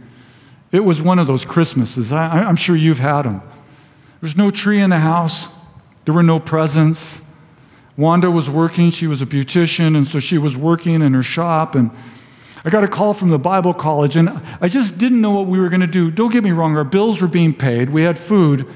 It 0.73 0.81
was 0.81 1.01
one 1.03 1.19
of 1.19 1.27
those 1.27 1.45
Christmases. 1.45 2.13
I, 2.13 2.43
I'm 2.43 2.57
sure 2.57 2.75
you've 2.75 2.99
had 2.99 3.23
them. 3.23 3.43
There's 4.21 4.37
no 4.37 4.51
tree 4.51 4.81
in 4.81 4.91
the 4.91 4.99
house, 4.99 5.49
there 6.07 6.15
were 6.15 6.23
no 6.23 6.41
presents. 6.41 7.23
Wanda 7.97 8.31
was 8.31 8.51
working, 8.51 8.91
she 8.91 9.07
was 9.07 9.23
a 9.23 9.27
beautician, 9.27 9.97
and 9.97 10.07
so 10.07 10.21
she 10.21 10.37
was 10.37 10.55
working 10.55 11.01
in 11.01 11.15
her 11.15 11.23
shop. 11.23 11.75
And 11.75 11.91
I 12.65 12.71
got 12.71 12.83
a 12.83 12.89
call 12.89 13.15
from 13.15 13.29
the 13.29 13.39
Bible 13.39 13.75
college, 13.75 14.17
and 14.17 14.29
I 14.61 14.69
just 14.69 14.99
didn't 14.99 15.21
know 15.21 15.33
what 15.33 15.47
we 15.47 15.61
were 15.61 15.69
going 15.69 15.83
to 15.83 15.87
do. 15.87 16.11
Don't 16.11 16.33
get 16.33 16.43
me 16.43 16.51
wrong, 16.51 16.77
our 16.77 16.85
bills 16.85 17.23
were 17.23 17.29
being 17.29 17.55
paid, 17.55 17.91
we 17.91 18.03
had 18.03 18.19
food, 18.19 18.67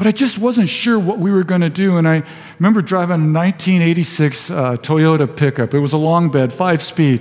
but 0.00 0.06
I 0.06 0.12
just 0.12 0.38
wasn't 0.38 0.70
sure 0.70 0.98
what 0.98 1.18
we 1.18 1.30
were 1.30 1.44
going 1.44 1.60
to 1.60 1.68
do. 1.68 1.98
And 1.98 2.08
I 2.08 2.22
remember 2.58 2.80
driving 2.80 3.20
a 3.20 3.32
1986 3.32 4.50
uh, 4.50 4.76
Toyota 4.76 5.36
pickup. 5.36 5.74
It 5.74 5.78
was 5.78 5.92
a 5.92 5.98
long 5.98 6.30
bed, 6.30 6.54
five 6.54 6.80
speed. 6.80 7.20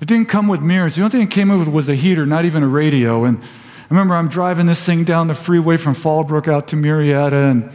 It 0.00 0.06
didn't 0.06 0.28
come 0.28 0.46
with 0.46 0.60
mirrors. 0.60 0.94
The 0.94 1.02
only 1.02 1.10
thing 1.10 1.22
it 1.22 1.30
came 1.32 1.48
with 1.48 1.66
was 1.66 1.88
a 1.88 1.96
heater, 1.96 2.24
not 2.24 2.44
even 2.44 2.62
a 2.62 2.68
radio. 2.68 3.24
And 3.24 3.42
I 3.42 3.86
remember 3.90 4.14
I'm 4.14 4.28
driving 4.28 4.66
this 4.66 4.84
thing 4.84 5.02
down 5.02 5.26
the 5.26 5.34
freeway 5.34 5.76
from 5.76 5.94
Fallbrook 5.94 6.46
out 6.46 6.68
to 6.68 6.76
Murrieta, 6.76 7.50
and, 7.50 7.70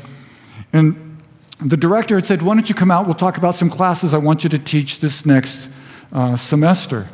and 0.72 1.18
the 1.60 1.76
director 1.76 2.16
had 2.16 2.24
said, 2.24 2.42
Why 2.42 2.54
don't 2.54 2.70
you 2.70 2.76
come 2.76 2.92
out? 2.92 3.08
We'll 3.08 3.16
talk 3.16 3.38
about 3.38 3.56
some 3.56 3.70
classes 3.70 4.14
I 4.14 4.20
want 4.20 4.46
you 4.46 4.50
to 4.52 4.60
teach 4.60 5.02
this 5.02 5.26
next 5.26 5.70
uh, 6.14 6.38
semester. 6.38 7.10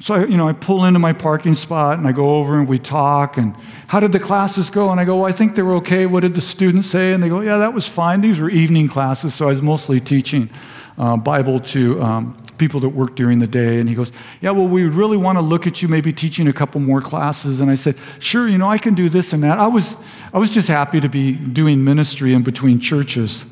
So, 0.00 0.14
I, 0.14 0.24
you 0.24 0.38
know, 0.38 0.48
I 0.48 0.54
pull 0.54 0.86
into 0.86 0.98
my 0.98 1.12
parking 1.12 1.54
spot 1.54 1.98
and 1.98 2.08
I 2.08 2.12
go 2.12 2.36
over 2.36 2.58
and 2.58 2.66
we 2.66 2.78
talk. 2.78 3.36
And 3.36 3.54
how 3.86 4.00
did 4.00 4.12
the 4.12 4.18
classes 4.18 4.70
go? 4.70 4.90
And 4.90 4.98
I 4.98 5.04
go, 5.04 5.16
well, 5.16 5.26
I 5.26 5.32
think 5.32 5.54
they 5.54 5.62
were 5.62 5.74
okay. 5.74 6.06
What 6.06 6.20
did 6.20 6.34
the 6.34 6.40
students 6.40 6.88
say? 6.88 7.12
And 7.12 7.22
they 7.22 7.28
go, 7.28 7.40
yeah, 7.42 7.58
that 7.58 7.74
was 7.74 7.86
fine. 7.86 8.22
These 8.22 8.40
were 8.40 8.48
evening 8.48 8.88
classes, 8.88 9.34
so 9.34 9.46
I 9.46 9.50
was 9.50 9.60
mostly 9.60 10.00
teaching 10.00 10.48
uh, 10.96 11.18
Bible 11.18 11.58
to 11.58 12.02
um, 12.02 12.36
people 12.56 12.80
that 12.80 12.88
work 12.88 13.14
during 13.14 13.40
the 13.40 13.46
day. 13.46 13.78
And 13.78 13.88
he 13.90 13.94
goes, 13.94 14.10
Yeah, 14.40 14.52
well, 14.52 14.68
we 14.68 14.84
really 14.84 15.16
want 15.16 15.36
to 15.36 15.42
look 15.42 15.66
at 15.66 15.82
you 15.82 15.88
maybe 15.88 16.12
teaching 16.12 16.48
a 16.48 16.52
couple 16.52 16.80
more 16.80 17.00
classes. 17.00 17.60
And 17.60 17.70
I 17.70 17.74
said, 17.74 17.96
Sure, 18.20 18.48
you 18.48 18.58
know, 18.58 18.68
I 18.68 18.78
can 18.78 18.94
do 18.94 19.08
this 19.08 19.32
and 19.32 19.42
that. 19.42 19.58
I 19.58 19.66
was, 19.66 19.96
I 20.32 20.38
was 20.38 20.50
just 20.50 20.68
happy 20.68 21.00
to 21.00 21.08
be 21.08 21.32
doing 21.32 21.82
ministry 21.84 22.32
in 22.32 22.42
between 22.42 22.80
churches. 22.80 23.46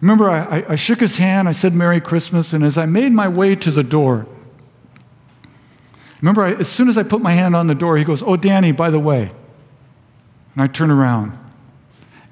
Remember, 0.00 0.30
I, 0.30 0.64
I 0.68 0.74
shook 0.74 1.00
his 1.00 1.16
hand, 1.18 1.48
I 1.48 1.52
said 1.52 1.74
Merry 1.74 2.00
Christmas, 2.00 2.52
and 2.52 2.62
as 2.62 2.76
I 2.76 2.86
made 2.86 3.12
my 3.12 3.28
way 3.28 3.54
to 3.56 3.70
the 3.70 3.82
door, 3.82 4.26
remember, 6.20 6.42
I, 6.42 6.52
as 6.54 6.68
soon 6.68 6.88
as 6.88 6.96
I 6.96 7.02
put 7.02 7.20
my 7.20 7.32
hand 7.32 7.54
on 7.54 7.66
the 7.66 7.74
door, 7.74 7.96
he 7.96 8.04
goes, 8.04 8.22
Oh, 8.22 8.36
Danny, 8.36 8.72
by 8.72 8.90
the 8.90 9.00
way. 9.00 9.30
And 10.54 10.62
I 10.62 10.66
turn 10.66 10.90
around. 10.90 11.38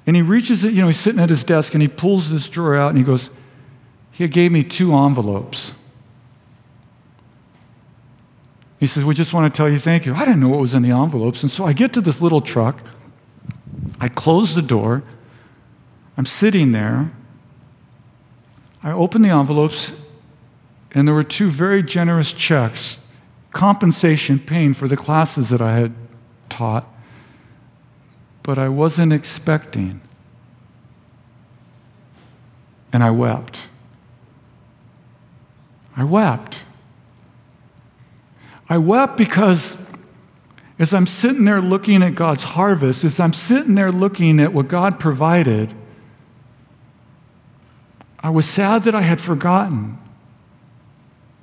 And 0.07 0.15
he 0.15 0.21
reaches 0.21 0.63
it, 0.63 0.73
you 0.73 0.81
know, 0.81 0.87
he's 0.87 0.99
sitting 0.99 1.21
at 1.21 1.29
his 1.29 1.43
desk 1.43 1.73
and 1.73 1.81
he 1.81 1.87
pulls 1.87 2.31
this 2.31 2.47
drawer 2.47 2.75
out 2.75 2.89
and 2.89 2.97
he 2.97 3.03
goes, 3.03 3.35
he 4.11 4.27
gave 4.27 4.51
me 4.51 4.63
two 4.63 4.95
envelopes. 4.95 5.75
He 8.79 8.87
says, 8.87 9.03
We 9.03 9.13
just 9.13 9.33
want 9.33 9.51
to 9.51 9.57
tell 9.57 9.69
you 9.69 9.79
thank 9.79 10.05
you. 10.05 10.13
I 10.13 10.19
didn't 10.19 10.39
know 10.39 10.49
what 10.49 10.61
was 10.61 10.73
in 10.73 10.83
the 10.83 10.91
envelopes. 10.91 11.43
And 11.43 11.51
so 11.51 11.65
I 11.65 11.73
get 11.73 11.91
to 11.93 12.01
this 12.01 12.21
little 12.21 12.39
truck. 12.39 12.79
I 13.99 14.07
close 14.09 14.55
the 14.55 14.61
door. 14.61 15.03
I'm 16.17 16.25
sitting 16.25 16.71
there. 16.71 17.11
I 18.83 18.91
open 18.91 19.23
the 19.23 19.29
envelopes, 19.29 19.99
and 20.93 21.07
there 21.07 21.15
were 21.15 21.23
two 21.23 21.49
very 21.49 21.81
generous 21.81 22.31
checks 22.31 22.99
compensation 23.55 24.37
paying 24.37 24.73
for 24.73 24.85
the 24.85 24.97
classes 24.97 25.49
that 25.49 25.61
I 25.61 25.77
had 25.77 25.93
taught. 26.49 26.85
but 28.43 28.59
I 28.59 28.69
wasn't 28.69 29.11
expecting. 29.11 30.01
And 32.93 33.01
I 33.01 33.09
wept. 33.09 33.69
I 35.97 36.03
wept. 36.03 36.63
I 38.69 38.77
wept 38.77 39.17
because 39.17 39.83
as 40.77 40.93
I'm 40.93 41.07
sitting 41.07 41.45
there 41.45 41.61
looking 41.61 42.03
at 42.03 42.13
God's 42.13 42.43
harvest, 42.43 43.03
as 43.03 43.19
I'm 43.19 43.33
sitting 43.33 43.73
there 43.73 43.91
looking 43.91 44.39
at 44.39 44.53
what 44.53 44.67
God 44.67 44.99
provided, 44.99 45.73
I 48.19 48.29
was 48.29 48.47
sad 48.47 48.83
that 48.83 48.93
I 48.93 49.01
had 49.01 49.19
forgotten 49.19 49.97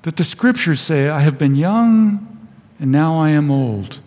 that 0.02 0.16
the 0.16 0.24
scriptures 0.24 0.80
say, 0.80 1.08
I 1.08 1.20
have 1.20 1.38
been 1.38 1.54
young 1.54 2.48
and 2.78 2.90
now 2.90 3.18
I 3.18 3.30
am 3.30 3.50
old, 3.50 4.00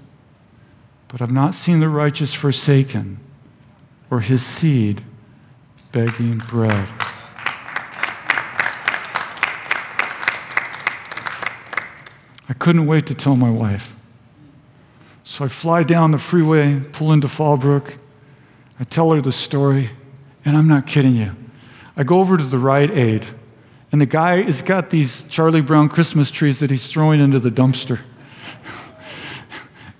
but 1.08 1.22
I've 1.22 1.32
not 1.32 1.54
seen 1.54 1.80
the 1.80 1.90
righteous 1.90 2.34
forsaken 2.34 3.20
or 4.12 4.20
his 4.20 4.46
seed 4.46 5.02
begging 5.92 6.40
bread. 6.40 6.88
I 12.48 12.54
couldn't 12.54 12.86
wait 12.86 13.08
to 13.08 13.16
tell 13.16 13.36
my 13.36 13.50
wife. 13.50 13.96
So 15.24 15.46
I 15.46 15.48
fly 15.48 15.84
down 15.84 16.12
the 16.12 16.18
freeway, 16.18 16.82
pull 16.92 17.12
into 17.12 17.28
Fallbrook. 17.28 17.98
I 18.80 18.84
tell 18.84 19.12
her 19.12 19.22
the 19.22 19.32
story, 19.32 19.90
and 20.44 20.56
I'm 20.56 20.68
not 20.68 20.86
kidding 20.86 21.16
you. 21.16 21.36
I 21.98 22.04
go 22.04 22.20
over 22.20 22.38
to 22.38 22.44
the 22.44 22.60
Rite 22.60 22.92
Aid, 22.92 23.26
and 23.96 24.02
the 24.02 24.06
guy 24.06 24.42
has 24.42 24.62
got 24.62 24.90
these 24.90 25.24
Charlie 25.30 25.62
Brown 25.62 25.88
Christmas 25.88 26.30
trees 26.30 26.60
that 26.60 26.70
he's 26.70 26.86
throwing 26.86 27.22
into 27.22 27.40
the 27.40 27.50
dumpster. 27.50 28.02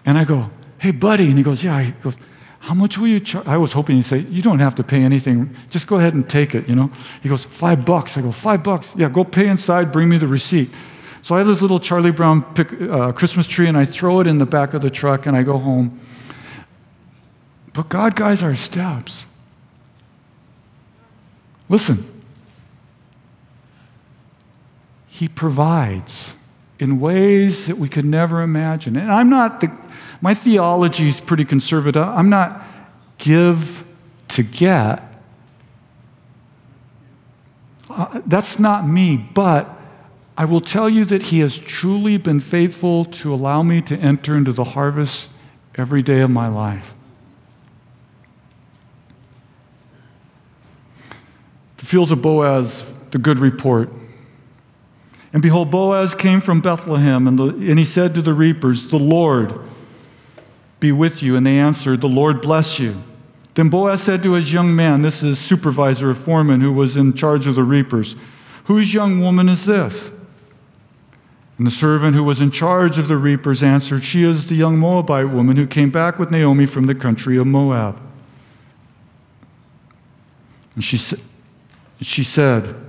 and 0.06 0.18
I 0.18 0.26
go, 0.26 0.52
Hey, 0.80 0.92
buddy. 0.92 1.30
And 1.30 1.38
he 1.38 1.44
goes, 1.44 1.64
Yeah. 1.64 1.82
He 1.82 1.92
goes, 1.92 2.18
How 2.60 2.74
much 2.74 2.98
will 2.98 3.08
you 3.08 3.22
charge? 3.22 3.48
I 3.48 3.56
was 3.56 3.72
hoping 3.72 3.96
he'd 3.96 4.02
say, 4.02 4.18
You 4.30 4.42
don't 4.42 4.60
have 4.60 4.76
to 4.76 4.84
pay 4.84 5.02
anything. 5.02 5.56
Just 5.70 5.88
go 5.88 5.96
ahead 5.96 6.14
and 6.14 6.30
take 6.30 6.54
it, 6.54 6.68
you 6.68 6.76
know? 6.76 6.92
He 7.24 7.30
goes, 7.30 7.46
Five 7.46 7.86
bucks. 7.86 8.18
I 8.18 8.22
go, 8.22 8.34
Five 8.34 8.66
bucks. 8.66 8.98
Yeah, 8.98 9.08
go 9.08 9.24
pay 9.24 9.48
inside, 9.48 9.94
bring 9.94 10.10
me 10.10 10.18
the 10.18 10.28
receipt. 10.28 10.72
So 11.22 11.36
I 11.36 11.38
have 11.38 11.48
this 11.48 11.62
little 11.62 11.80
Charlie 11.80 12.12
Brown 12.12 12.44
pick, 12.54 12.74
uh, 12.74 13.14
Christmas 13.14 13.48
tree, 13.48 13.70
and 13.70 13.78
I 13.78 13.86
throw 13.86 14.20
it 14.20 14.28
in 14.28 14.40
the 14.40 14.46
back 14.46 14.74
of 14.74 14.82
the 14.82 14.90
truck, 14.90 15.26
and 15.26 15.38
I 15.38 15.44
go 15.44 15.58
home. 15.58 16.02
But 17.72 17.88
God 17.88 18.18
guides 18.18 18.44
our 18.44 18.56
steps. 18.56 19.26
Listen, 21.70 22.15
He 25.16 25.30
provides 25.30 26.36
in 26.78 27.00
ways 27.00 27.68
that 27.68 27.78
we 27.78 27.88
could 27.88 28.04
never 28.04 28.42
imagine. 28.42 28.98
And 28.98 29.10
I'm 29.10 29.30
not 29.30 29.62
the, 29.62 29.72
my 30.20 30.34
theology 30.34 31.08
is 31.08 31.22
pretty 31.22 31.46
conservative. 31.46 32.04
I'm 32.04 32.30
not 32.30 32.62
give 33.18 33.86
to 34.28 34.44
get. 34.44 35.02
Uh, 37.90 38.20
that's 38.26 38.60
not 38.60 38.86
me, 38.86 39.16
but 39.16 39.70
I 40.38 40.44
will 40.44 40.60
tell 40.60 40.90
you 40.90 41.06
that 41.06 41.22
He 41.24 41.40
has 41.40 41.58
truly 41.58 42.18
been 42.18 42.42
faithful 42.42 43.06
to 43.06 43.34
allow 43.34 43.64
me 43.64 43.82
to 43.84 43.96
enter 43.96 44.36
into 44.36 44.52
the 44.52 44.66
harvest 44.66 45.32
every 45.76 46.02
day 46.02 46.20
of 46.20 46.30
my 46.30 46.50
life. 46.50 46.94
The 51.78 51.86
fields 51.86 52.12
of 52.12 52.22
Boaz, 52.22 52.94
the 53.12 53.18
good 53.18 53.40
report. 53.40 53.90
And 55.36 55.42
behold, 55.42 55.70
Boaz 55.70 56.16
came 56.16 56.40
from 56.40 56.62
Bethlehem, 56.62 57.28
and, 57.28 57.38
the, 57.38 57.48
and 57.48 57.78
he 57.78 57.84
said 57.84 58.16
to 58.16 58.22
the 58.22 58.34
reapers, 58.34 58.88
The 58.88 58.98
Lord 58.98 59.54
be 60.80 60.94
with 60.94 61.22
you. 61.22 61.36
And 61.36 61.46
they 61.46 61.60
answered, 61.60 62.00
The 62.00 62.08
Lord 62.08 62.42
bless 62.42 62.80
you. 62.80 63.04
Then 63.54 63.68
Boaz 63.68 64.02
said 64.02 64.24
to 64.24 64.32
his 64.32 64.54
young 64.54 64.74
man, 64.74 65.02
this 65.02 65.24
is 65.24 65.38
supervisor, 65.38 66.10
a 66.10 66.16
foreman 66.16 66.62
who 66.62 66.72
was 66.72 66.96
in 66.96 67.14
charge 67.14 67.48
of 67.48 67.56
the 67.56 67.66
reapers, 67.66 68.16
Whose 68.64 68.94
young 68.94 69.20
woman 69.20 69.50
is 69.50 69.66
this? 69.66 70.14
And 71.58 71.68
the 71.68 71.72
servant 71.72 72.16
who 72.16 72.24
was 72.24 72.40
in 72.40 72.50
charge 72.50 72.98
of 72.98 73.10
the 73.10 73.18
reapers 73.18 73.62
answered, 73.62 74.06
She 74.06 74.24
is 74.24 74.48
the 74.48 74.56
young 74.56 74.80
Moabite 74.80 75.32
woman 75.32 75.58
who 75.58 75.68
came 75.68 75.90
back 75.90 76.18
with 76.18 76.32
Naomi 76.32 76.66
from 76.66 76.86
the 76.86 76.96
country 76.96 77.36
of 77.36 77.46
Moab. 77.46 78.00
And 80.76 80.84
she, 80.84 80.96
she 82.00 82.24
said, 82.24 82.85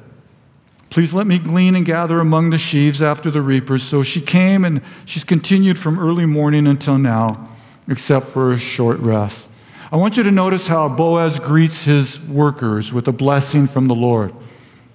Please 0.96 1.12
let 1.12 1.26
me 1.26 1.38
glean 1.38 1.74
and 1.74 1.84
gather 1.84 2.20
among 2.20 2.48
the 2.48 2.56
sheaves 2.56 3.02
after 3.02 3.30
the 3.30 3.42
reapers. 3.42 3.82
So 3.82 4.02
she 4.02 4.18
came 4.18 4.64
and 4.64 4.80
she's 5.04 5.24
continued 5.24 5.78
from 5.78 5.98
early 5.98 6.24
morning 6.24 6.66
until 6.66 6.96
now, 6.96 7.50
except 7.86 8.24
for 8.24 8.50
a 8.50 8.58
short 8.58 8.98
rest. 9.00 9.50
I 9.92 9.96
want 9.96 10.16
you 10.16 10.22
to 10.22 10.30
notice 10.30 10.68
how 10.68 10.88
Boaz 10.88 11.38
greets 11.38 11.84
his 11.84 12.18
workers 12.18 12.94
with 12.94 13.06
a 13.08 13.12
blessing 13.12 13.66
from 13.66 13.88
the 13.88 13.94
Lord 13.94 14.32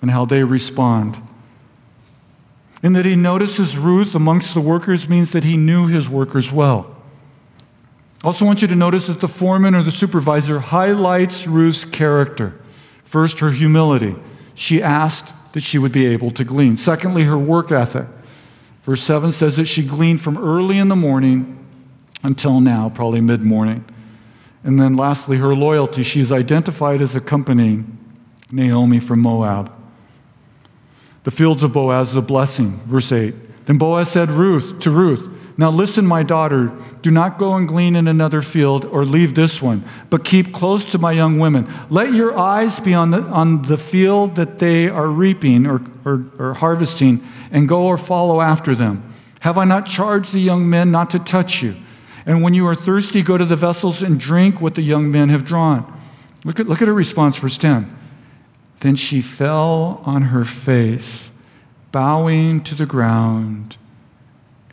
and 0.01 0.09
how 0.09 0.25
they 0.25 0.43
respond. 0.43 1.21
In 2.81 2.93
that 2.93 3.05
he 3.05 3.15
notices 3.15 3.77
Ruth 3.77 4.15
amongst 4.15 4.55
the 4.55 4.59
workers 4.59 5.07
means 5.07 5.33
that 5.33 5.43
he 5.43 5.55
knew 5.55 5.85
his 5.85 6.09
workers 6.09 6.51
well. 6.51 6.95
I 8.23 8.25
Also, 8.25 8.43
want 8.43 8.63
you 8.63 8.67
to 8.69 8.75
notice 8.75 9.05
that 9.05 9.21
the 9.21 9.27
foreman 9.27 9.75
or 9.75 9.83
the 9.83 9.91
supervisor 9.91 10.61
highlights 10.61 11.45
Ruth's 11.45 11.85
character. 11.85 12.59
First, 13.03 13.37
her 13.37 13.51
humility. 13.51 14.15
She 14.55 14.81
asked 14.81 15.35
that 15.53 15.61
she 15.61 15.77
would 15.77 15.91
be 15.91 16.05
able 16.05 16.31
to 16.31 16.43
glean. 16.43 16.75
Secondly, 16.75 17.23
her 17.23 17.37
work 17.37 17.71
ethic. 17.71 18.07
Verse 18.83 19.01
7 19.01 19.31
says 19.31 19.57
that 19.57 19.65
she 19.65 19.83
gleaned 19.83 20.21
from 20.21 20.37
early 20.37 20.77
in 20.77 20.87
the 20.87 20.95
morning 20.95 21.57
until 22.23 22.59
now, 22.59 22.89
probably 22.89 23.21
mid 23.21 23.41
morning. 23.41 23.85
And 24.63 24.79
then 24.79 24.95
lastly, 24.95 25.37
her 25.37 25.55
loyalty. 25.55 26.03
She's 26.03 26.31
identified 26.31 27.01
as 27.01 27.15
accompanying 27.15 27.97
Naomi 28.51 28.99
from 28.99 29.19
Moab. 29.19 29.71
The 31.23 31.31
fields 31.31 31.63
of 31.63 31.73
Boaz 31.73 32.09
is 32.11 32.15
a 32.15 32.21
blessing. 32.21 32.79
Verse 32.85 33.11
8. 33.11 33.65
Then 33.65 33.77
Boaz 33.77 34.09
said 34.09 34.29
Ruth 34.29 34.79
to 34.79 34.91
Ruth, 34.91 35.29
Now 35.61 35.69
listen, 35.69 36.07
my 36.07 36.23
daughter, 36.23 36.75
do 37.03 37.11
not 37.11 37.37
go 37.37 37.53
and 37.53 37.67
glean 37.67 37.95
in 37.95 38.07
another 38.07 38.41
field 38.41 38.83
or 38.83 39.05
leave 39.05 39.35
this 39.35 39.61
one, 39.61 39.83
but 40.09 40.25
keep 40.25 40.51
close 40.51 40.85
to 40.85 40.97
my 40.97 41.11
young 41.11 41.37
women. 41.37 41.71
Let 41.91 42.13
your 42.13 42.35
eyes 42.35 42.79
be 42.79 42.95
on 42.95 43.11
the, 43.11 43.21
on 43.21 43.61
the 43.61 43.77
field 43.77 44.37
that 44.37 44.57
they 44.57 44.89
are 44.89 45.05
reaping 45.05 45.67
or, 45.67 45.83
or, 46.03 46.25
or 46.39 46.53
harvesting, 46.55 47.23
and 47.51 47.69
go 47.69 47.83
or 47.83 47.95
follow 47.95 48.41
after 48.41 48.73
them. 48.73 49.07
Have 49.41 49.59
I 49.59 49.65
not 49.65 49.85
charged 49.85 50.33
the 50.33 50.39
young 50.39 50.67
men 50.67 50.89
not 50.89 51.11
to 51.11 51.19
touch 51.19 51.61
you? 51.61 51.75
And 52.25 52.41
when 52.41 52.55
you 52.55 52.65
are 52.65 52.73
thirsty, 52.73 53.21
go 53.21 53.37
to 53.37 53.45
the 53.45 53.55
vessels 53.55 54.01
and 54.01 54.19
drink 54.19 54.61
what 54.61 54.73
the 54.73 54.81
young 54.81 55.11
men 55.11 55.29
have 55.29 55.45
drawn. 55.45 55.85
Look 56.43 56.59
at, 56.59 56.67
look 56.67 56.81
at 56.81 56.87
her 56.87 56.93
response, 56.95 57.37
verse 57.37 57.59
10. 57.59 57.95
Then 58.79 58.95
she 58.95 59.21
fell 59.21 60.01
on 60.07 60.23
her 60.23 60.43
face, 60.43 61.29
bowing 61.91 62.61
to 62.63 62.73
the 62.73 62.87
ground. 62.87 63.77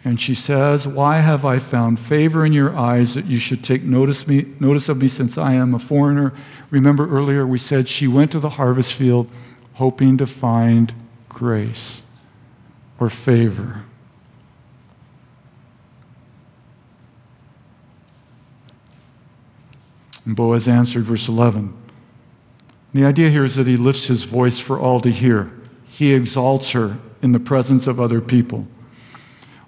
And 0.05 0.21
she 0.21 0.35
says, 0.35 0.87
Why 0.87 1.19
have 1.19 1.45
I 1.45 1.59
found 1.59 1.99
favor 1.99 2.47
in 2.47 2.53
your 2.53 2.77
eyes 2.77 3.15
that 3.15 3.27
you 3.27 3.39
should 3.39 3.65
take 3.65 3.83
notice, 3.83 4.27
me, 4.27 4.47
notice 4.61 4.89
of 4.89 5.03
me 5.03 5.09
since 5.09 5.37
I 5.37 5.55
am 5.55 5.75
a 5.75 5.79
foreigner? 5.79 6.33
Remember 6.71 7.09
earlier 7.09 7.47
we 7.47 7.59
said 7.59 7.89
she 7.89 8.07
went 8.07 8.31
to 8.33 8.41
the 8.41 8.51
harvest 8.51 8.95
field 8.95 9.31
hoping 9.75 10.17
to 10.19 10.27
find 10.27 10.95
grace 11.29 12.05
or 12.99 13.09
favor. 13.09 13.85
And 20.25 20.37
Boaz 20.37 20.69
answered, 20.69 21.05
verse 21.05 21.29
11. 21.29 21.75
The 22.93 23.05
idea 23.05 23.31
here 23.31 23.45
is 23.45 23.57
that 23.57 23.67
he 23.67 23.77
lifts 23.77 24.09
his 24.09 24.25
voice 24.25 24.59
for 24.59 24.79
all 24.79 25.01
to 25.01 25.11
hear. 25.11 25.51
He 25.87 26.13
exalts 26.13 26.73
her 26.73 26.99
in 27.23 27.33
the 27.33 27.41
presence 27.41 27.87
of 27.87 28.01
other 28.01 28.21
people. 28.21 28.67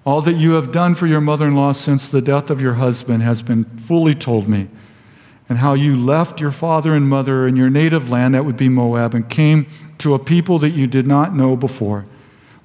All 0.06 0.22
that 0.22 0.36
you 0.36 0.52
have 0.52 0.72
done 0.72 0.94
for 0.94 1.06
your 1.06 1.20
mother 1.20 1.46
in 1.46 1.54
law 1.54 1.72
since 1.72 2.10
the 2.10 2.22
death 2.22 2.50
of 2.50 2.60
your 2.60 2.74
husband 2.74 3.22
has 3.22 3.42
been 3.42 3.64
fully 3.76 4.14
told 4.14 4.48
me, 4.48 4.68
and 5.48 5.58
how 5.58 5.74
you 5.74 5.96
left 5.96 6.40
your 6.40 6.52
father 6.52 6.94
and 6.94 7.08
mother 7.08 7.46
in 7.46 7.56
your 7.56 7.68
native 7.68 8.10
land, 8.10 8.34
that 8.34 8.44
would 8.44 8.56
be 8.56 8.68
Moab, 8.68 9.14
and 9.14 9.28
came 9.28 9.66
to 9.98 10.14
a 10.14 10.18
people 10.18 10.58
that 10.60 10.70
you 10.70 10.86
did 10.86 11.06
not 11.06 11.34
know 11.34 11.56
before. 11.56 12.06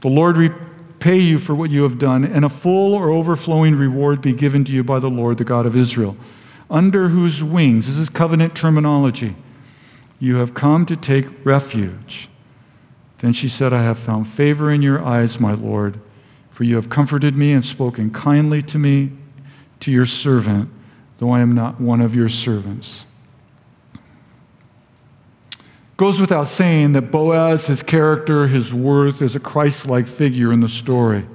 The 0.01 0.07
Lord 0.07 0.37
repay 0.37 1.17
you 1.17 1.39
for 1.39 1.55
what 1.55 1.71
you 1.71 1.83
have 1.83 1.97
done, 1.97 2.23
and 2.23 2.45
a 2.45 2.49
full 2.49 2.93
or 2.93 3.09
overflowing 3.09 3.75
reward 3.75 4.21
be 4.21 4.33
given 4.33 4.63
to 4.65 4.71
you 4.71 4.83
by 4.83 4.99
the 4.99 5.09
Lord, 5.09 5.37
the 5.37 5.43
God 5.43 5.65
of 5.65 5.75
Israel, 5.75 6.15
under 6.69 7.09
whose 7.09 7.43
wings, 7.43 7.87
this 7.87 7.97
is 7.97 8.09
covenant 8.09 8.55
terminology, 8.55 9.35
you 10.19 10.37
have 10.37 10.53
come 10.53 10.85
to 10.85 10.95
take 10.95 11.45
refuge. 11.45 12.29
Then 13.17 13.33
she 13.33 13.49
said, 13.49 13.73
I 13.73 13.83
have 13.83 13.97
found 13.97 14.27
favor 14.27 14.71
in 14.71 14.81
your 14.81 15.03
eyes, 15.03 15.39
my 15.39 15.53
Lord, 15.53 15.99
for 16.55 16.63
you 16.63 16.77
have 16.77 16.87
comforted 16.87 17.35
me 17.35 17.51
and 17.51 17.65
spoken 17.65 18.09
kindly 18.09 18.61
to 18.61 18.79
me, 18.79 19.11
to 19.81 19.91
your 19.91 20.05
servant, 20.05 20.69
though 21.17 21.31
I 21.31 21.41
am 21.41 21.53
not 21.53 21.81
one 21.81 21.99
of 21.99 22.15
your 22.15 22.29
servants. 22.29 23.07
Goes 25.97 26.21
without 26.21 26.47
saying 26.47 26.93
that 26.93 27.11
Boaz, 27.11 27.67
his 27.67 27.83
character, 27.83 28.47
his 28.47 28.73
worth, 28.73 29.21
is 29.21 29.35
a 29.35 29.39
Christ 29.41 29.85
like 29.85 30.07
figure 30.07 30.53
in 30.53 30.61
the 30.61 30.69
story. 30.69 31.25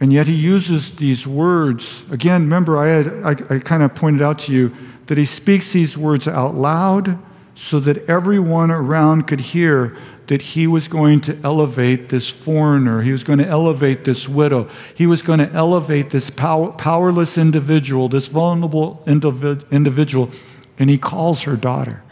And 0.00 0.10
yet 0.10 0.26
he 0.26 0.34
uses 0.34 0.94
these 0.94 1.26
words. 1.26 2.10
Again, 2.10 2.44
remember, 2.44 2.78
I, 2.78 2.86
had, 2.86 3.08
I, 3.22 3.56
I 3.56 3.58
kind 3.58 3.82
of 3.82 3.94
pointed 3.94 4.22
out 4.22 4.38
to 4.38 4.54
you 4.54 4.72
that 5.04 5.18
he 5.18 5.26
speaks 5.26 5.70
these 5.74 5.98
words 5.98 6.26
out 6.26 6.54
loud 6.54 7.18
so 7.54 7.78
that 7.80 8.08
everyone 8.08 8.70
around 8.70 9.26
could 9.26 9.40
hear 9.40 9.98
that 10.28 10.42
he 10.42 10.66
was 10.66 10.88
going 10.88 11.20
to 11.22 11.36
elevate 11.42 12.10
this 12.10 12.30
foreigner. 12.30 13.02
He 13.02 13.12
was 13.12 13.24
going 13.24 13.38
to 13.38 13.46
elevate 13.46 14.04
this 14.04 14.28
widow. 14.28 14.68
He 14.94 15.06
was 15.06 15.22
going 15.22 15.40
to 15.40 15.50
elevate 15.52 16.10
this 16.10 16.30
power, 16.30 16.70
powerless 16.70 17.36
individual, 17.36 18.08
this 18.08 18.28
vulnerable 18.28 19.02
individ, 19.06 19.68
individual, 19.70 20.30
and 20.78 20.88
he 20.88 20.98
calls 20.98 21.42
her 21.42 21.56
daughter. 21.56 22.02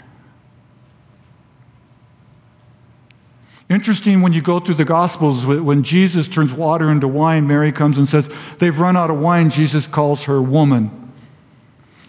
Interesting 3.69 4.23
when 4.23 4.33
you 4.33 4.41
go 4.41 4.61
through 4.61 4.77
the 4.77 4.85
Gospels, 4.85 5.45
when 5.45 5.83
Jesus 5.83 6.29
turns 6.29 6.53
water 6.53 6.91
into 6.91 7.09
wine, 7.09 7.47
Mary 7.47 7.73
comes 7.73 7.99
and 7.99 8.09
says, 8.09 8.31
They've 8.59 8.79
run 8.79 8.97
out 8.97 9.11
of 9.11 9.19
wine. 9.19 9.51
Jesus 9.51 9.87
calls 9.87 10.25
her 10.25 10.41
woman. 10.41 11.05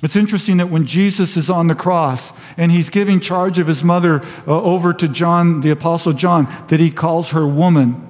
It's 0.03 0.15
interesting 0.15 0.57
that 0.57 0.69
when 0.69 0.85
Jesus 0.85 1.37
is 1.37 1.49
on 1.49 1.67
the 1.67 1.75
cross 1.75 2.31
and 2.55 2.71
he's 2.71 2.89
giving 2.89 3.19
charge 3.19 3.57
of 3.57 3.65
his 3.65 3.83
mother 3.83 4.21
uh, 4.47 4.61
over 4.61 4.93
to 4.93 5.07
John, 5.07 5.61
the 5.61 5.71
Apostle 5.71 6.13
John, 6.13 6.47
that 6.67 6.79
he 6.79 6.91
calls 6.91 7.31
her 7.31 7.47
woman. 7.47 8.03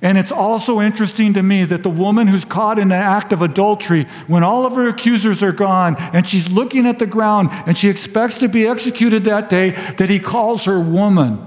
And 0.00 0.16
it's 0.16 0.30
also 0.30 0.80
interesting 0.80 1.34
to 1.34 1.42
me 1.42 1.64
that 1.64 1.82
the 1.82 1.90
woman 1.90 2.28
who's 2.28 2.44
caught 2.44 2.78
in 2.78 2.88
the 2.88 2.94
act 2.94 3.32
of 3.32 3.42
adultery, 3.42 4.04
when 4.28 4.44
all 4.44 4.64
of 4.64 4.76
her 4.76 4.88
accusers 4.88 5.42
are 5.42 5.50
gone 5.50 5.96
and 5.98 6.26
she's 6.26 6.48
looking 6.48 6.86
at 6.86 7.00
the 7.00 7.06
ground 7.06 7.48
and 7.66 7.76
she 7.76 7.88
expects 7.88 8.38
to 8.38 8.48
be 8.48 8.64
executed 8.64 9.24
that 9.24 9.50
day, 9.50 9.70
that 9.96 10.08
he 10.08 10.20
calls 10.20 10.66
her 10.66 10.78
woman. 10.78 11.44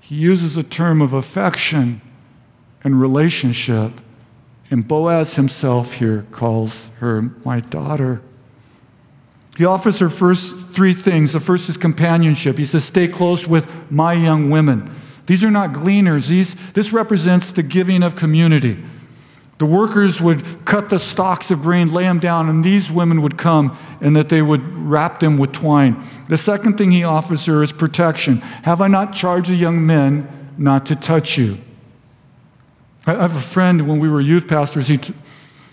He 0.00 0.16
uses 0.16 0.56
a 0.56 0.64
term 0.64 1.00
of 1.00 1.12
affection 1.12 2.00
and 2.82 3.00
relationship. 3.00 3.92
And 4.70 4.86
Boaz 4.86 5.34
himself 5.34 5.94
here 5.94 6.26
calls 6.30 6.88
her 7.00 7.22
my 7.44 7.60
daughter. 7.60 8.22
He 9.56 9.64
offers 9.64 9.98
her 9.98 10.08
first 10.08 10.68
three 10.68 10.94
things. 10.94 11.32
The 11.32 11.40
first 11.40 11.68
is 11.68 11.76
companionship. 11.76 12.56
He 12.56 12.64
says, 12.64 12.84
Stay 12.84 13.08
close 13.08 13.48
with 13.48 13.90
my 13.90 14.12
young 14.12 14.48
women. 14.48 14.90
These 15.26 15.44
are 15.44 15.50
not 15.50 15.72
gleaners, 15.72 16.28
These, 16.28 16.72
this 16.72 16.92
represents 16.92 17.52
the 17.52 17.62
giving 17.62 18.02
of 18.02 18.16
community. 18.16 18.82
The 19.58 19.66
workers 19.66 20.20
would 20.20 20.64
cut 20.64 20.88
the 20.88 20.98
stalks 20.98 21.50
of 21.50 21.60
grain, 21.60 21.92
lay 21.92 22.04
them 22.04 22.18
down, 22.18 22.48
and 22.48 22.64
these 22.64 22.90
women 22.90 23.20
would 23.20 23.36
come 23.36 23.76
and 24.00 24.16
that 24.16 24.30
they 24.30 24.40
would 24.40 24.62
wrap 24.74 25.20
them 25.20 25.36
with 25.36 25.52
twine. 25.52 26.02
The 26.28 26.38
second 26.38 26.78
thing 26.78 26.90
he 26.90 27.04
offers 27.04 27.44
her 27.44 27.62
is 27.62 27.70
protection. 27.70 28.38
Have 28.38 28.80
I 28.80 28.88
not 28.88 29.12
charged 29.12 29.50
the 29.50 29.54
young 29.54 29.86
men 29.86 30.26
not 30.56 30.86
to 30.86 30.96
touch 30.96 31.36
you? 31.36 31.58
I 33.06 33.12
have 33.12 33.36
a 33.36 33.40
friend, 33.40 33.88
when 33.88 33.98
we 33.98 34.08
were 34.08 34.20
youth 34.20 34.46
pastors, 34.46 34.88
he 34.88 34.98
t- 34.98 35.14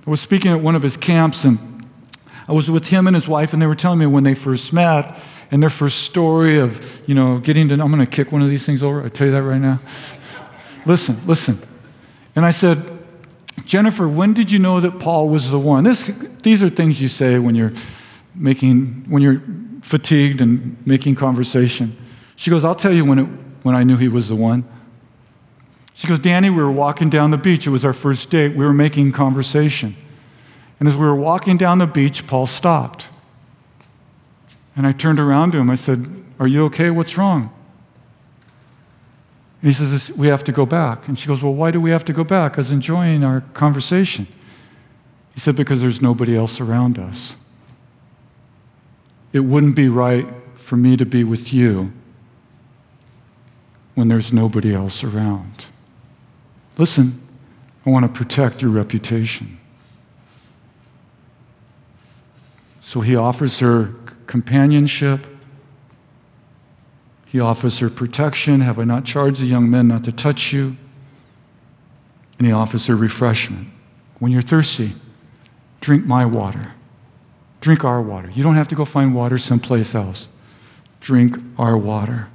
was 0.06 0.22
speaking 0.22 0.52
at 0.52 0.62
one 0.62 0.76
of 0.76 0.84
his 0.84 0.96
camps, 0.96 1.44
and 1.44 1.86
I 2.48 2.54
was 2.54 2.72
with 2.72 2.88
him 2.88 3.08
and 3.08 3.16
his 3.16 3.28
wife, 3.28 3.52
and 3.54 3.62
they 3.62 3.68
were 3.68 3.76
telling 3.76 4.00
me 4.00 4.06
when 4.06 4.24
they 4.24 4.34
first 4.34 4.72
met 4.72 5.20
and 5.52 5.62
their 5.62 5.70
first 5.70 6.04
story 6.04 6.58
of, 6.58 7.02
you 7.08 7.16
know, 7.16 7.40
getting 7.40 7.68
to 7.70 7.74
I'm 7.74 7.92
going 7.92 8.00
to 8.00 8.06
kick 8.06 8.32
one 8.32 8.42
of 8.42 8.50
these 8.50 8.66
things 8.66 8.84
over. 8.84 9.06
I 9.06 9.10
tell 9.10 9.28
you 9.28 9.34
that 9.34 9.44
right 9.44 9.60
now. 9.60 9.80
listen, 10.86 11.18
listen. 11.26 11.58
And 12.36 12.46
I 12.46 12.52
said, 12.52 12.98
Jennifer, 13.66 14.08
when 14.08 14.34
did 14.34 14.52
you 14.52 14.60
know 14.60 14.80
that 14.80 15.00
Paul 15.00 15.30
was 15.30 15.52
the 15.52 15.60
one? 15.60 15.84
This, 15.84 16.08
these 16.44 16.64
are 16.64 16.70
things 16.70 17.02
you 17.02 17.08
say 17.08 17.40
when 17.40 17.56
you're 17.56 17.74
making, 18.36 19.06
when 19.10 19.22
you're 19.22 19.42
fatigued 19.82 20.42
and 20.42 20.78
making 20.86 21.16
conversation. 21.16 21.98
She 22.36 22.50
goes, 22.50 22.64
I'll 22.64 22.76
tell 22.76 22.94
you 22.94 23.04
when, 23.04 23.20
it, 23.20 23.28
when 23.64 23.76
I 23.76 23.84
knew 23.84 23.98
he 23.98 24.08
was 24.08 24.30
the 24.30 24.36
one. 24.36 24.64
She 25.98 26.08
goes, 26.08 26.20
Danny, 26.20 26.52
we 26.52 26.58
were 26.58 26.72
walking 26.72 27.10
down 27.10 27.32
the 27.32 27.40
beach. 27.40 27.66
It 27.66 27.72
was 27.72 27.84
our 27.84 27.92
first 27.92 28.30
date. 28.30 28.56
We 28.56 28.64
were 28.64 28.72
making 28.72 29.14
conversation. 29.14 29.96
And 30.80 30.88
as 30.88 30.96
we 30.96 31.04
were 31.04 31.16
walking 31.16 31.58
down 31.58 31.80
the 31.80 31.88
beach, 31.88 32.28
Paul 32.28 32.46
stopped. 32.46 33.08
And 34.76 34.86
I 34.86 34.92
turned 34.92 35.20
around 35.20 35.54
to 35.54 35.58
him. 35.58 35.72
I 35.72 35.76
said, 35.76 36.24
Are 36.40 36.46
you 36.46 36.66
okay? 36.66 36.92
What's 36.92 37.18
wrong? 37.18 37.52
And 39.64 39.72
he 39.72 39.74
says, 39.74 40.16
We 40.16 40.28
have 40.28 40.44
to 40.44 40.52
go 40.52 40.68
back. 40.68 41.08
And 41.08 41.18
she 41.18 41.28
goes, 41.28 41.42
Well, 41.42 41.56
why 41.56 41.72
do 41.72 41.82
we 41.82 41.90
have 41.90 42.06
to 42.06 42.14
go 42.14 42.24
back? 42.24 42.54
I 42.54 42.58
was 42.58 42.70
enjoying 42.70 43.24
our 43.24 43.42
conversation. 43.56 44.28
He 45.34 45.40
said, 45.40 45.56
Because 45.56 45.82
there's 45.82 46.00
nobody 46.00 46.38
else 46.38 46.62
around 46.62 47.00
us. 47.00 47.38
It 49.34 49.40
wouldn't 49.40 49.76
be 49.76 49.90
right 49.90 50.28
for 50.54 50.78
me 50.78 50.96
to 50.96 51.08
be 51.08 51.24
with 51.24 51.52
you 51.52 51.92
when 53.96 54.10
there's 54.10 54.32
nobody 54.32 54.76
else 54.76 55.04
around. 55.04 55.70
Listen, 56.78 57.22
I 57.86 57.90
want 57.90 58.06
to 58.06 58.12
protect 58.12 58.62
your 58.62 58.72
reputation. 58.72 59.58
So 62.80 63.02
he 63.02 63.16
offers 63.16 63.60
her 63.60 63.94
companionship 64.28 65.28
he 67.30 67.40
offers 67.42 67.80
her 67.80 67.90
protection. 67.90 68.62
Have 68.62 68.80
I 68.80 68.84
not 68.84 69.04
charged 69.04 69.42
the 69.42 69.46
young 69.46 69.70
men 69.70 69.88
not 69.88 70.04
to 70.06 70.12
touch 70.12 70.54
you? 70.54 70.78
And 72.38 72.48
he 72.48 72.54
offers 72.54 72.88
her 72.88 72.96
refreshment. 72.96 73.68
When 74.20 74.32
you're 74.32 74.42
thirsty, 74.42 74.94
drink 75.82 76.06
my 76.06 76.26
water. 76.26 76.74
Drink 77.60 77.84
our 77.84 78.02
water. 78.02 78.30
You 78.34 78.44
don't 78.44 78.56
have 78.56 78.68
to 78.70 78.76
go 78.76 78.86
find 78.86 79.14
water 79.14 79.38
someplace 79.38 79.94
else. 79.94 80.30
Drink 81.02 81.38
our 81.58 81.78
water. 81.78 82.30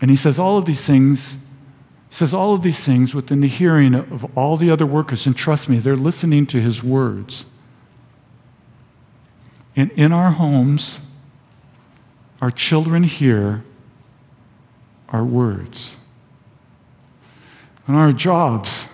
And 0.00 0.10
he 0.10 0.16
says 0.16 0.38
all 0.38 0.58
of 0.58 0.64
these 0.64 0.84
things, 0.84 1.38
he 2.10 2.16
says 2.16 2.34
all 2.34 2.54
of 2.54 2.62
these 2.62 2.84
things 2.84 3.14
within 3.14 3.40
the 3.40 3.48
hearing 3.48 3.94
of 3.94 4.36
all 4.36 4.56
the 4.56 4.68
other 4.68 4.84
workers. 4.84 5.26
And 5.26 5.36
trust 5.36 5.68
me, 5.68 5.78
they're 5.78 5.94
listening 5.94 6.44
to 6.46 6.60
his 6.60 6.82
words. 6.82 7.46
And 9.76 9.92
in 9.92 10.12
our 10.12 10.32
homes, 10.32 10.98
our 12.42 12.50
children 12.50 13.04
hear 13.04 13.62
our 15.10 15.24
words. 15.24 15.98
On 17.86 17.94
our 17.94 18.12
jobs, 18.12 18.88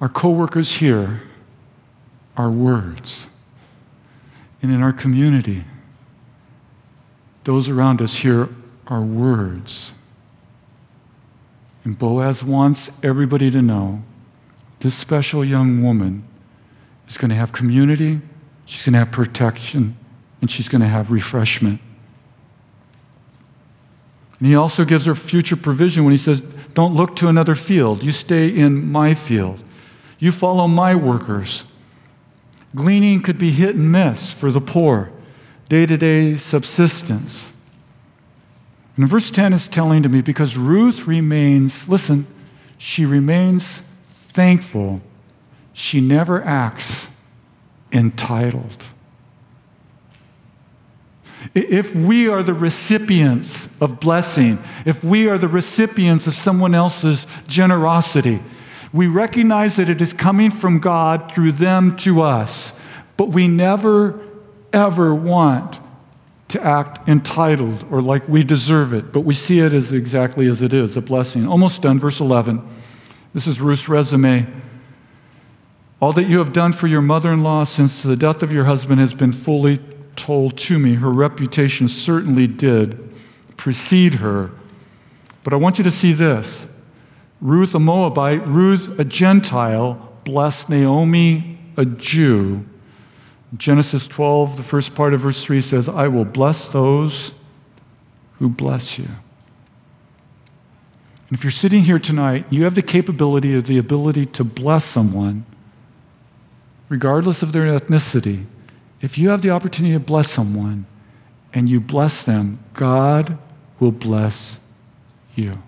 our 0.00 0.08
coworkers 0.08 0.76
hear 0.76 1.22
our 2.34 2.50
words. 2.50 3.28
And 4.62 4.72
in 4.72 4.82
our 4.82 4.92
community, 4.92 5.64
those 7.44 7.68
around 7.68 8.00
us 8.00 8.16
hear 8.16 8.48
our 8.86 9.02
words. 9.02 9.92
And 11.86 11.96
Boaz 11.96 12.42
wants 12.42 12.90
everybody 13.04 13.48
to 13.48 13.62
know 13.62 14.02
this 14.80 14.92
special 14.96 15.44
young 15.44 15.84
woman 15.84 16.24
is 17.06 17.16
going 17.16 17.28
to 17.28 17.36
have 17.36 17.52
community, 17.52 18.20
she's 18.64 18.84
going 18.84 18.94
to 18.94 18.98
have 18.98 19.12
protection, 19.12 19.96
and 20.40 20.50
she's 20.50 20.68
going 20.68 20.80
to 20.80 20.88
have 20.88 21.12
refreshment. 21.12 21.80
And 24.40 24.48
he 24.48 24.56
also 24.56 24.84
gives 24.84 25.06
her 25.06 25.14
future 25.14 25.54
provision 25.54 26.02
when 26.02 26.10
he 26.10 26.16
says, 26.16 26.40
Don't 26.74 26.96
look 26.96 27.14
to 27.16 27.28
another 27.28 27.54
field. 27.54 28.02
You 28.02 28.10
stay 28.10 28.48
in 28.48 28.90
my 28.90 29.14
field. 29.14 29.62
You 30.18 30.32
follow 30.32 30.66
my 30.66 30.96
workers. 30.96 31.66
Gleaning 32.74 33.22
could 33.22 33.38
be 33.38 33.52
hit 33.52 33.76
and 33.76 33.92
miss 33.92 34.32
for 34.32 34.50
the 34.50 34.60
poor, 34.60 35.12
day 35.68 35.86
to 35.86 35.96
day 35.96 36.34
subsistence. 36.34 37.52
And 38.96 39.08
verse 39.08 39.30
10 39.30 39.52
is 39.52 39.68
telling 39.68 40.02
to 40.02 40.08
me 40.08 40.22
because 40.22 40.56
Ruth 40.56 41.06
remains, 41.06 41.88
listen, 41.88 42.26
she 42.78 43.04
remains 43.04 43.78
thankful. 43.78 45.02
She 45.72 46.00
never 46.00 46.42
acts 46.42 47.14
entitled. 47.92 48.88
If 51.54 51.94
we 51.94 52.28
are 52.28 52.42
the 52.42 52.54
recipients 52.54 53.80
of 53.80 54.00
blessing, 54.00 54.58
if 54.84 55.04
we 55.04 55.28
are 55.28 55.38
the 55.38 55.48
recipients 55.48 56.26
of 56.26 56.32
someone 56.32 56.74
else's 56.74 57.26
generosity, 57.46 58.40
we 58.92 59.06
recognize 59.06 59.76
that 59.76 59.88
it 59.88 60.00
is 60.00 60.12
coming 60.12 60.50
from 60.50 60.80
God 60.80 61.30
through 61.30 61.52
them 61.52 61.96
to 61.98 62.22
us, 62.22 62.78
but 63.16 63.28
we 63.28 63.46
never, 63.46 64.20
ever 64.72 65.14
want 65.14 65.80
to 66.56 66.66
act 66.66 67.06
entitled 67.08 67.84
or 67.90 68.00
like 68.00 68.26
we 68.28 68.42
deserve 68.42 68.92
it, 68.92 69.12
but 69.12 69.20
we 69.20 69.34
see 69.34 69.60
it 69.60 69.72
as 69.72 69.92
exactly 69.92 70.46
as 70.46 70.62
it 70.62 70.72
is 70.72 70.96
a 70.96 71.02
blessing. 71.02 71.46
Almost 71.46 71.82
done, 71.82 71.98
verse 71.98 72.20
11. 72.20 72.66
This 73.34 73.46
is 73.46 73.60
Ruth's 73.60 73.88
resume. 73.88 74.46
All 76.00 76.12
that 76.12 76.24
you 76.24 76.38
have 76.38 76.52
done 76.52 76.72
for 76.72 76.86
your 76.86 77.02
mother 77.02 77.32
in 77.32 77.42
law 77.42 77.64
since 77.64 78.02
the 78.02 78.16
death 78.16 78.42
of 78.42 78.52
your 78.52 78.64
husband 78.64 79.00
has 79.00 79.14
been 79.14 79.32
fully 79.32 79.78
told 80.14 80.56
to 80.56 80.78
me, 80.78 80.94
her 80.94 81.10
reputation 81.10 81.88
certainly 81.88 82.46
did 82.46 83.02
precede 83.56 84.14
her. 84.14 84.50
But 85.44 85.52
I 85.52 85.56
want 85.56 85.78
you 85.78 85.84
to 85.84 85.90
see 85.90 86.12
this 86.12 86.72
Ruth, 87.40 87.74
a 87.74 87.78
Moabite, 87.78 88.46
Ruth, 88.48 88.98
a 88.98 89.04
Gentile, 89.04 90.18
blessed 90.24 90.70
Naomi, 90.70 91.58
a 91.76 91.84
Jew. 91.84 92.64
Genesis 93.56 94.08
12, 94.08 94.56
the 94.56 94.62
first 94.62 94.94
part 94.94 95.14
of 95.14 95.20
verse 95.20 95.42
3 95.44 95.60
says, 95.60 95.88
I 95.88 96.08
will 96.08 96.24
bless 96.24 96.68
those 96.68 97.32
who 98.38 98.48
bless 98.48 98.98
you. 98.98 99.06
And 101.28 101.36
if 101.36 101.42
you're 101.42 101.50
sitting 101.50 101.82
here 101.82 101.98
tonight, 101.98 102.44
you 102.50 102.64
have 102.64 102.74
the 102.74 102.82
capability 102.82 103.54
or 103.54 103.60
the 103.60 103.78
ability 103.78 104.26
to 104.26 104.44
bless 104.44 104.84
someone, 104.84 105.44
regardless 106.88 107.42
of 107.42 107.52
their 107.52 107.64
ethnicity. 107.64 108.44
If 109.00 109.18
you 109.18 109.30
have 109.30 109.42
the 109.42 109.50
opportunity 109.50 109.94
to 109.94 110.00
bless 110.00 110.30
someone 110.30 110.86
and 111.52 111.68
you 111.68 111.80
bless 111.80 112.22
them, 112.22 112.60
God 112.74 113.38
will 113.80 113.92
bless 113.92 114.60
you. 115.34 115.62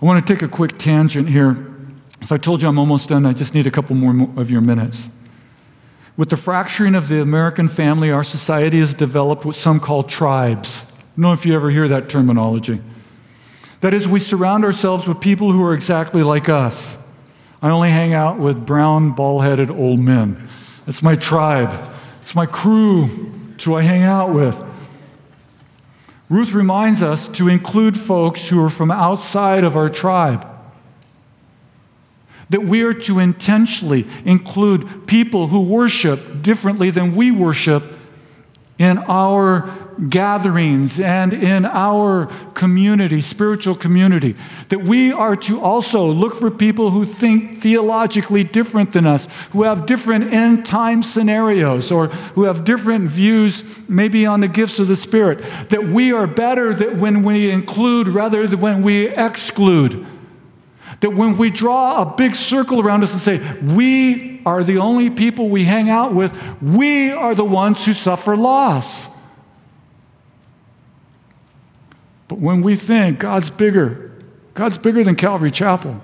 I 0.00 0.04
want 0.06 0.26
to 0.26 0.34
take 0.34 0.42
a 0.42 0.48
quick 0.48 0.78
tangent 0.78 1.28
here. 1.28 1.73
I 2.32 2.36
told 2.38 2.62
you, 2.62 2.68
I'm 2.68 2.78
almost 2.78 3.08
done. 3.08 3.26
I 3.26 3.32
just 3.32 3.54
need 3.54 3.66
a 3.66 3.70
couple 3.70 3.94
more 3.96 4.28
of 4.40 4.50
your 4.50 4.60
minutes. 4.60 5.10
With 6.16 6.30
the 6.30 6.36
fracturing 6.36 6.94
of 6.94 7.08
the 7.08 7.20
American 7.20 7.68
family, 7.68 8.10
our 8.10 8.24
society 8.24 8.78
has 8.80 8.94
developed 8.94 9.44
what 9.44 9.56
some 9.56 9.80
call 9.80 10.04
tribes. 10.04 10.84
I 10.88 10.94
don't 11.16 11.22
know 11.22 11.32
if 11.32 11.44
you 11.44 11.54
ever 11.54 11.70
hear 11.70 11.88
that 11.88 12.08
terminology. 12.08 12.80
That 13.80 13.92
is, 13.92 14.08
we 14.08 14.20
surround 14.20 14.64
ourselves 14.64 15.06
with 15.06 15.20
people 15.20 15.52
who 15.52 15.62
are 15.64 15.74
exactly 15.74 16.22
like 16.22 16.48
us. 16.48 16.96
I 17.60 17.70
only 17.70 17.90
hang 17.90 18.14
out 18.14 18.38
with 18.38 18.64
brown, 18.64 19.10
bald 19.12 19.42
headed 19.42 19.70
old 19.70 19.98
men. 19.98 20.48
That's 20.86 21.02
my 21.02 21.16
tribe, 21.16 21.72
it's 22.18 22.34
my 22.34 22.46
crew. 22.46 23.08
It's 23.54 23.64
who 23.64 23.76
I 23.76 23.82
hang 23.82 24.02
out 24.02 24.34
with. 24.34 24.62
Ruth 26.28 26.52
reminds 26.52 27.02
us 27.02 27.28
to 27.28 27.48
include 27.48 27.98
folks 27.98 28.48
who 28.48 28.62
are 28.64 28.70
from 28.70 28.90
outside 28.90 29.62
of 29.62 29.76
our 29.76 29.88
tribe. 29.88 30.46
That 32.50 32.64
we 32.64 32.82
are 32.82 32.94
to 32.94 33.18
intentionally 33.18 34.06
include 34.24 35.06
people 35.06 35.48
who 35.48 35.62
worship 35.62 36.42
differently 36.42 36.90
than 36.90 37.14
we 37.14 37.30
worship 37.30 37.84
in 38.78 38.98
our 38.98 39.70
gatherings 40.08 40.98
and 40.98 41.32
in 41.32 41.64
our 41.64 42.26
community, 42.54 43.20
spiritual 43.20 43.76
community. 43.76 44.34
That 44.68 44.80
we 44.80 45.12
are 45.12 45.36
to 45.36 45.60
also 45.60 46.06
look 46.06 46.34
for 46.34 46.50
people 46.50 46.90
who 46.90 47.04
think 47.04 47.60
theologically 47.60 48.42
different 48.42 48.92
than 48.92 49.06
us, 49.06 49.28
who 49.52 49.62
have 49.62 49.86
different 49.86 50.32
end 50.32 50.66
time 50.66 51.02
scenarios, 51.02 51.92
or 51.92 52.08
who 52.08 52.44
have 52.44 52.64
different 52.64 53.08
views 53.08 53.64
maybe 53.88 54.26
on 54.26 54.40
the 54.40 54.48
gifts 54.48 54.80
of 54.80 54.88
the 54.88 54.96
Spirit. 54.96 55.38
That 55.68 55.84
we 55.84 56.12
are 56.12 56.26
better 56.26 56.74
that 56.74 56.96
when 56.96 57.22
we 57.22 57.50
include 57.50 58.08
rather 58.08 58.46
than 58.46 58.60
when 58.60 58.82
we 58.82 59.08
exclude. 59.08 60.04
That 61.04 61.10
when 61.10 61.36
we 61.36 61.50
draw 61.50 62.00
a 62.00 62.16
big 62.16 62.34
circle 62.34 62.80
around 62.80 63.02
us 63.02 63.12
and 63.12 63.20
say, 63.20 63.60
we 63.60 64.40
are 64.46 64.64
the 64.64 64.78
only 64.78 65.10
people 65.10 65.50
we 65.50 65.64
hang 65.64 65.90
out 65.90 66.14
with, 66.14 66.32
we 66.62 67.10
are 67.10 67.34
the 67.34 67.44
ones 67.44 67.84
who 67.84 67.92
suffer 67.92 68.34
loss. 68.34 69.14
But 72.26 72.38
when 72.38 72.62
we 72.62 72.74
think 72.74 73.18
God's 73.18 73.50
bigger, 73.50 74.12
God's 74.54 74.78
bigger 74.78 75.04
than 75.04 75.14
Calvary 75.14 75.50
Chapel. 75.50 76.00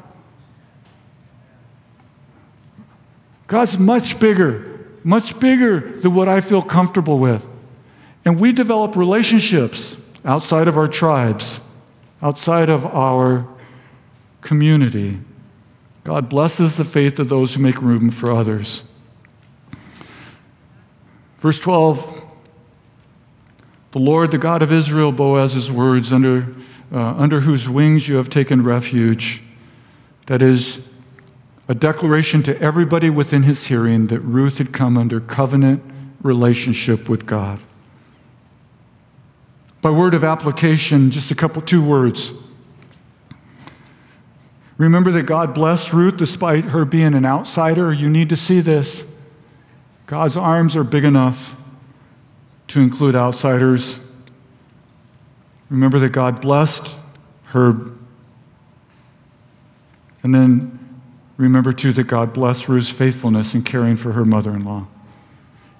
God's 3.46 3.78
much 3.78 4.20
bigger, 4.20 4.80
much 5.02 5.40
bigger 5.40 5.98
than 5.98 6.14
what 6.14 6.28
I 6.28 6.42
feel 6.42 6.60
comfortable 6.60 7.18
with. 7.18 7.48
And 8.26 8.38
we 8.38 8.52
develop 8.52 8.96
relationships 8.96 9.96
outside 10.26 10.68
of 10.68 10.76
our 10.76 10.88
tribes, 10.88 11.62
outside 12.20 12.68
of 12.68 12.84
our 12.84 13.48
community. 14.40 15.18
God 16.04 16.28
blesses 16.28 16.76
the 16.76 16.84
faith 16.84 17.18
of 17.18 17.28
those 17.28 17.54
who 17.54 17.62
make 17.62 17.80
room 17.82 18.10
for 18.10 18.32
others. 18.32 18.84
Verse 21.38 21.58
12 21.60 22.22
The 23.92 23.98
Lord, 23.98 24.30
the 24.30 24.38
God 24.38 24.62
of 24.62 24.72
Israel, 24.72 25.12
Boaz's 25.12 25.70
words, 25.70 26.12
under, 26.12 26.54
uh, 26.92 27.14
under 27.16 27.40
whose 27.40 27.68
wings 27.68 28.08
you 28.08 28.16
have 28.16 28.30
taken 28.30 28.62
refuge. 28.62 29.42
That 30.26 30.42
is 30.42 30.86
a 31.68 31.74
declaration 31.74 32.42
to 32.44 32.60
everybody 32.60 33.10
within 33.10 33.44
his 33.44 33.66
hearing 33.66 34.08
that 34.08 34.20
Ruth 34.20 34.58
had 34.58 34.72
come 34.72 34.96
under 34.96 35.20
covenant 35.20 35.82
relationship 36.22 37.08
with 37.08 37.26
God. 37.26 37.60
By 39.80 39.90
word 39.90 40.14
of 40.14 40.24
application, 40.24 41.10
just 41.10 41.30
a 41.30 41.34
couple, 41.34 41.62
two 41.62 41.82
words. 41.82 42.34
Remember 44.80 45.10
that 45.12 45.24
God 45.24 45.52
blessed 45.52 45.92
Ruth 45.92 46.16
despite 46.16 46.64
her 46.64 46.86
being 46.86 47.12
an 47.12 47.26
outsider. 47.26 47.92
You 47.92 48.08
need 48.08 48.30
to 48.30 48.36
see 48.36 48.60
this. 48.60 49.06
God's 50.06 50.38
arms 50.38 50.74
are 50.74 50.84
big 50.84 51.04
enough 51.04 51.54
to 52.68 52.80
include 52.80 53.14
outsiders. 53.14 54.00
Remember 55.68 55.98
that 55.98 56.12
God 56.12 56.40
blessed 56.40 56.96
her. 57.48 57.90
And 60.22 60.34
then 60.34 61.02
remember, 61.36 61.72
too, 61.74 61.92
that 61.92 62.04
God 62.04 62.32
blessed 62.32 62.66
Ruth's 62.66 62.88
faithfulness 62.88 63.54
in 63.54 63.62
caring 63.62 63.98
for 63.98 64.12
her 64.12 64.24
mother 64.24 64.54
in 64.54 64.64
law. 64.64 64.86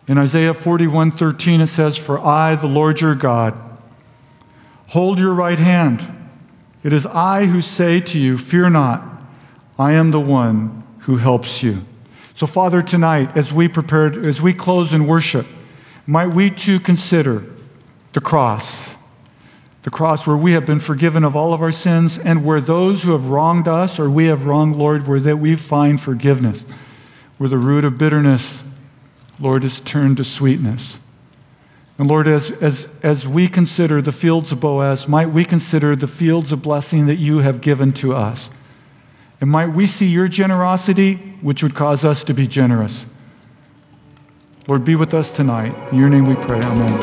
In 0.09 0.18
Isaiah 0.18 0.53
41 0.53 1.12
13, 1.12 1.62
it 1.62 1.68
says, 1.68 1.96
For 1.96 2.20
I, 2.20 2.55
the 2.55 2.66
Lord 2.66 3.01
your 3.01 3.14
God, 3.14 3.59
hold 4.88 5.18
your 5.18 5.32
right 5.32 5.59
hand. 5.59 6.20
It 6.83 6.93
is 6.93 7.07
I 7.07 7.47
who 7.47 7.61
say 7.61 8.01
to 8.01 8.18
you, 8.18 8.39
Fear 8.39 8.70
not, 8.70 9.22
I 9.78 9.93
am 9.93 10.11
the 10.11 10.20
one 10.20 10.83
who 11.01 11.16
helps 11.16 11.62
you. 11.62 11.85
So, 12.35 12.47
Father, 12.47 12.81
tonight, 12.81 13.37
as 13.37 13.53
we 13.53 13.68
prepare, 13.68 14.07
as 14.26 14.41
we 14.41 14.55
close 14.55 14.95
in 14.95 15.07
worship, 15.07 15.47
might 16.07 16.28
we 16.28 16.51
too 16.51 16.81
consider 16.81 17.45
the 18.12 18.20
cross, 18.20 18.95
the 19.83 19.91
cross 19.91 20.26
where 20.26 20.37
we 20.37 20.53
have 20.53 20.64
been 20.64 20.81
forgiven 20.81 21.22
of 21.22 21.37
all 21.37 21.53
of 21.53 21.62
our 21.62 21.70
sins, 21.70 22.18
and 22.18 22.45
where 22.45 22.61
those 22.61 23.03
who 23.03 23.12
have 23.12 23.26
wronged 23.26 23.68
us 23.68 23.99
or 23.99 24.09
we 24.09 24.26
have 24.26 24.47
wronged, 24.47 24.76
Lord, 24.76 25.07
where 25.07 25.20
that 25.20 25.37
we 25.37 25.55
find 25.57 26.01
forgiveness, 26.01 26.64
where 27.37 27.49
the 27.51 27.59
root 27.59 27.85
of 27.85 27.99
bitterness, 27.99 28.64
Lord, 29.39 29.62
is 29.64 29.81
turned 29.81 30.16
to 30.16 30.24
sweetness. 30.24 30.99
And 32.01 32.09
Lord, 32.09 32.26
as, 32.28 32.51
as, 32.62 32.88
as 33.03 33.28
we 33.28 33.46
consider 33.46 34.01
the 34.01 34.11
fields 34.11 34.53
of 34.53 34.61
Boaz, 34.61 35.07
might 35.07 35.28
we 35.28 35.44
consider 35.44 35.94
the 35.94 36.07
fields 36.07 36.51
of 36.51 36.62
blessing 36.62 37.05
that 37.09 37.16
you 37.16 37.40
have 37.40 37.61
given 37.61 37.92
to 37.92 38.14
us. 38.14 38.51
And 39.38 39.51
might 39.51 39.74
we 39.74 39.86
see 39.86 40.07
your 40.07 40.26
generosity, 40.26 41.16
which 41.42 41.62
would 41.62 41.74
cause 41.74 42.03
us 42.07 42.24
to 42.24 42.32
be 42.32 42.46
generous. 42.46 43.07
Lord, 44.66 44.82
be 44.82 44.96
with 44.96 45.12
us 45.12 45.30
tonight. 45.30 45.74
In 45.92 45.98
your 45.98 46.09
name 46.09 46.24
we 46.24 46.36
pray. 46.36 46.62
Amen. 46.62 46.98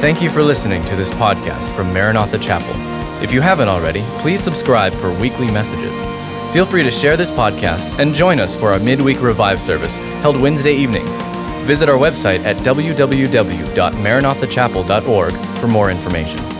Thank 0.00 0.22
you 0.22 0.30
for 0.30 0.42
listening 0.42 0.82
to 0.86 0.96
this 0.96 1.10
podcast 1.10 1.68
from 1.76 1.92
Maranatha 1.92 2.38
Chapel. 2.38 2.74
If 3.22 3.32
you 3.32 3.42
haven't 3.42 3.68
already, 3.68 4.00
please 4.20 4.40
subscribe 4.40 4.94
for 4.94 5.12
weekly 5.20 5.50
messages. 5.50 6.00
Feel 6.54 6.64
free 6.64 6.84
to 6.84 6.90
share 6.90 7.18
this 7.18 7.30
podcast 7.30 7.98
and 7.98 8.14
join 8.14 8.40
us 8.40 8.56
for 8.56 8.72
our 8.72 8.78
midweek 8.78 9.20
revive 9.20 9.60
service 9.60 9.94
held 10.22 10.40
Wednesday 10.40 10.74
evenings. 10.74 11.14
Visit 11.62 11.88
our 11.88 11.98
website 11.98 12.44
at 12.44 12.56
www.maranathachapel.org 12.56 15.32
for 15.58 15.68
more 15.68 15.90
information. 15.90 16.51